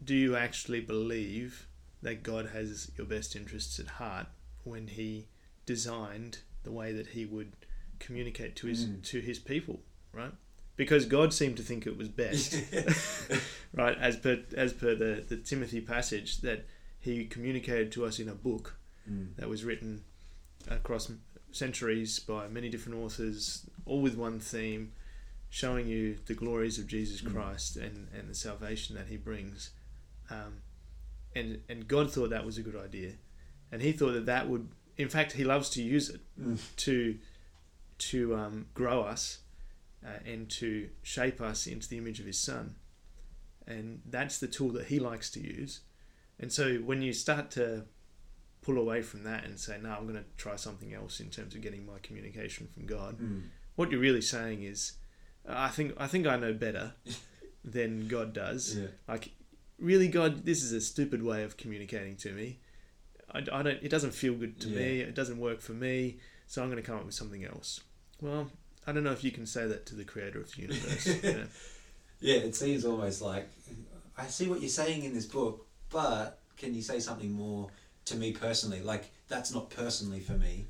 do 0.02 0.14
you 0.14 0.34
actually 0.36 0.80
believe 0.80 1.66
that 2.02 2.22
God 2.22 2.50
has 2.54 2.90
your 2.96 3.06
best 3.06 3.36
interests 3.36 3.78
at 3.78 3.86
heart 3.86 4.26
when 4.64 4.86
He 4.88 5.26
designed 5.66 6.38
the 6.62 6.72
way 6.72 6.92
that 6.92 7.08
He 7.08 7.26
would 7.26 7.52
communicate 7.98 8.56
to 8.56 8.66
His 8.66 8.86
Mm. 8.86 9.02
to 9.10 9.20
His 9.20 9.38
people, 9.38 9.80
right? 10.12 10.32
Because 10.76 11.04
God 11.04 11.34
seemed 11.34 11.58
to 11.58 11.62
think 11.62 11.86
it 11.86 11.98
was 11.98 12.08
best, 12.08 12.54
right? 13.74 13.96
As 13.98 14.16
per 14.16 14.40
as 14.56 14.72
per 14.72 14.94
the 14.94 15.22
the 15.28 15.36
Timothy 15.36 15.80
passage 15.82 16.38
that 16.38 16.66
He 17.00 17.24
communicated 17.26 17.90
to 17.92 18.04
us 18.04 18.18
in 18.18 18.28
a 18.28 18.34
book 18.34 18.76
Mm. 19.10 19.34
that 19.36 19.48
was 19.48 19.64
written 19.64 20.04
across 20.68 21.10
centuries 21.52 22.18
by 22.20 22.46
many 22.48 22.68
different 22.68 22.98
authors, 22.98 23.64
all 23.86 24.02
with 24.02 24.14
one 24.14 24.38
theme, 24.38 24.92
showing 25.48 25.88
you 25.88 26.18
the 26.26 26.34
glories 26.34 26.78
of 26.78 26.86
Jesus 26.86 27.22
Mm. 27.22 27.32
Christ 27.32 27.76
and, 27.76 28.08
and 28.14 28.28
the 28.28 28.34
salvation 28.34 28.94
that 28.96 29.08
He 29.08 29.16
brings. 29.16 29.70
Um, 30.28 30.60
and 31.34 31.62
and 31.68 31.88
God 31.88 32.12
thought 32.12 32.30
that 32.30 32.44
was 32.44 32.58
a 32.58 32.62
good 32.62 32.76
idea, 32.76 33.14
and 33.72 33.80
He 33.80 33.92
thought 33.92 34.12
that 34.12 34.26
that 34.26 34.48
would, 34.48 34.68
in 34.98 35.08
fact, 35.08 35.32
He 35.32 35.44
loves 35.44 35.70
to 35.70 35.82
use 35.82 36.10
it 36.10 36.20
Mm. 36.38 36.58
to 36.76 37.18
to 37.98 38.34
um, 38.36 38.66
grow 38.74 39.02
us 39.02 39.38
uh, 40.04 40.18
and 40.24 40.48
to 40.50 40.88
shape 41.02 41.40
us 41.40 41.66
into 41.66 41.88
the 41.88 41.98
image 41.98 42.20
of 42.20 42.26
His 42.26 42.38
Son, 42.38 42.74
and 43.66 44.02
that's 44.06 44.38
the 44.38 44.46
tool 44.48 44.70
that 44.72 44.86
He 44.86 44.98
likes 44.98 45.30
to 45.30 45.40
use. 45.40 45.80
And 46.40 46.50
so 46.52 46.76
when 46.78 47.02
you 47.02 47.12
start 47.12 47.50
to 47.52 47.84
pull 48.62 48.78
away 48.78 49.02
from 49.02 49.22
that 49.24 49.44
and 49.44 49.58
say, 49.60 49.78
"No, 49.80 49.90
I'm 49.90 50.04
going 50.06 50.18
to 50.18 50.24
try 50.36 50.56
something 50.56 50.92
else 50.94 51.20
in 51.20 51.30
terms 51.30 51.54
of 51.54 51.60
getting 51.60 51.86
my 51.86 51.98
communication 52.02 52.66
from 52.66 52.86
God," 52.86 53.18
Mm. 53.20 53.42
what 53.76 53.90
you're 53.90 54.00
really 54.00 54.22
saying 54.22 54.62
is, 54.62 54.94
"I 55.46 55.68
think 55.68 55.94
I 55.98 56.06
think 56.06 56.26
I 56.26 56.36
know 56.36 56.52
better 56.52 56.94
than 57.64 58.08
God 58.08 58.32
does." 58.32 58.76
Yeah. 58.76 58.86
Like, 59.06 59.30
really, 59.78 60.08
God, 60.08 60.44
this 60.44 60.62
is 60.62 60.72
a 60.72 60.80
stupid 60.80 61.22
way 61.22 61.42
of 61.44 61.56
communicating 61.56 62.16
to 62.16 62.32
me. 62.32 62.58
I, 63.32 63.38
I 63.38 63.62
don't. 63.62 63.82
It 63.82 63.90
doesn't 63.90 64.12
feel 64.14 64.34
good 64.34 64.60
to 64.62 64.68
me. 64.68 65.00
It 65.00 65.14
doesn't 65.14 65.38
work 65.38 65.60
for 65.60 65.72
me. 65.72 66.18
So 66.46 66.62
I'm 66.62 66.68
going 66.70 66.82
to 66.82 66.86
come 66.86 66.96
up 66.98 67.04
with 67.06 67.14
something 67.14 67.44
else. 67.44 67.80
Well, 68.20 68.50
I 68.86 68.92
don't 68.92 69.04
know 69.04 69.12
if 69.12 69.22
you 69.22 69.30
can 69.30 69.46
say 69.46 69.66
that 69.68 69.86
to 69.86 69.94
the 69.94 70.04
Creator 70.04 70.40
of 70.40 70.50
the 70.52 70.62
universe. 70.62 71.06
you 71.22 71.32
know? 71.34 71.46
Yeah, 72.20 72.36
it 72.38 72.56
seems 72.56 72.84
almost 72.84 73.22
like 73.22 73.48
I 74.18 74.26
see 74.26 74.48
what 74.48 74.60
you're 74.60 74.68
saying 74.68 75.04
in 75.04 75.14
this 75.14 75.26
book, 75.26 75.66
but 75.90 76.39
can 76.60 76.74
you 76.74 76.82
say 76.82 76.98
something 77.00 77.32
more 77.32 77.68
to 78.06 78.14
me 78.16 78.32
personally? 78.32 78.80
Like 78.82 79.04
that's 79.28 79.52
not 79.52 79.70
personally 79.70 80.20
for 80.20 80.32
me. 80.46 80.66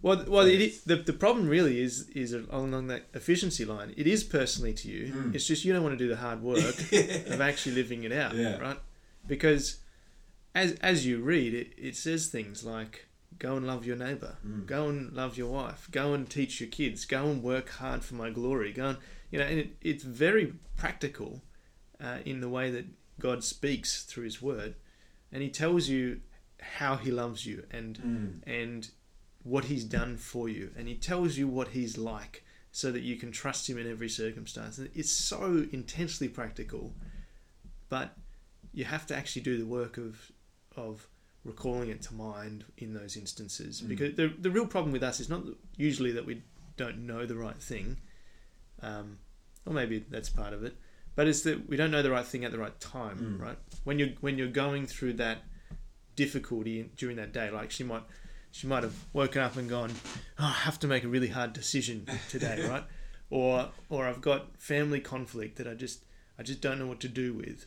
Well, 0.00 0.24
well, 0.26 0.46
it 0.46 0.60
is, 0.60 0.84
the 0.84 0.96
the 0.96 1.12
problem 1.12 1.48
really 1.48 1.80
is 1.80 2.08
is 2.10 2.32
along 2.32 2.86
that 2.88 3.02
efficiency 3.14 3.64
line. 3.64 3.92
It 3.96 4.06
is 4.06 4.24
personally 4.24 4.74
to 4.74 4.88
you. 4.88 5.12
Mm. 5.12 5.34
It's 5.34 5.46
just 5.46 5.64
you 5.64 5.72
don't 5.72 5.82
want 5.82 5.98
to 5.98 6.04
do 6.04 6.08
the 6.08 6.16
hard 6.16 6.42
work 6.42 6.76
of 7.32 7.40
actually 7.40 7.74
living 7.74 8.04
it 8.04 8.12
out, 8.12 8.34
Yeah. 8.34 8.58
right? 8.58 8.78
Because 9.26 9.78
as 10.54 10.72
as 10.92 11.06
you 11.06 11.20
read 11.20 11.54
it, 11.54 11.72
it 11.76 11.96
says 11.96 12.28
things 12.28 12.64
like 12.64 13.06
go 13.38 13.56
and 13.56 13.66
love 13.66 13.84
your 13.84 13.96
neighbor, 13.96 14.36
Mm. 14.46 14.66
go 14.66 14.88
and 14.88 15.12
love 15.12 15.36
your 15.36 15.50
wife, 15.50 15.88
go 15.90 16.14
and 16.14 16.28
teach 16.28 16.60
your 16.60 16.70
kids, 16.70 17.04
go 17.04 17.26
and 17.30 17.42
work 17.42 17.68
hard 17.70 18.02
for 18.04 18.14
my 18.14 18.30
glory, 18.30 18.72
go 18.72 18.86
and 18.90 18.98
you 19.30 19.38
know, 19.38 19.46
and 19.46 19.58
it, 19.58 19.70
it's 19.82 20.04
very 20.04 20.54
practical 20.76 21.42
uh, 22.00 22.18
in 22.24 22.40
the 22.40 22.48
way 22.48 22.70
that 22.70 22.86
God 23.20 23.44
speaks 23.44 24.02
through 24.04 24.24
His 24.24 24.42
Word, 24.42 24.74
and 25.32 25.42
He 25.42 25.50
tells 25.50 25.88
you 25.88 26.20
how 26.60 26.96
he 26.96 27.10
loves 27.10 27.44
you 27.44 27.64
and 27.70 27.98
Mm. 27.98 28.40
and 28.46 28.90
what 29.42 29.64
he's 29.64 29.84
done 29.84 30.16
for 30.16 30.48
you. 30.48 30.70
And 30.76 30.86
he 30.86 30.94
tells 30.94 31.36
you 31.36 31.48
what 31.48 31.68
he's 31.68 31.98
like 31.98 32.44
so 32.70 32.92
that 32.92 33.02
you 33.02 33.16
can 33.16 33.32
trust 33.32 33.68
him 33.68 33.76
in 33.76 33.90
every 33.90 34.08
circumstance. 34.08 34.78
And 34.78 34.88
it's 34.94 35.10
so 35.10 35.66
intensely 35.72 36.28
practical 36.28 36.94
but 37.88 38.16
you 38.72 38.84
have 38.84 39.06
to 39.06 39.14
actually 39.14 39.42
do 39.42 39.58
the 39.58 39.66
work 39.66 39.98
of 39.98 40.30
of 40.76 41.08
recalling 41.44 41.90
it 41.90 42.00
to 42.02 42.14
mind 42.14 42.64
in 42.78 42.94
those 42.94 43.16
instances. 43.16 43.82
Mm. 43.82 43.88
because 43.88 44.14
the 44.14 44.28
the 44.40 44.50
real 44.50 44.66
problem 44.66 44.92
with 44.92 45.02
us 45.02 45.18
is 45.20 45.28
not 45.28 45.42
usually 45.76 46.12
that 46.12 46.24
we 46.24 46.42
don't 46.76 46.98
know 47.06 47.26
the 47.26 47.36
right 47.36 47.60
thing. 47.60 47.98
Um, 48.80 49.18
or 49.66 49.72
maybe 49.74 50.04
that's 50.10 50.30
part 50.30 50.52
of 50.54 50.64
it 50.64 50.74
but 51.14 51.26
it's 51.28 51.42
that 51.42 51.68
we 51.68 51.76
don't 51.76 51.90
know 51.90 52.02
the 52.02 52.10
right 52.10 52.24
thing 52.26 52.44
at 52.44 52.52
the 52.52 52.58
right 52.58 52.78
time 52.80 53.18
Mm. 53.38 53.40
right 53.46 53.58
when 53.84 53.98
you're 53.98 54.10
when 54.20 54.38
you're 54.38 54.48
going 54.48 54.86
through 54.86 55.14
that 55.14 55.38
difficulty 56.16 56.90
during 56.96 57.16
that 57.16 57.32
day 57.32 57.50
like 57.50 57.70
she 57.70 57.84
might 57.84 58.02
she 58.50 58.66
might 58.66 58.82
have 58.82 58.94
woken 59.12 59.40
up 59.42 59.56
and 59.56 59.68
gone 59.68 59.90
oh, 60.38 60.44
I 60.44 60.50
have 60.64 60.78
to 60.80 60.86
make 60.86 61.04
a 61.04 61.08
really 61.08 61.28
hard 61.28 61.52
decision 61.52 62.06
today 62.28 62.66
right 62.68 62.84
or 63.30 63.70
or 63.88 64.06
I've 64.06 64.20
got 64.20 64.56
family 64.60 65.00
conflict 65.00 65.56
that 65.56 65.66
I 65.66 65.74
just 65.74 66.04
I 66.38 66.42
just 66.42 66.60
don't 66.60 66.78
know 66.78 66.86
what 66.86 67.00
to 67.00 67.08
do 67.08 67.32
with 67.34 67.66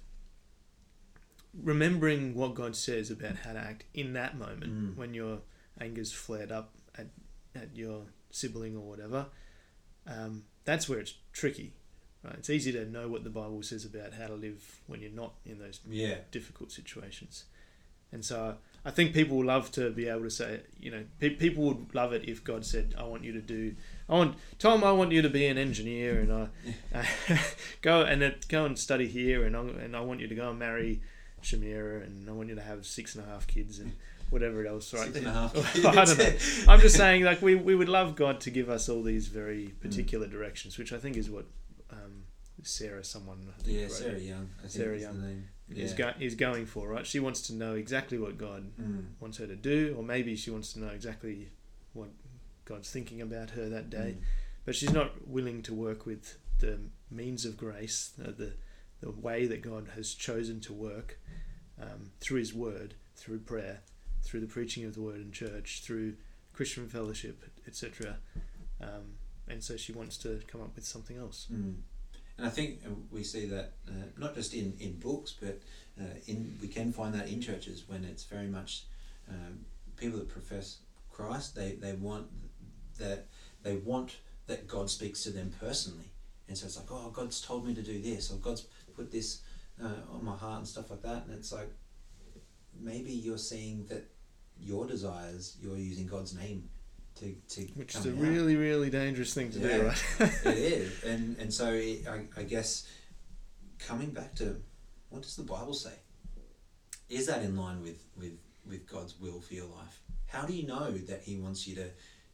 remembering 1.53 2.33
what 2.35 2.53
God 2.55 2.75
says 2.75 3.09
about 3.09 3.37
how 3.37 3.53
to 3.53 3.59
act 3.59 3.85
in 3.93 4.13
that 4.13 4.37
moment 4.37 4.73
Mm. 4.73 4.95
when 4.97 5.13
your 5.13 5.39
anger's 5.79 6.11
flared 6.11 6.51
up 6.51 6.73
at, 6.97 7.07
at 7.55 7.75
your 7.75 8.03
sibling 8.31 8.75
or 8.75 8.81
whatever 8.81 9.27
um, 10.07 10.43
that's 10.65 10.87
where 10.89 10.99
it's 10.99 11.15
tricky 11.33 11.73
right 12.26 12.36
it's 12.38 12.49
easy 12.49 12.71
to 12.73 12.86
know 12.86 13.07
what 13.07 13.23
the 13.23 13.30
Bible 13.30 13.61
says 13.63 13.86
about 13.86 14.13
how 14.13 14.28
to 14.28 14.36
live 14.36 14.80
when 14.88 15.01
you're 15.01 15.11
not 15.11 15.34
in 15.45 15.59
those 15.59 15.80
Yeah. 15.89 16.15
difficult 16.32 16.71
situations. 16.71 17.45
And 18.11 18.23
so 18.23 18.55
I 18.86 18.91
think 18.91 19.13
people 19.13 19.38
would 19.38 19.47
love 19.47 19.71
to 19.73 19.89
be 19.89 20.07
able 20.07 20.21
to 20.23 20.30
say, 20.30 20.61
you 20.80 20.91
know, 20.91 21.03
pe- 21.19 21.32
people 21.32 21.63
would 21.65 21.93
love 21.95 22.13
it 22.13 22.23
if 22.30 22.43
God 22.43 22.65
said, 22.65 22.93
"I 22.97 23.03
want 23.03 23.23
you 23.23 23.32
to 23.34 23.41
do, 23.41 23.76
I 24.07 24.13
want 24.13 24.36
Tom, 24.59 24.84
I 24.84 24.91
want 24.91 25.11
you 25.11 25.21
to 25.23 25.30
be 25.30 25.47
an 25.47 25.57
engineer, 25.57 26.19
and 26.21 26.32
I 26.32 26.47
uh, 26.93 27.38
go 27.82 28.03
and 28.03 28.21
it, 28.21 28.47
go 28.47 28.65
and 28.65 28.78
study 28.78 29.07
here, 29.07 29.43
and 29.43 29.55
I, 29.57 29.61
and 29.61 29.95
I 29.95 30.01
want 30.01 30.19
you 30.21 30.28
to 30.28 30.36
go 30.36 30.49
and 30.51 30.59
marry 30.59 31.01
Shamira, 31.43 32.03
and 32.05 32.30
I 32.30 32.32
want 32.32 32.49
you 32.49 32.55
to 32.55 32.61
have 32.61 32.86
six 32.86 33.15
and 33.15 33.26
a 33.26 33.28
half 33.28 33.47
kids 33.47 33.80
and 33.80 33.91
whatever 34.30 34.65
else." 34.65 34.93
Right? 34.93 35.05
Six 35.05 35.17
and 35.17 35.28
a 35.28 35.34
half 35.34 35.55
I 35.86 36.05
don't 36.05 36.17
know. 36.17 36.71
I'm 36.71 36.80
just 36.80 36.95
saying, 36.95 37.23
like 37.23 37.41
we 37.41 37.55
we 37.55 37.76
would 37.76 37.89
love 37.89 38.15
God 38.15 38.39
to 38.41 38.51
give 38.51 38.69
us 38.69 38.88
all 38.88 39.01
these 39.03 39.28
very 39.28 39.73
particular 39.82 40.28
directions, 40.28 40.78
which 40.78 40.93
I 40.93 40.97
think 40.99 41.17
is 41.17 41.30
what 41.30 41.45
um, 41.91 42.23
Sarah, 42.63 43.03
someone 43.03 43.47
I 43.57 43.61
think 43.61 43.75
Yeah, 43.77 43.83
wrote 43.83 43.91
it 43.91 43.93
Sarah 43.95 44.19
Young. 44.19 44.49
I 44.63 44.67
Sarah 44.67 44.95
is 44.95 45.01
Young 45.03 45.21
name. 45.21 45.47
is, 45.69 45.93
go, 45.93 46.13
is 46.19 46.36
going 46.36 46.65
for, 46.65 46.88
right? 46.88 47.05
She 47.05 47.19
wants 47.19 47.41
to 47.47 47.53
know 47.53 47.73
exactly 47.75 48.17
what 48.17 48.38
God 48.38 48.71
Mm. 48.79 49.05
wants 49.19 49.38
her 49.38 49.47
to 49.47 49.55
do, 49.55 49.93
or 49.97 50.03
maybe 50.03 50.36
she 50.36 50.51
wants 50.51 50.73
to 50.73 50.79
know 50.79 50.89
exactly 50.89 51.49
what 51.93 52.09
God's 52.65 52.89
thinking 52.89 53.21
about 53.21 53.51
her 53.51 53.69
that 53.69 53.89
day, 53.89 54.15
Mm. 54.17 54.23
but 54.65 54.75
she's 54.75 54.91
not 54.93 55.27
willing 55.27 55.61
to 55.63 55.73
work 55.73 56.05
with 56.05 56.38
the 56.59 56.79
means 57.11 57.45
of 57.45 57.57
grace, 57.57 58.13
uh, 58.19 58.31
the 58.31 58.53
the 59.01 59.11
way 59.11 59.45
that 59.45 59.61
God 59.61 59.89
has 59.95 60.13
chosen 60.15 60.61
to 60.61 60.73
work 60.73 61.19
um, 61.79 62.11
through 62.21 62.39
His 62.39 62.53
Word, 62.53 62.95
through 63.15 63.39
prayer, 63.39 63.81
through 64.23 64.39
the 64.39 64.47
preaching 64.47 64.86
of 64.86 64.95
the 64.95 65.01
Word 65.01 65.19
in 65.21 65.31
church, 65.33 65.81
through 65.83 66.15
Christian 66.53 66.88
fellowship, 66.88 67.43
etc. 67.67 68.17
Um, 68.81 69.17
and 69.47 69.63
so 69.63 69.77
she 69.77 69.91
wants 69.91 70.17
to 70.17 70.41
come 70.47 70.61
up 70.61 70.75
with 70.75 70.85
something 70.85 71.17
else. 71.17 71.47
Mm. 71.51 71.75
And 72.37 72.47
I 72.47 72.49
think 72.49 72.79
uh, 72.85 72.89
we 73.11 73.23
see 73.23 73.45
that 73.47 73.73
uh, 73.87 74.07
not 74.17 74.35
just 74.35 74.53
in, 74.53 74.73
in 74.79 74.93
books, 74.93 75.33
but 75.39 75.61
uh, 75.99 76.15
in 76.27 76.57
we 76.61 76.67
can 76.67 76.91
find 76.91 77.13
that 77.13 77.29
in 77.29 77.41
churches 77.41 77.83
when 77.87 78.03
it's 78.03 78.23
very 78.23 78.47
much 78.47 78.83
um, 79.29 79.59
people 79.97 80.19
that 80.19 80.29
profess 80.29 80.79
Christ. 81.11 81.55
They, 81.55 81.73
they 81.73 81.93
want 81.93 82.27
that 82.99 83.27
they 83.63 83.77
want 83.77 84.17
that 84.47 84.67
God 84.67 84.89
speaks 84.89 85.23
to 85.23 85.29
them 85.29 85.53
personally, 85.59 86.11
and 86.47 86.57
so 86.57 86.65
it's 86.65 86.77
like, 86.77 86.91
oh, 86.91 87.09
God's 87.13 87.39
told 87.41 87.65
me 87.65 87.73
to 87.73 87.81
do 87.81 88.01
this, 88.01 88.31
or 88.31 88.35
God's 88.37 88.67
put 88.95 89.11
this 89.11 89.41
uh, 89.81 90.13
on 90.13 90.23
my 90.23 90.35
heart 90.35 90.59
and 90.59 90.67
stuff 90.67 90.89
like 90.89 91.01
that. 91.03 91.25
And 91.25 91.33
it's 91.33 91.51
like 91.51 91.69
maybe 92.79 93.11
you're 93.11 93.37
seeing 93.37 93.85
that 93.85 94.09
your 94.59 94.85
desires 94.85 95.57
you're 95.61 95.77
using 95.77 96.07
God's 96.07 96.33
name 96.35 96.69
to 97.20 97.34
to 97.49 97.61
Which 97.76 97.95
is 97.95 98.05
a 98.05 98.09
out. 98.11 98.18
really, 98.18 98.55
really 98.55 98.89
dangerous 98.89 99.34
thing 99.34 99.51
to 99.51 99.59
Yeah. 99.59 99.78
do, 99.78 99.84
right? 99.88 100.03
it 100.45 100.57
is, 100.57 101.03
and 101.03 101.38
and 101.38 101.53
so 101.53 101.72
it, 101.74 102.07
I, 102.07 102.26
I 102.38 102.43
guess 102.43 102.88
coming 103.80 104.11
back 104.11 104.36
to 104.36 104.61
what 105.09 105.22
does 105.22 105.36
the 105.36 105.43
Bible 105.43 105.74
say? 105.74 105.93
Is 107.09 107.28
that 107.28 107.41
in 107.43 107.55
line 107.57 107.82
with 107.82 108.03
with 108.18 108.38
with 108.68 108.88
God's 108.88 109.20
will 109.20 109.39
for 109.41 109.53
your 109.53 109.68
life? 109.68 110.01
How 110.28 110.45
do 110.45 110.53
you 110.53 110.66
know 110.68 110.91
that 110.91 111.22
He 111.24 111.38
wants 111.38 111.68
you 111.68 111.76
to 111.76 111.89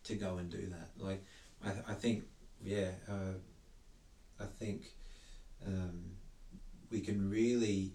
to 0.06 0.16
go 0.16 0.38
and 0.38 0.50
do 0.50 0.68
that? 0.68 0.90
Like, 0.98 1.24
I 1.64 1.72
I 1.92 1.94
think 1.94 2.24
yeah, 2.64 2.92
uh, 3.10 3.34
I 4.40 4.46
think 4.46 4.94
um, 5.68 6.04
we 6.90 7.02
can 7.02 7.30
really 7.30 7.92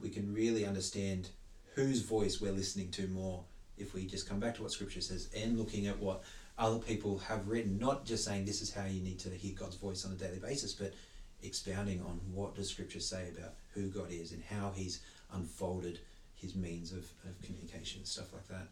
we 0.00 0.08
can 0.10 0.32
really 0.34 0.64
understand 0.66 1.28
whose 1.74 2.00
voice 2.02 2.40
we're 2.40 2.52
listening 2.52 2.90
to 2.92 3.06
more 3.08 3.44
if 3.76 3.94
we 3.94 4.06
just 4.06 4.28
come 4.28 4.40
back 4.40 4.54
to 4.56 4.62
what 4.62 4.70
Scripture 4.70 5.00
says 5.00 5.28
and 5.36 5.58
looking 5.58 5.86
at 5.86 5.98
what 5.98 6.22
other 6.58 6.78
people 6.78 7.18
have 7.18 7.48
written, 7.48 7.78
not 7.78 8.04
just 8.04 8.24
saying 8.24 8.44
this 8.44 8.60
is 8.60 8.72
how 8.72 8.84
you 8.84 9.00
need 9.00 9.18
to 9.20 9.30
hear 9.30 9.54
God's 9.58 9.76
voice 9.76 10.04
on 10.04 10.12
a 10.12 10.16
daily 10.16 10.38
basis, 10.38 10.72
but 10.72 10.92
expounding 11.42 12.00
on 12.02 12.20
what 12.32 12.54
does 12.54 12.68
Scripture 12.68 13.00
say 13.00 13.28
about 13.36 13.54
who 13.74 13.88
God 13.88 14.10
is 14.10 14.32
and 14.32 14.42
how 14.42 14.72
He's 14.74 15.00
unfolded 15.32 16.00
His 16.34 16.54
means 16.54 16.92
of, 16.92 17.04
of 17.24 17.40
communication 17.42 18.00
and 18.00 18.06
stuff 18.06 18.32
like 18.32 18.46
that. 18.48 18.68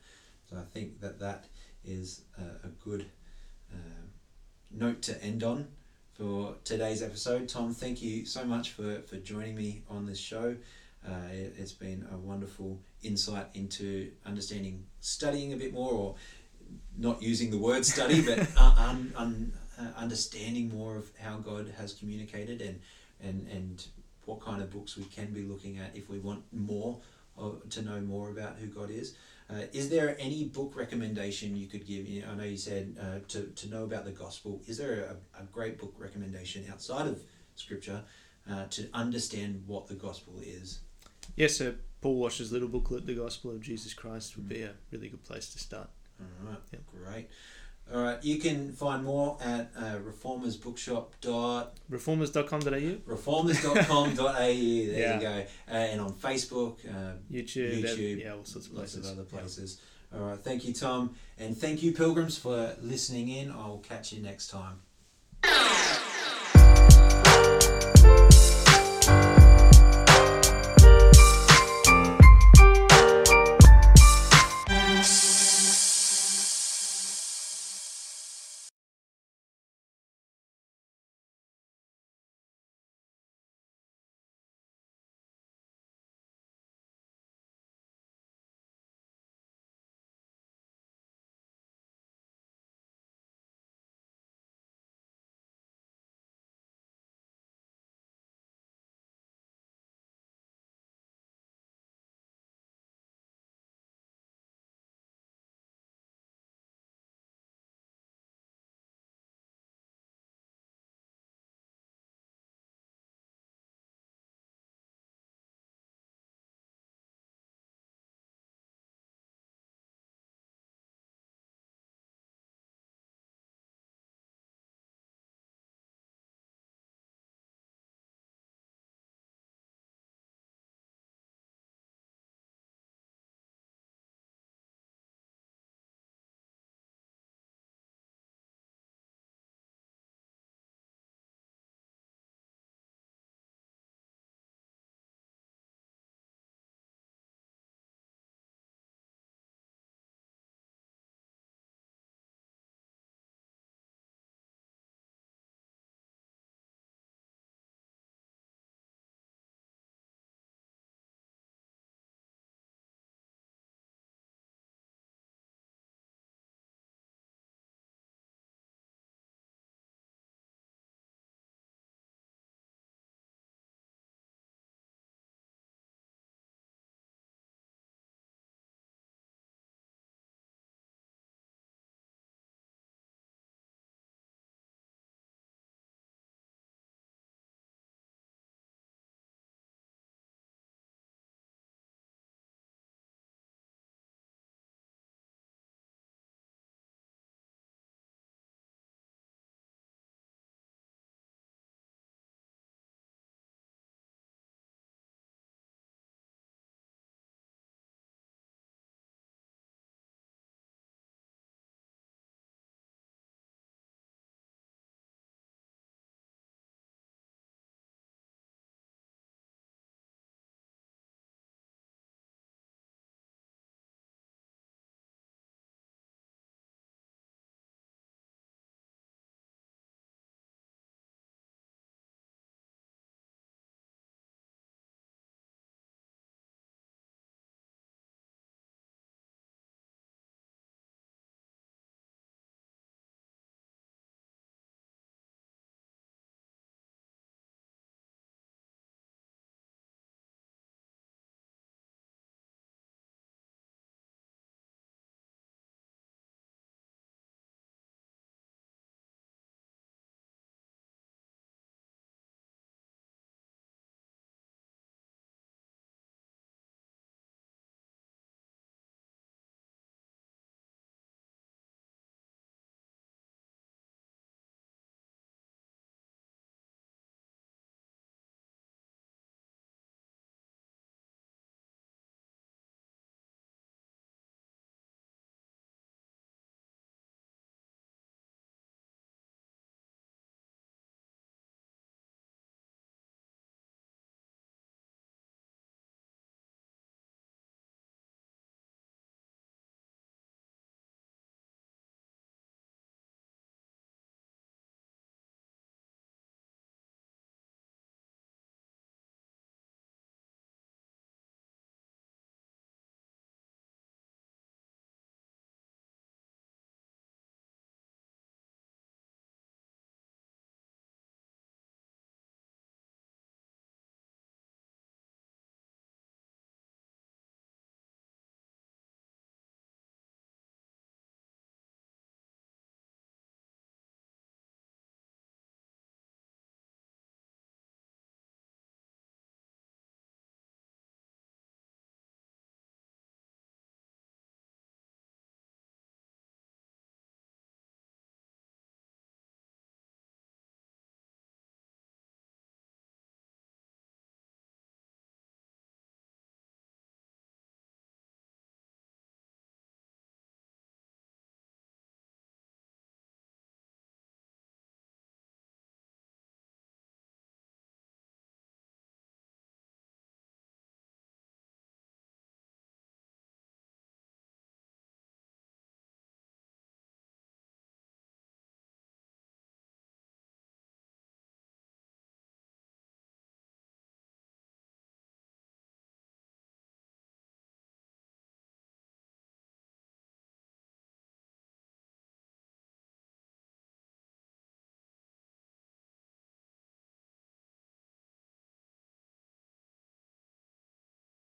So 0.48 0.56
I 0.56 0.64
think 0.72 1.00
that 1.00 1.18
that 1.20 1.46
is 1.84 2.22
a, 2.38 2.66
a 2.66 2.70
good 2.84 3.06
uh, 3.72 4.06
note 4.70 5.02
to 5.02 5.22
end 5.22 5.42
on 5.42 5.68
for 6.14 6.54
today's 6.64 7.02
episode. 7.02 7.48
Tom, 7.48 7.72
thank 7.72 8.02
you 8.02 8.26
so 8.26 8.44
much 8.44 8.72
for, 8.72 9.00
for 9.02 9.16
joining 9.16 9.56
me 9.56 9.82
on 9.88 10.06
this 10.06 10.18
show. 10.18 10.56
Uh, 11.06 11.32
it, 11.32 11.54
it's 11.58 11.72
been 11.72 12.06
a 12.12 12.16
wonderful 12.16 12.78
insight 13.02 13.46
into 13.54 14.10
understanding, 14.26 14.84
studying 15.00 15.52
a 15.52 15.56
bit 15.56 15.72
more, 15.72 15.92
or 15.92 16.14
not 16.96 17.22
using 17.22 17.50
the 17.50 17.58
word 17.58 17.84
study, 17.84 18.22
but 18.22 18.38
uh, 18.56 18.74
un, 18.78 19.12
un, 19.16 19.52
uh, 19.78 19.86
understanding 19.96 20.68
more 20.68 20.96
of 20.96 21.10
how 21.18 21.38
God 21.38 21.72
has 21.78 21.94
communicated 21.94 22.60
and, 22.60 22.80
and, 23.22 23.48
and 23.50 23.86
what 24.24 24.40
kind 24.40 24.62
of 24.62 24.70
books 24.70 24.96
we 24.96 25.04
can 25.04 25.32
be 25.32 25.42
looking 25.42 25.78
at 25.78 25.96
if 25.96 26.08
we 26.08 26.18
want 26.18 26.42
more 26.52 27.00
of, 27.36 27.68
to 27.70 27.82
know 27.82 28.00
more 28.00 28.30
about 28.30 28.56
who 28.60 28.66
God 28.66 28.90
is. 28.90 29.14
Uh, 29.50 29.62
is 29.72 29.88
there 29.88 30.16
any 30.20 30.44
book 30.44 30.76
recommendation 30.76 31.56
you 31.56 31.66
could 31.66 31.84
give? 31.86 32.06
You 32.06 32.22
know, 32.22 32.28
I 32.32 32.34
know 32.36 32.44
you 32.44 32.56
said 32.56 32.96
uh, 33.00 33.18
to, 33.28 33.46
to 33.46 33.68
know 33.68 33.84
about 33.84 34.04
the 34.04 34.12
gospel. 34.12 34.60
Is 34.66 34.78
there 34.78 35.16
a, 35.36 35.40
a 35.40 35.44
great 35.46 35.78
book 35.78 35.94
recommendation 35.98 36.64
outside 36.70 37.08
of 37.08 37.20
scripture 37.56 38.02
uh, 38.48 38.66
to 38.70 38.88
understand 38.94 39.64
what 39.66 39.88
the 39.88 39.94
gospel 39.94 40.34
is? 40.40 40.80
Yes, 41.40 41.56
so 41.56 41.74
Paul 42.02 42.16
Washer's 42.16 42.52
little 42.52 42.68
booklet, 42.68 43.06
The 43.06 43.14
Gospel 43.14 43.50
of 43.52 43.60
Jesus 43.62 43.94
Christ, 43.94 44.36
would 44.36 44.46
be 44.48 44.60
a 44.62 44.72
really 44.90 45.08
good 45.08 45.24
place 45.24 45.50
to 45.54 45.58
start. 45.58 45.88
All 46.20 46.26
right, 46.50 46.58
Yep. 46.70 46.82
great. 46.86 47.28
All 47.90 48.02
right, 48.02 48.22
you 48.22 48.36
can 48.38 48.72
find 48.72 49.02
more 49.04 49.38
at 49.40 49.70
uh, 49.74 49.96
reformersbookshop.com 49.98 51.68
Reformers.com.au, 51.88 52.98
reformers.com.au. 53.06 54.16
There 54.22 54.54
Yeah. 54.54 55.14
you 55.14 55.20
go. 55.20 55.46
Uh, 55.66 55.72
and 55.72 56.00
on 56.02 56.12
Facebook, 56.12 56.76
uh, 56.86 57.14
YouTube, 57.32 57.82
YouTube, 57.84 58.20
yeah, 58.22 58.34
all 58.34 58.44
sorts 58.44 58.68
of 58.68 58.74
lots 58.74 58.92
places. 58.92 59.10
of 59.10 59.18
other 59.18 59.24
places. 59.24 59.80
All 60.14 60.20
right, 60.20 60.38
thank 60.38 60.64
you, 60.66 60.74
Tom. 60.74 61.14
And 61.38 61.56
thank 61.56 61.82
you, 61.82 61.92
pilgrims, 61.92 62.36
for 62.36 62.76
listening 62.82 63.28
in. 63.30 63.50
I'll 63.50 63.78
catch 63.78 64.12
you 64.12 64.20
next 64.22 64.48
time. 64.50 64.82